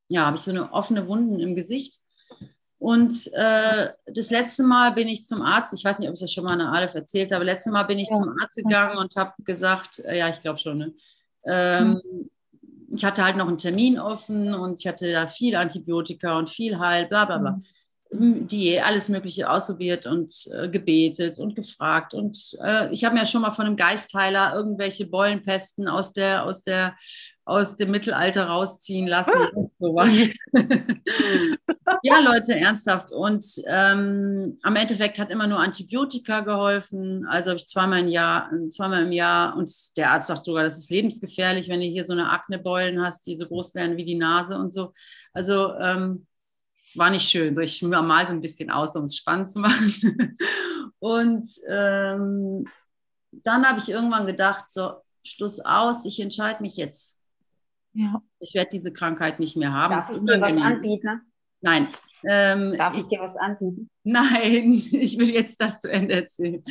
ja, 0.09 0.25
habe 0.25 0.37
ich 0.37 0.43
so 0.43 0.51
eine 0.51 0.73
offene 0.73 1.07
Wunden 1.07 1.39
im 1.39 1.55
Gesicht. 1.55 2.01
Und 2.79 3.33
äh, 3.33 3.89
das 4.05 4.29
letzte 4.29 4.63
Mal 4.63 4.91
bin 4.91 5.07
ich 5.07 5.25
zum 5.25 5.41
Arzt, 5.41 5.73
ich 5.73 5.83
weiß 5.83 5.97
nicht, 5.97 6.09
ob 6.09 6.13
ich 6.13 6.21
das 6.21 6.31
schon 6.31 6.43
mal 6.43 6.53
an 6.53 6.59
der 6.59 6.69
Aleph 6.69 6.93
erzählt 6.93 7.31
habe, 7.31 7.43
letzte 7.43 7.71
Mal 7.71 7.83
bin 7.83 7.97
ich 7.97 8.09
ja. 8.09 8.17
zum 8.17 8.37
Arzt 8.39 8.55
gegangen 8.55 8.97
und 8.97 9.15
habe 9.15 9.33
gesagt, 9.43 9.99
äh, 9.99 10.17
ja, 10.17 10.29
ich 10.29 10.41
glaube 10.41 10.59
schon, 10.59 10.77
ne? 10.77 10.93
ähm, 11.45 12.01
mhm. 12.03 12.29
ich 12.89 13.03
hatte 13.03 13.23
halt 13.23 13.35
noch 13.35 13.47
einen 13.47 13.57
Termin 13.57 13.97
offen 13.97 14.53
und 14.53 14.79
ich 14.79 14.87
hatte 14.87 15.11
da 15.11 15.27
viel 15.27 15.55
Antibiotika 15.55 16.37
und 16.37 16.49
viel 16.49 16.77
Heil, 16.77 17.07
bla 17.07 17.25
bla 17.25 17.37
bla. 17.39 17.51
Mhm 17.51 17.65
die 18.11 18.79
alles 18.79 19.09
Mögliche 19.09 19.49
ausprobiert 19.49 20.05
und 20.05 20.33
äh, 20.53 20.69
gebetet 20.69 21.39
und 21.39 21.55
gefragt. 21.55 22.13
Und 22.13 22.57
äh, 22.63 22.91
ich 22.93 23.03
habe 23.03 23.13
mir 23.13 23.21
ja 23.21 23.25
schon 23.25 23.41
mal 23.41 23.51
von 23.51 23.65
einem 23.65 23.75
Geistheiler 23.75 24.53
irgendwelche 24.55 25.07
Beulenpesten 25.07 25.87
aus 25.87 26.13
der, 26.13 26.45
aus 26.45 26.63
der, 26.63 26.95
aus 27.47 27.77
dem 27.77 27.91
Mittelalter 27.91 28.47
rausziehen 28.47 29.07
lassen. 29.07 29.71
ja, 32.03 32.19
Leute, 32.19 32.55
ernsthaft. 32.55 33.13
Und 33.13 33.45
ähm, 33.67 34.57
am 34.63 34.75
Endeffekt 34.75 35.17
hat 35.17 35.31
immer 35.31 35.47
nur 35.47 35.59
Antibiotika 35.59 36.41
geholfen. 36.41 37.25
Also 37.25 37.51
habe 37.51 37.57
ich 37.57 37.67
zweimal 37.67 38.01
im 38.01 38.09
Jahr, 38.09 38.51
zweimal 38.69 39.03
im 39.03 39.13
Jahr, 39.13 39.55
und 39.55 39.71
der 39.95 40.11
Arzt 40.11 40.27
sagt 40.27 40.43
sogar, 40.43 40.63
das 40.63 40.77
ist 40.77 40.91
lebensgefährlich, 40.91 41.69
wenn 41.69 41.79
du 41.79 41.85
hier 41.85 42.05
so 42.05 42.11
eine 42.11 42.31
Aknebeulen 42.31 43.01
hast, 43.01 43.25
die 43.25 43.37
so 43.37 43.47
groß 43.47 43.75
werden 43.75 43.95
wie 43.95 44.05
die 44.05 44.17
Nase 44.17 44.57
und 44.57 44.73
so. 44.73 44.91
Also 45.31 45.73
ähm, 45.75 46.27
war 46.95 47.09
nicht 47.09 47.29
schön. 47.29 47.55
So, 47.55 47.61
ich 47.61 47.81
mal 47.81 48.27
so 48.27 48.33
ein 48.33 48.41
bisschen 48.41 48.69
aus, 48.69 48.93
um 48.97 49.05
es 49.05 49.15
spannend 49.15 49.49
zu 49.49 49.59
machen. 49.59 50.37
Und 50.99 51.47
ähm, 51.69 52.67
dann 53.31 53.69
habe 53.69 53.79
ich 53.79 53.87
irgendwann 53.87 54.25
gedacht, 54.25 54.65
so, 54.69 54.95
Schluss 55.23 55.59
aus, 55.59 56.05
ich 56.05 56.19
entscheide 56.19 56.61
mich 56.61 56.75
jetzt. 56.75 57.17
Ja. 57.97 58.21
Ich 58.39 58.53
werde 58.53 58.69
diese 58.71 58.93
Krankheit 58.93 59.39
nicht 59.39 59.57
mehr 59.57 59.73
haben. 59.73 59.95
Darf 59.95 60.11
ich 60.11 60.19
dir 60.19 60.39
was 60.39 60.55
anbieten? 60.55 61.21
Nein. 61.61 61.87
Ähm, 62.23 62.75
Darf 62.77 62.93
ich 62.93 63.07
dir 63.07 63.19
was 63.19 63.35
anbieten? 63.35 63.89
Nein, 64.03 64.73
ich 64.91 65.17
will 65.17 65.31
jetzt 65.31 65.59
das 65.59 65.79
zu 65.79 65.91
Ende 65.91 66.13
erzählen. 66.13 66.63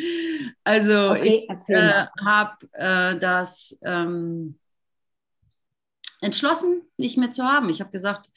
Also 0.62 1.10
okay, 1.10 1.48
ich 1.48 1.74
äh, 1.74 2.06
habe 2.24 2.56
äh, 2.72 3.18
das 3.18 3.76
ähm, 3.82 4.56
entschlossen, 6.20 6.82
nicht 6.96 7.18
mehr 7.18 7.32
zu 7.32 7.42
haben. 7.42 7.70
Ich 7.70 7.80
habe 7.80 7.90
gesagt, 7.90 8.28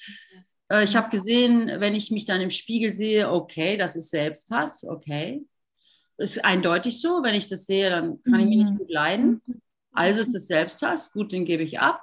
äh, 0.72 0.84
ich 0.84 0.96
habe 0.96 1.16
gesehen, 1.16 1.68
wenn 1.80 1.94
ich 1.94 2.10
mich 2.10 2.26
dann 2.26 2.42
im 2.42 2.52
Spiegel 2.52 2.94
sehe, 2.94 3.32
okay, 3.32 3.78
das 3.78 3.96
ist 3.96 4.10
Selbsthass, 4.10 4.84
okay. 4.84 5.46
Ist 6.18 6.44
eindeutig 6.44 7.00
so. 7.00 7.22
Wenn 7.22 7.36
ich 7.36 7.48
das 7.48 7.68
sehe, 7.68 7.92
dann 7.92 8.22
kann 8.24 8.40
ich 8.40 8.48
mich 8.48 8.66
nicht 8.66 8.80
gut 8.80 8.90
leiden. 8.90 9.42
Also 9.92 10.22
ist 10.22 10.36
es 10.36 10.48
Selbsthass, 10.48 11.12
gut, 11.12 11.32
den 11.32 11.46
gebe 11.46 11.64
ich 11.64 11.80
ab. 11.80 12.02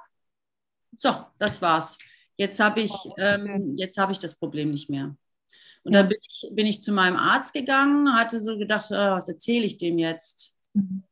So, 0.95 1.09
das 1.37 1.61
war's. 1.61 1.97
Jetzt 2.35 2.59
habe 2.59 2.81
ich, 2.81 2.93
ähm, 3.17 3.75
jetzt 3.75 3.97
habe 3.97 4.11
ich 4.11 4.19
das 4.19 4.35
Problem 4.35 4.71
nicht 4.71 4.89
mehr. 4.89 5.15
Und 5.83 5.95
dann 5.95 6.07
bin 6.07 6.17
ich, 6.21 6.49
bin 6.51 6.67
ich 6.67 6.81
zu 6.81 6.91
meinem 6.91 7.15
Arzt 7.15 7.53
gegangen, 7.53 8.13
hatte 8.13 8.39
so 8.39 8.57
gedacht, 8.57 8.87
oh, 8.91 8.95
was 8.95 9.27
erzähle 9.27 9.65
ich 9.65 9.77
dem 9.77 9.97
jetzt? 9.97 10.55
Mhm. 10.73 11.03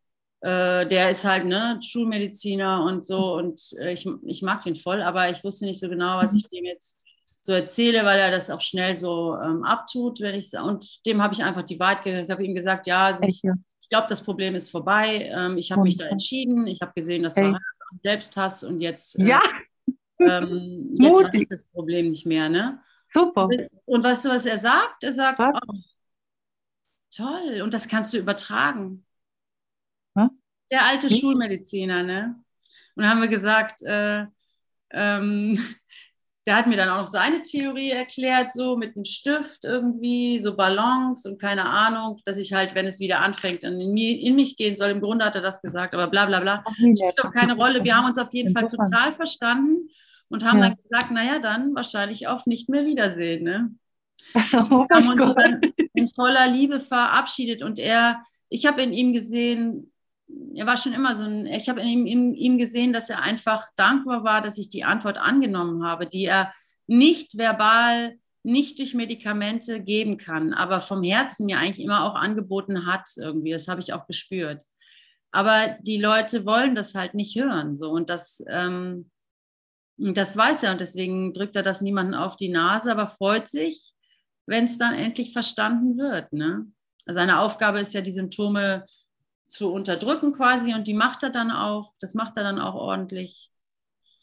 Äh, 0.42 0.86
der 0.88 1.10
ist 1.10 1.26
halt 1.26 1.46
ne, 1.46 1.80
Schulmediziner 1.82 2.84
und 2.84 3.06
so 3.06 3.36
und 3.36 3.62
äh, 3.80 3.94
ich, 3.94 4.08
ich 4.26 4.42
mag 4.42 4.64
den 4.64 4.76
voll, 4.76 5.02
aber 5.02 5.30
ich 5.30 5.44
wusste 5.44 5.66
nicht 5.66 5.80
so 5.80 5.90
genau, 5.90 6.18
was 6.18 6.34
ich 6.34 6.44
dem 6.50 6.66
jetzt 6.66 7.04
so 7.42 7.54
erzähle, 7.54 8.06
weil 8.06 8.20
er 8.20 8.30
das 8.30 8.50
auch 8.52 8.62
schnell 8.62 8.96
so 8.96 9.36
ähm, 9.42 9.64
abtut, 9.64 10.20
wenn 10.20 10.36
ich 10.36 10.52
und 10.54 11.06
dem 11.06 11.22
habe 11.22 11.34
ich 11.34 11.44
einfach 11.44 11.64
die 11.64 11.80
Wahrheit 11.80 12.04
gesagt. 12.04 12.26
Ich 12.26 12.32
habe 12.32 12.46
ihm 12.46 12.54
gesagt, 12.54 12.86
ja, 12.86 13.06
also 13.06 13.24
ich, 13.24 13.42
ich 13.86 13.90
glaube, 13.90 14.08
das 14.10 14.22
Problem 14.22 14.56
ist 14.56 14.70
vorbei. 14.70 15.32
Ähm, 15.36 15.58
ich 15.58 15.72
habe 15.72 15.84
mich 15.84 15.96
da 15.96 16.06
entschieden. 16.06 16.68
Ich 16.68 16.82
habe 16.82 16.92
gesehen, 16.96 17.24
das 17.24 17.36
war 17.36 17.60
Selbsthass 18.04 18.64
und 18.64 18.82
jetzt, 18.82 19.20
äh, 19.20 19.26
ja. 19.26 19.40
Ähm, 20.20 20.96
jetzt 21.00 21.26
habe 21.26 21.38
ich 21.38 21.50
das 21.50 21.66
Problem 21.66 22.10
nicht 22.10 22.26
mehr. 22.26 22.50
Ne? 22.50 22.80
Super. 23.14 23.48
Und 23.86 24.04
weißt 24.04 24.26
du, 24.26 24.30
was 24.30 24.46
er 24.46 24.58
sagt? 24.58 25.04
Er 25.04 25.14
sagt, 25.14 25.40
oh, 25.40 25.74
toll, 27.16 27.62
und 27.62 27.74
das 27.74 27.88
kannst 27.88 28.14
du 28.14 28.18
übertragen. 28.18 29.06
Hm? 30.18 30.32
Der 30.72 30.86
alte 30.86 31.10
hm? 31.10 31.18
Schulmediziner, 31.18 32.04
ne? 32.04 32.36
Und 32.96 33.04
dann 33.04 33.12
haben 33.12 33.22
wir 33.22 33.30
gesagt, 33.30 33.82
äh, 33.84 34.26
ähm, 34.92 35.58
der 36.46 36.58
hat 36.58 36.68
mir 36.68 36.76
dann 36.76 36.90
auch 36.90 37.02
noch 37.02 37.08
seine 37.08 37.42
Theorie 37.42 37.92
erklärt, 37.92 38.54
so 38.54 38.76
mit 38.76 38.96
einem 38.96 39.06
Stift 39.06 39.64
irgendwie, 39.64 40.42
so 40.44 40.56
Ballons 40.56 41.26
und 41.26 41.42
keine 41.42 41.66
Ahnung, 41.66 42.20
dass 42.26 42.38
ich 42.38 42.54
halt, 42.54 42.76
wenn 42.76 42.86
es 42.86 43.00
wieder 43.00 43.22
anfängt, 43.22 43.64
in, 43.64 43.98
in 43.98 44.36
mich 44.36 44.58
gehen 44.58 44.76
soll. 44.76 44.90
Im 44.90 45.02
Grunde 45.02 45.26
hat 45.26 45.36
er 45.36 45.42
das 45.42 45.62
gesagt, 45.62 45.94
aber 45.94 46.08
bla 46.08 46.26
bla 46.26 46.42
bla. 46.42 46.64
Spielt 46.76 47.18
doch 47.18 47.32
keine 47.32 47.56
Rolle. 47.56 47.84
Wir 47.84 47.96
haben 47.96 48.06
uns 48.06 48.20
auf 48.20 48.34
jeden 48.34 48.54
Fall 48.56 48.68
total 48.68 49.14
verstanden 49.14 49.90
und 50.30 50.44
haben 50.44 50.60
ja. 50.60 50.70
dann 50.70 50.78
gesagt, 50.78 51.12
naja, 51.12 51.40
dann 51.40 51.76
wahrscheinlich 51.76 52.28
auf 52.28 52.46
nicht 52.46 52.70
mehr 52.70 52.86
Wiedersehen. 52.86 53.44
Ne? 53.44 53.72
Oh 54.72 54.86
haben 54.92 55.10
uns 55.10 55.22
Gott. 55.22 55.38
dann 55.38 55.62
in 55.94 56.10
voller 56.10 56.48
Liebe 56.48 56.80
verabschiedet 56.80 57.62
und 57.62 57.80
er, 57.80 58.24
ich 58.50 58.66
habe 58.66 58.82
in 58.82 58.92
ihm 58.92 59.14
gesehen, 59.14 59.92
er 60.56 60.66
war 60.66 60.78
schon 60.78 60.94
immer 60.94 61.16
so 61.16 61.24
ein, 61.24 61.46
ich 61.46 61.70
habe 61.70 61.82
in 61.82 61.88
ihm, 61.88 62.06
in 62.06 62.34
ihm 62.34 62.58
gesehen, 62.58 62.94
dass 62.94 63.10
er 63.10 63.22
einfach 63.22 63.66
dankbar 63.76 64.24
war, 64.24 64.42
dass 64.42 64.58
ich 64.58 64.70
die 64.70 64.84
Antwort 64.84 65.18
angenommen 65.18 65.84
habe, 65.86 66.08
die 66.08 66.26
er 66.26 66.54
nicht 66.88 67.38
verbal, 67.38 68.18
nicht 68.44 68.80
durch 68.80 68.94
Medikamente 68.94 69.82
geben 69.82 70.18
kann, 70.18 70.54
aber 70.54 70.80
vom 70.82 71.04
Herzen 71.04 71.48
mir 71.48 71.58
eigentlich 71.58 71.84
immer 71.84 72.04
auch 72.04 72.16
angeboten 72.16 72.86
hat 72.86 73.10
irgendwie. 73.18 73.52
Das 73.52 73.68
habe 73.68 73.82
ich 73.82 73.94
auch 73.94 74.06
gespürt. 74.08 74.64
Aber 75.32 75.78
die 75.82 76.00
Leute 76.00 76.46
wollen 76.46 76.76
das 76.76 76.96
halt 76.96 77.14
nicht 77.14 77.36
hören, 77.38 77.76
so 77.76 77.90
und 77.92 78.10
das 78.10 78.44
ähm, 78.48 79.10
das 79.98 80.36
weiß 80.36 80.64
er 80.64 80.72
und 80.72 80.82
deswegen 80.82 81.34
drückt 81.34 81.56
er 81.56 81.64
das 81.64 81.82
niemanden 81.82 82.14
auf 82.14 82.36
die 82.36 82.50
Nase, 82.50 82.92
aber 82.92 83.08
freut 83.08 83.48
sich, 83.48 83.94
wenn 84.46 84.66
es 84.66 84.78
dann 84.78 84.94
endlich 84.94 85.34
verstanden 85.34 85.98
wird. 85.98 86.34
Ne? 86.34 86.68
Seine 87.06 87.40
Aufgabe 87.40 87.80
ist 87.80 87.94
ja, 87.94 88.02
die 88.02 88.12
Symptome 88.12 88.86
zu 89.48 89.72
unterdrücken 89.72 90.34
quasi 90.34 90.74
und 90.74 90.88
die 90.88 90.94
macht 90.94 91.24
er 91.24 91.30
dann 91.30 91.52
auch. 91.52 91.94
Das 92.00 92.14
macht 92.14 92.38
er 92.38 92.44
dann 92.44 92.60
auch 92.60 92.76
ordentlich. 92.76 93.52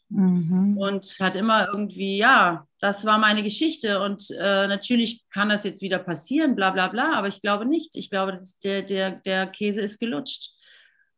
Mhm. 0.08 0.76
Und 0.76 1.06
hat 1.20 1.36
immer 1.36 1.68
irgendwie, 1.68 2.18
ja, 2.18 2.66
das 2.80 3.06
war 3.06 3.16
meine 3.18 3.42
Geschichte 3.42 4.02
und 4.02 4.30
äh, 4.30 4.66
natürlich 4.66 5.24
kann 5.30 5.48
das 5.48 5.64
jetzt 5.64 5.80
wieder 5.80 5.98
passieren, 5.98 6.54
bla 6.54 6.70
bla 6.70 6.88
bla, 6.88 7.14
aber 7.14 7.28
ich 7.28 7.40
glaube 7.40 7.64
nicht. 7.64 7.96
Ich 7.96 8.10
glaube, 8.10 8.38
der, 8.62 8.82
der, 8.82 9.12
der 9.12 9.46
Käse 9.46 9.80
ist 9.80 9.98
gelutscht. 9.98 10.50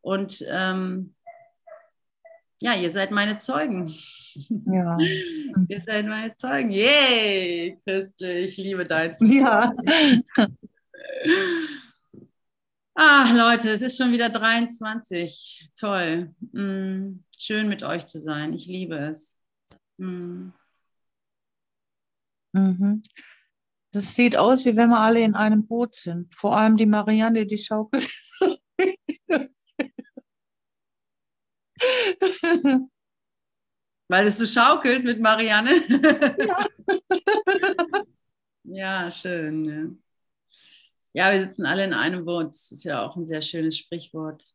Und 0.01 0.45
ähm, 0.49 1.15
ja, 2.61 2.75
ihr 2.75 2.91
seid 2.91 3.11
meine 3.11 3.39
Zeugen. 3.39 3.93
Ja. 4.67 4.99
ihr 5.69 5.81
seid 5.81 6.07
meine 6.07 6.35
Zeugen. 6.35 6.71
Yay, 6.71 7.79
Christel, 7.85 8.45
ich 8.45 8.57
liebe 8.57 8.85
dein 8.85 9.15
Zeug. 9.15 9.33
Ja. 9.33 9.73
Ah, 12.97 13.33
Leute, 13.33 13.71
es 13.71 13.83
ist 13.83 13.97
schon 13.97 14.13
wieder 14.13 14.31
23. 14.31 15.69
Toll. 15.75 16.33
Mm, 16.53 17.25
schön 17.37 17.69
mit 17.69 17.83
euch 17.83 18.07
zu 18.07 18.21
sein. 18.21 18.53
Ich 18.53 18.67
liebe 18.67 18.95
es. 18.95 19.37
Mm. 19.97 20.51
Mhm. 22.53 23.03
Das 23.91 24.15
sieht 24.15 24.37
aus, 24.37 24.65
wie 24.65 24.77
wenn 24.77 24.91
wir 24.91 25.01
alle 25.01 25.21
in 25.21 25.35
einem 25.35 25.67
Boot 25.67 25.97
sind. 25.97 26.33
Vor 26.37 26.57
allem 26.57 26.77
die 26.77 26.87
Marianne, 26.87 27.47
die 27.47 27.59
schaukelt. 27.59 28.13
Weil 34.09 34.27
es 34.27 34.39
so 34.39 34.47
schaukelt 34.47 35.05
mit 35.05 35.21
Marianne. 35.21 35.83
Ja, 36.39 36.67
ja 38.65 39.11
schön. 39.11 39.99
Ja. 41.13 41.31
ja, 41.31 41.33
wir 41.33 41.47
sitzen 41.47 41.65
alle 41.67 41.85
in 41.85 41.95
einem 41.95 42.25
Boot. 42.25 42.49
Das 42.49 42.71
ist 42.73 42.85
ja 42.85 43.03
auch 43.03 43.17
ein 43.17 43.27
sehr 43.27 43.43
schönes 43.43 43.79
Sprichwort. 43.79 44.53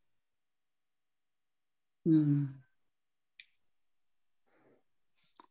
Hm. 2.06 2.62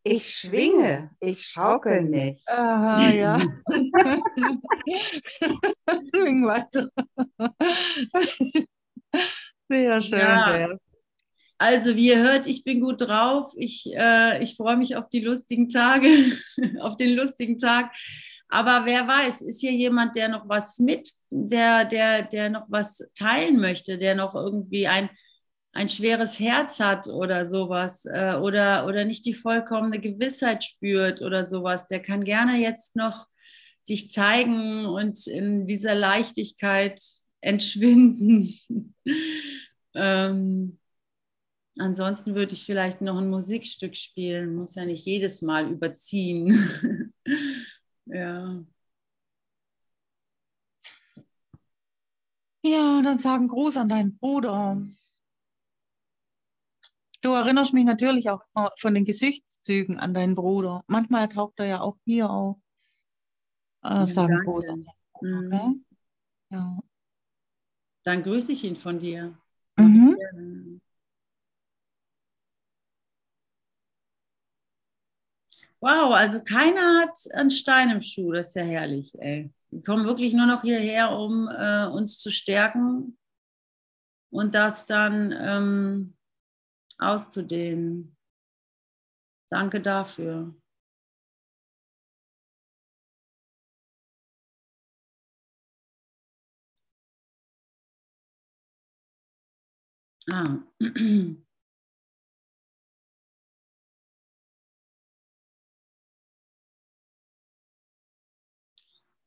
Ich 0.05 0.37
schwinge, 0.37 1.11
ich 1.21 1.45
schaukel 1.45 2.03
nicht. 2.03 2.49
Aha, 2.49 3.11
ja. 3.11 3.39
Schwing 6.15 6.47
weiter. 6.47 6.89
Sehr 9.69 10.01
schön. 10.01 10.21
Ja. 10.21 10.79
Also, 11.59 11.97
wie 11.97 12.09
ihr 12.09 12.23
hört, 12.23 12.47
ich 12.47 12.63
bin 12.63 12.81
gut 12.81 13.01
drauf. 13.01 13.53
Ich, 13.57 13.85
äh, 13.93 14.41
ich 14.43 14.57
freue 14.57 14.77
mich 14.77 14.95
auf 14.95 15.09
die 15.09 15.21
lustigen 15.21 15.69
Tage, 15.69 16.09
auf 16.81 16.97
den 16.97 17.17
lustigen 17.17 17.59
Tag. 17.59 17.93
Aber 18.49 18.87
wer 18.87 19.07
weiß, 19.07 19.43
ist 19.43 19.61
hier 19.61 19.73
jemand, 19.73 20.17
der 20.17 20.29
noch 20.29 20.49
was 20.49 20.79
mit, 20.79 21.11
der, 21.31 21.85
der, 21.85 22.23
der 22.23 22.49
noch 22.49 22.67
was 22.69 23.11
teilen 23.15 23.61
möchte, 23.61 23.99
der 23.99 24.15
noch 24.15 24.35
irgendwie 24.35 24.87
ein, 24.87 25.11
ein 25.73 25.89
schweres 25.89 26.39
Herz 26.39 26.81
hat 26.81 27.09
oder 27.09 27.45
sowas 27.45 28.05
äh, 28.07 28.37
oder, 28.37 28.87
oder 28.87 29.05
nicht 29.05 29.27
die 29.27 29.35
vollkommene 29.35 29.99
Gewissheit 29.99 30.65
spürt 30.65 31.21
oder 31.21 31.45
sowas, 31.45 31.89
der 31.89 32.01
kann 32.01 32.25
gerne 32.25 32.57
jetzt 32.59 32.97
noch 32.97 33.27
sich 33.83 34.11
zeigen 34.11 34.87
und 34.87 35.27
in 35.27 35.67
dieser 35.67 35.95
Leichtigkeit 35.95 37.01
entschwinden. 37.41 38.55
ähm, 39.95 40.79
Ansonsten 41.79 42.35
würde 42.35 42.55
ich 42.55 42.67
vielleicht 42.67 43.01
noch 43.01 43.19
ein 43.19 43.31
Musikstück 43.31 43.95
spielen, 43.95 44.57
muss 44.57 44.75
ja 44.75 44.85
nicht 44.85 45.07
jedes 45.07 45.43
Mal 45.43 45.71
überziehen. 45.71 47.13
ja. 48.07 48.65
Ja, 52.63 53.03
dann 53.03 53.19
sagen 53.19 53.49
Gruß 53.49 53.77
an 53.77 53.89
deinen 53.89 54.19
Bruder. 54.19 54.83
Du 57.23 57.33
erinnerst 57.33 57.75
mich 57.75 57.85
natürlich 57.85 58.29
auch 58.31 58.43
von 58.79 58.95
den 58.95 59.05
Gesichtszügen 59.05 59.99
an 59.99 60.15
deinen 60.15 60.35
Bruder. 60.35 60.85
Manchmal 60.89 61.29
taucht 61.29 61.55
er 61.59 61.67
ja 61.67 61.81
auch 61.81 61.97
hier 62.05 62.29
auf. 62.29 62.57
Äh, 63.85 64.05
sagen 64.07 64.41
Gruß 64.45 64.69
an 64.69 64.85
deinen 64.85 64.95
Bruder. 65.13 65.63
Mhm. 65.63 65.85
Ja. 66.51 66.79
Dann 68.03 68.23
grüße 68.23 68.53
ich 68.53 68.65
ihn 68.65 68.77
von 68.77 68.99
dir. 68.99 69.37
Mhm. 69.77 70.81
Wow, 75.81 76.13
also 76.13 76.41
keiner 76.41 77.01
hat 77.03 77.17
einen 77.35 77.51
Stein 77.51 77.91
im 77.91 78.03
Schuh, 78.03 78.33
das 78.33 78.49
ist 78.49 78.57
ja 78.57 78.63
herrlich, 78.65 79.13
ey. 79.21 79.53
Wir 79.71 79.83
kommen 79.83 80.07
wirklich 80.07 80.33
nur 80.35 80.47
noch 80.47 80.63
hierher, 80.63 81.13
um 81.13 81.49
äh, 81.49 81.87
uns 81.87 82.19
zu 82.19 82.33
stärken 82.33 83.17
und 84.31 84.55
das 84.55 84.87
dann 84.87 85.33
ähm, 85.33 86.15
auszudehnen. 86.99 88.17
Danke 89.51 89.81
dafür. 89.83 90.55
Ah. 100.31 100.59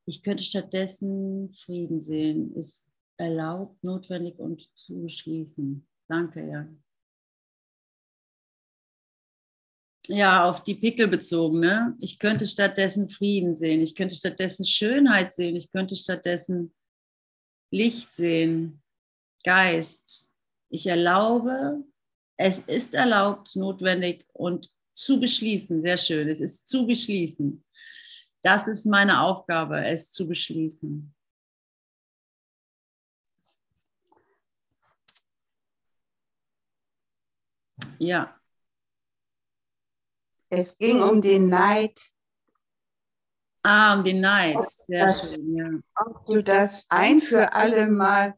Ich 0.06 0.24
könnte 0.24 0.44
stattdessen 0.44 1.54
Frieden 1.54 2.02
sehen. 2.02 2.54
Ist 2.56 2.88
erlaubt, 3.18 3.84
notwendig 3.84 4.40
und 4.40 4.76
zu 4.78 5.08
schließen. 5.08 5.88
Danke, 6.08 6.48
Jan. 6.48 6.82
ja, 10.08 10.50
auf 10.50 10.64
die 10.64 10.76
Pickel 10.76 11.08
bezogen, 11.08 11.60
ne? 11.60 11.96
Ich 12.00 12.20
könnte 12.20 12.48
stattdessen 12.48 13.10
Frieden 13.10 13.56
sehen, 13.56 13.82
ich 13.82 13.96
könnte 13.96 14.16
stattdessen 14.16 14.66
Schönheit 14.66 15.34
sehen, 15.34 15.56
ich 15.56 15.72
könnte 15.72 15.96
stattdessen 15.96 16.74
Licht 17.72 18.14
sehen, 18.14 18.82
Geist. 19.44 20.30
Ich 20.70 20.86
erlaube, 20.86 21.84
es 22.38 22.60
ist 22.60 22.94
erlaubt, 22.94 23.56
notwendig 23.56 24.26
und 24.34 24.70
zu 24.94 25.20
beschließen, 25.20 25.82
sehr 25.82 25.98
schön, 25.98 26.28
es 26.28 26.42
ist 26.42 26.68
zu 26.68 26.86
beschließen. 26.86 27.64
Das 28.42 28.68
ist 28.68 28.86
meine 28.86 29.22
Aufgabe, 29.22 29.86
es 29.86 30.12
zu 30.12 30.28
beschließen. 30.28 31.14
Ja. 38.00 38.36
Es 40.50 40.78
ging 40.78 41.02
um 41.02 41.22
den 41.22 41.50
Neid. 41.50 42.12
Ah, 43.64 43.96
um 43.96 44.04
den 44.04 44.22
Neid. 44.22 44.58
Sehr 44.68 45.06
das, 45.06 45.22
schön, 45.22 45.56
ja. 45.56 45.70
Ob 45.96 46.26
du 46.26 46.42
das 46.42 46.88
ein 46.90 47.22
für 47.22 47.54
alle 47.54 47.86
Mal, 47.86 48.36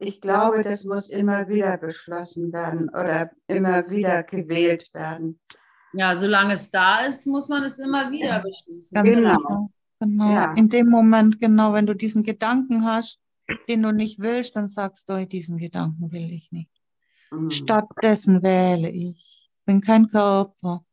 ich 0.00 0.20
glaube, 0.20 0.62
das 0.62 0.84
muss 0.84 1.08
immer 1.10 1.48
wieder 1.48 1.78
beschlossen 1.78 2.52
werden 2.52 2.88
oder 2.88 3.30
immer 3.46 3.88
wieder 3.88 4.24
gewählt 4.24 4.92
werden. 4.92 5.40
Ja, 5.96 6.16
solange 6.16 6.54
es 6.54 6.70
da 6.70 7.06
ist, 7.06 7.26
muss 7.26 7.48
man 7.48 7.62
es 7.62 7.78
immer 7.78 8.10
wieder 8.10 8.40
beschließen. 8.40 9.02
Genau. 9.02 9.70
Genau. 10.00 10.30
Ja. 10.30 10.52
In 10.54 10.68
dem 10.68 10.90
Moment, 10.90 11.38
genau, 11.38 11.72
wenn 11.72 11.86
du 11.86 11.94
diesen 11.94 12.24
Gedanken 12.24 12.84
hast, 12.84 13.20
den 13.68 13.82
du 13.82 13.92
nicht 13.92 14.18
willst, 14.20 14.56
dann 14.56 14.68
sagst 14.68 15.08
du, 15.08 15.26
diesen 15.26 15.58
Gedanken 15.58 16.10
will 16.12 16.30
ich 16.30 16.50
nicht. 16.50 16.70
Mhm. 17.30 17.50
Stattdessen 17.50 18.42
wähle 18.42 18.90
ich. 18.90 19.50
Bin 19.64 19.80
kein 19.80 20.08
Körper. 20.08 20.84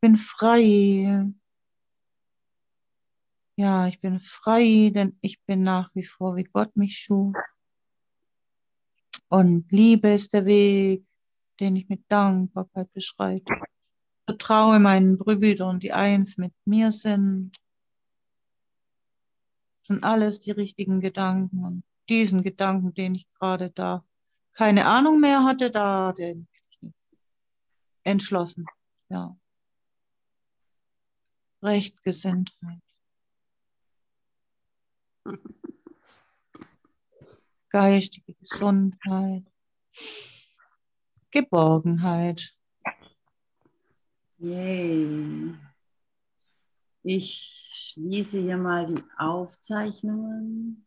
Bin 0.00 0.16
frei. 0.16 1.26
Ja, 3.56 3.86
ich 3.86 4.00
bin 4.00 4.20
frei, 4.20 4.90
denn 4.94 5.18
ich 5.22 5.42
bin 5.44 5.62
nach 5.62 5.90
wie 5.94 6.04
vor, 6.04 6.36
wie 6.36 6.44
Gott 6.44 6.76
mich 6.76 6.98
schuf. 6.98 7.34
Und 9.28 9.72
Liebe 9.72 10.10
ist 10.10 10.34
der 10.34 10.44
Weg, 10.44 11.04
den 11.58 11.74
ich 11.76 11.88
mit 11.88 12.04
Dankbarkeit 12.08 12.92
beschreite. 12.92 13.54
Vertraue 14.26 14.80
meinen 14.80 15.16
Brüdern, 15.16 15.78
die 15.78 15.92
eins 15.92 16.36
mit 16.36 16.52
mir 16.64 16.92
sind. 16.92 17.52
Das 19.80 19.88
sind 19.88 20.04
alles 20.04 20.40
die 20.40 20.50
richtigen 20.50 21.00
Gedanken. 21.00 21.64
Und 21.64 21.84
diesen 22.08 22.42
Gedanken, 22.42 22.92
den 22.92 23.14
ich 23.14 23.30
gerade 23.30 23.70
da 23.70 24.04
keine 24.52 24.86
Ahnung 24.86 25.20
mehr 25.20 25.44
hatte, 25.44 25.70
da 25.70 26.12
den 26.12 26.48
entschlossen. 28.02 28.66
Ja. 29.08 29.36
Rechtgesinntheit. 31.62 32.82
Geistige 37.68 38.34
Gesundheit. 38.34 39.44
Geborgenheit. 41.30 42.55
Yay. 44.38 45.54
Ich 47.02 47.68
schließe 47.72 48.40
hier 48.40 48.56
mal 48.56 48.86
die 48.86 49.02
Aufzeichnungen. 49.18 50.85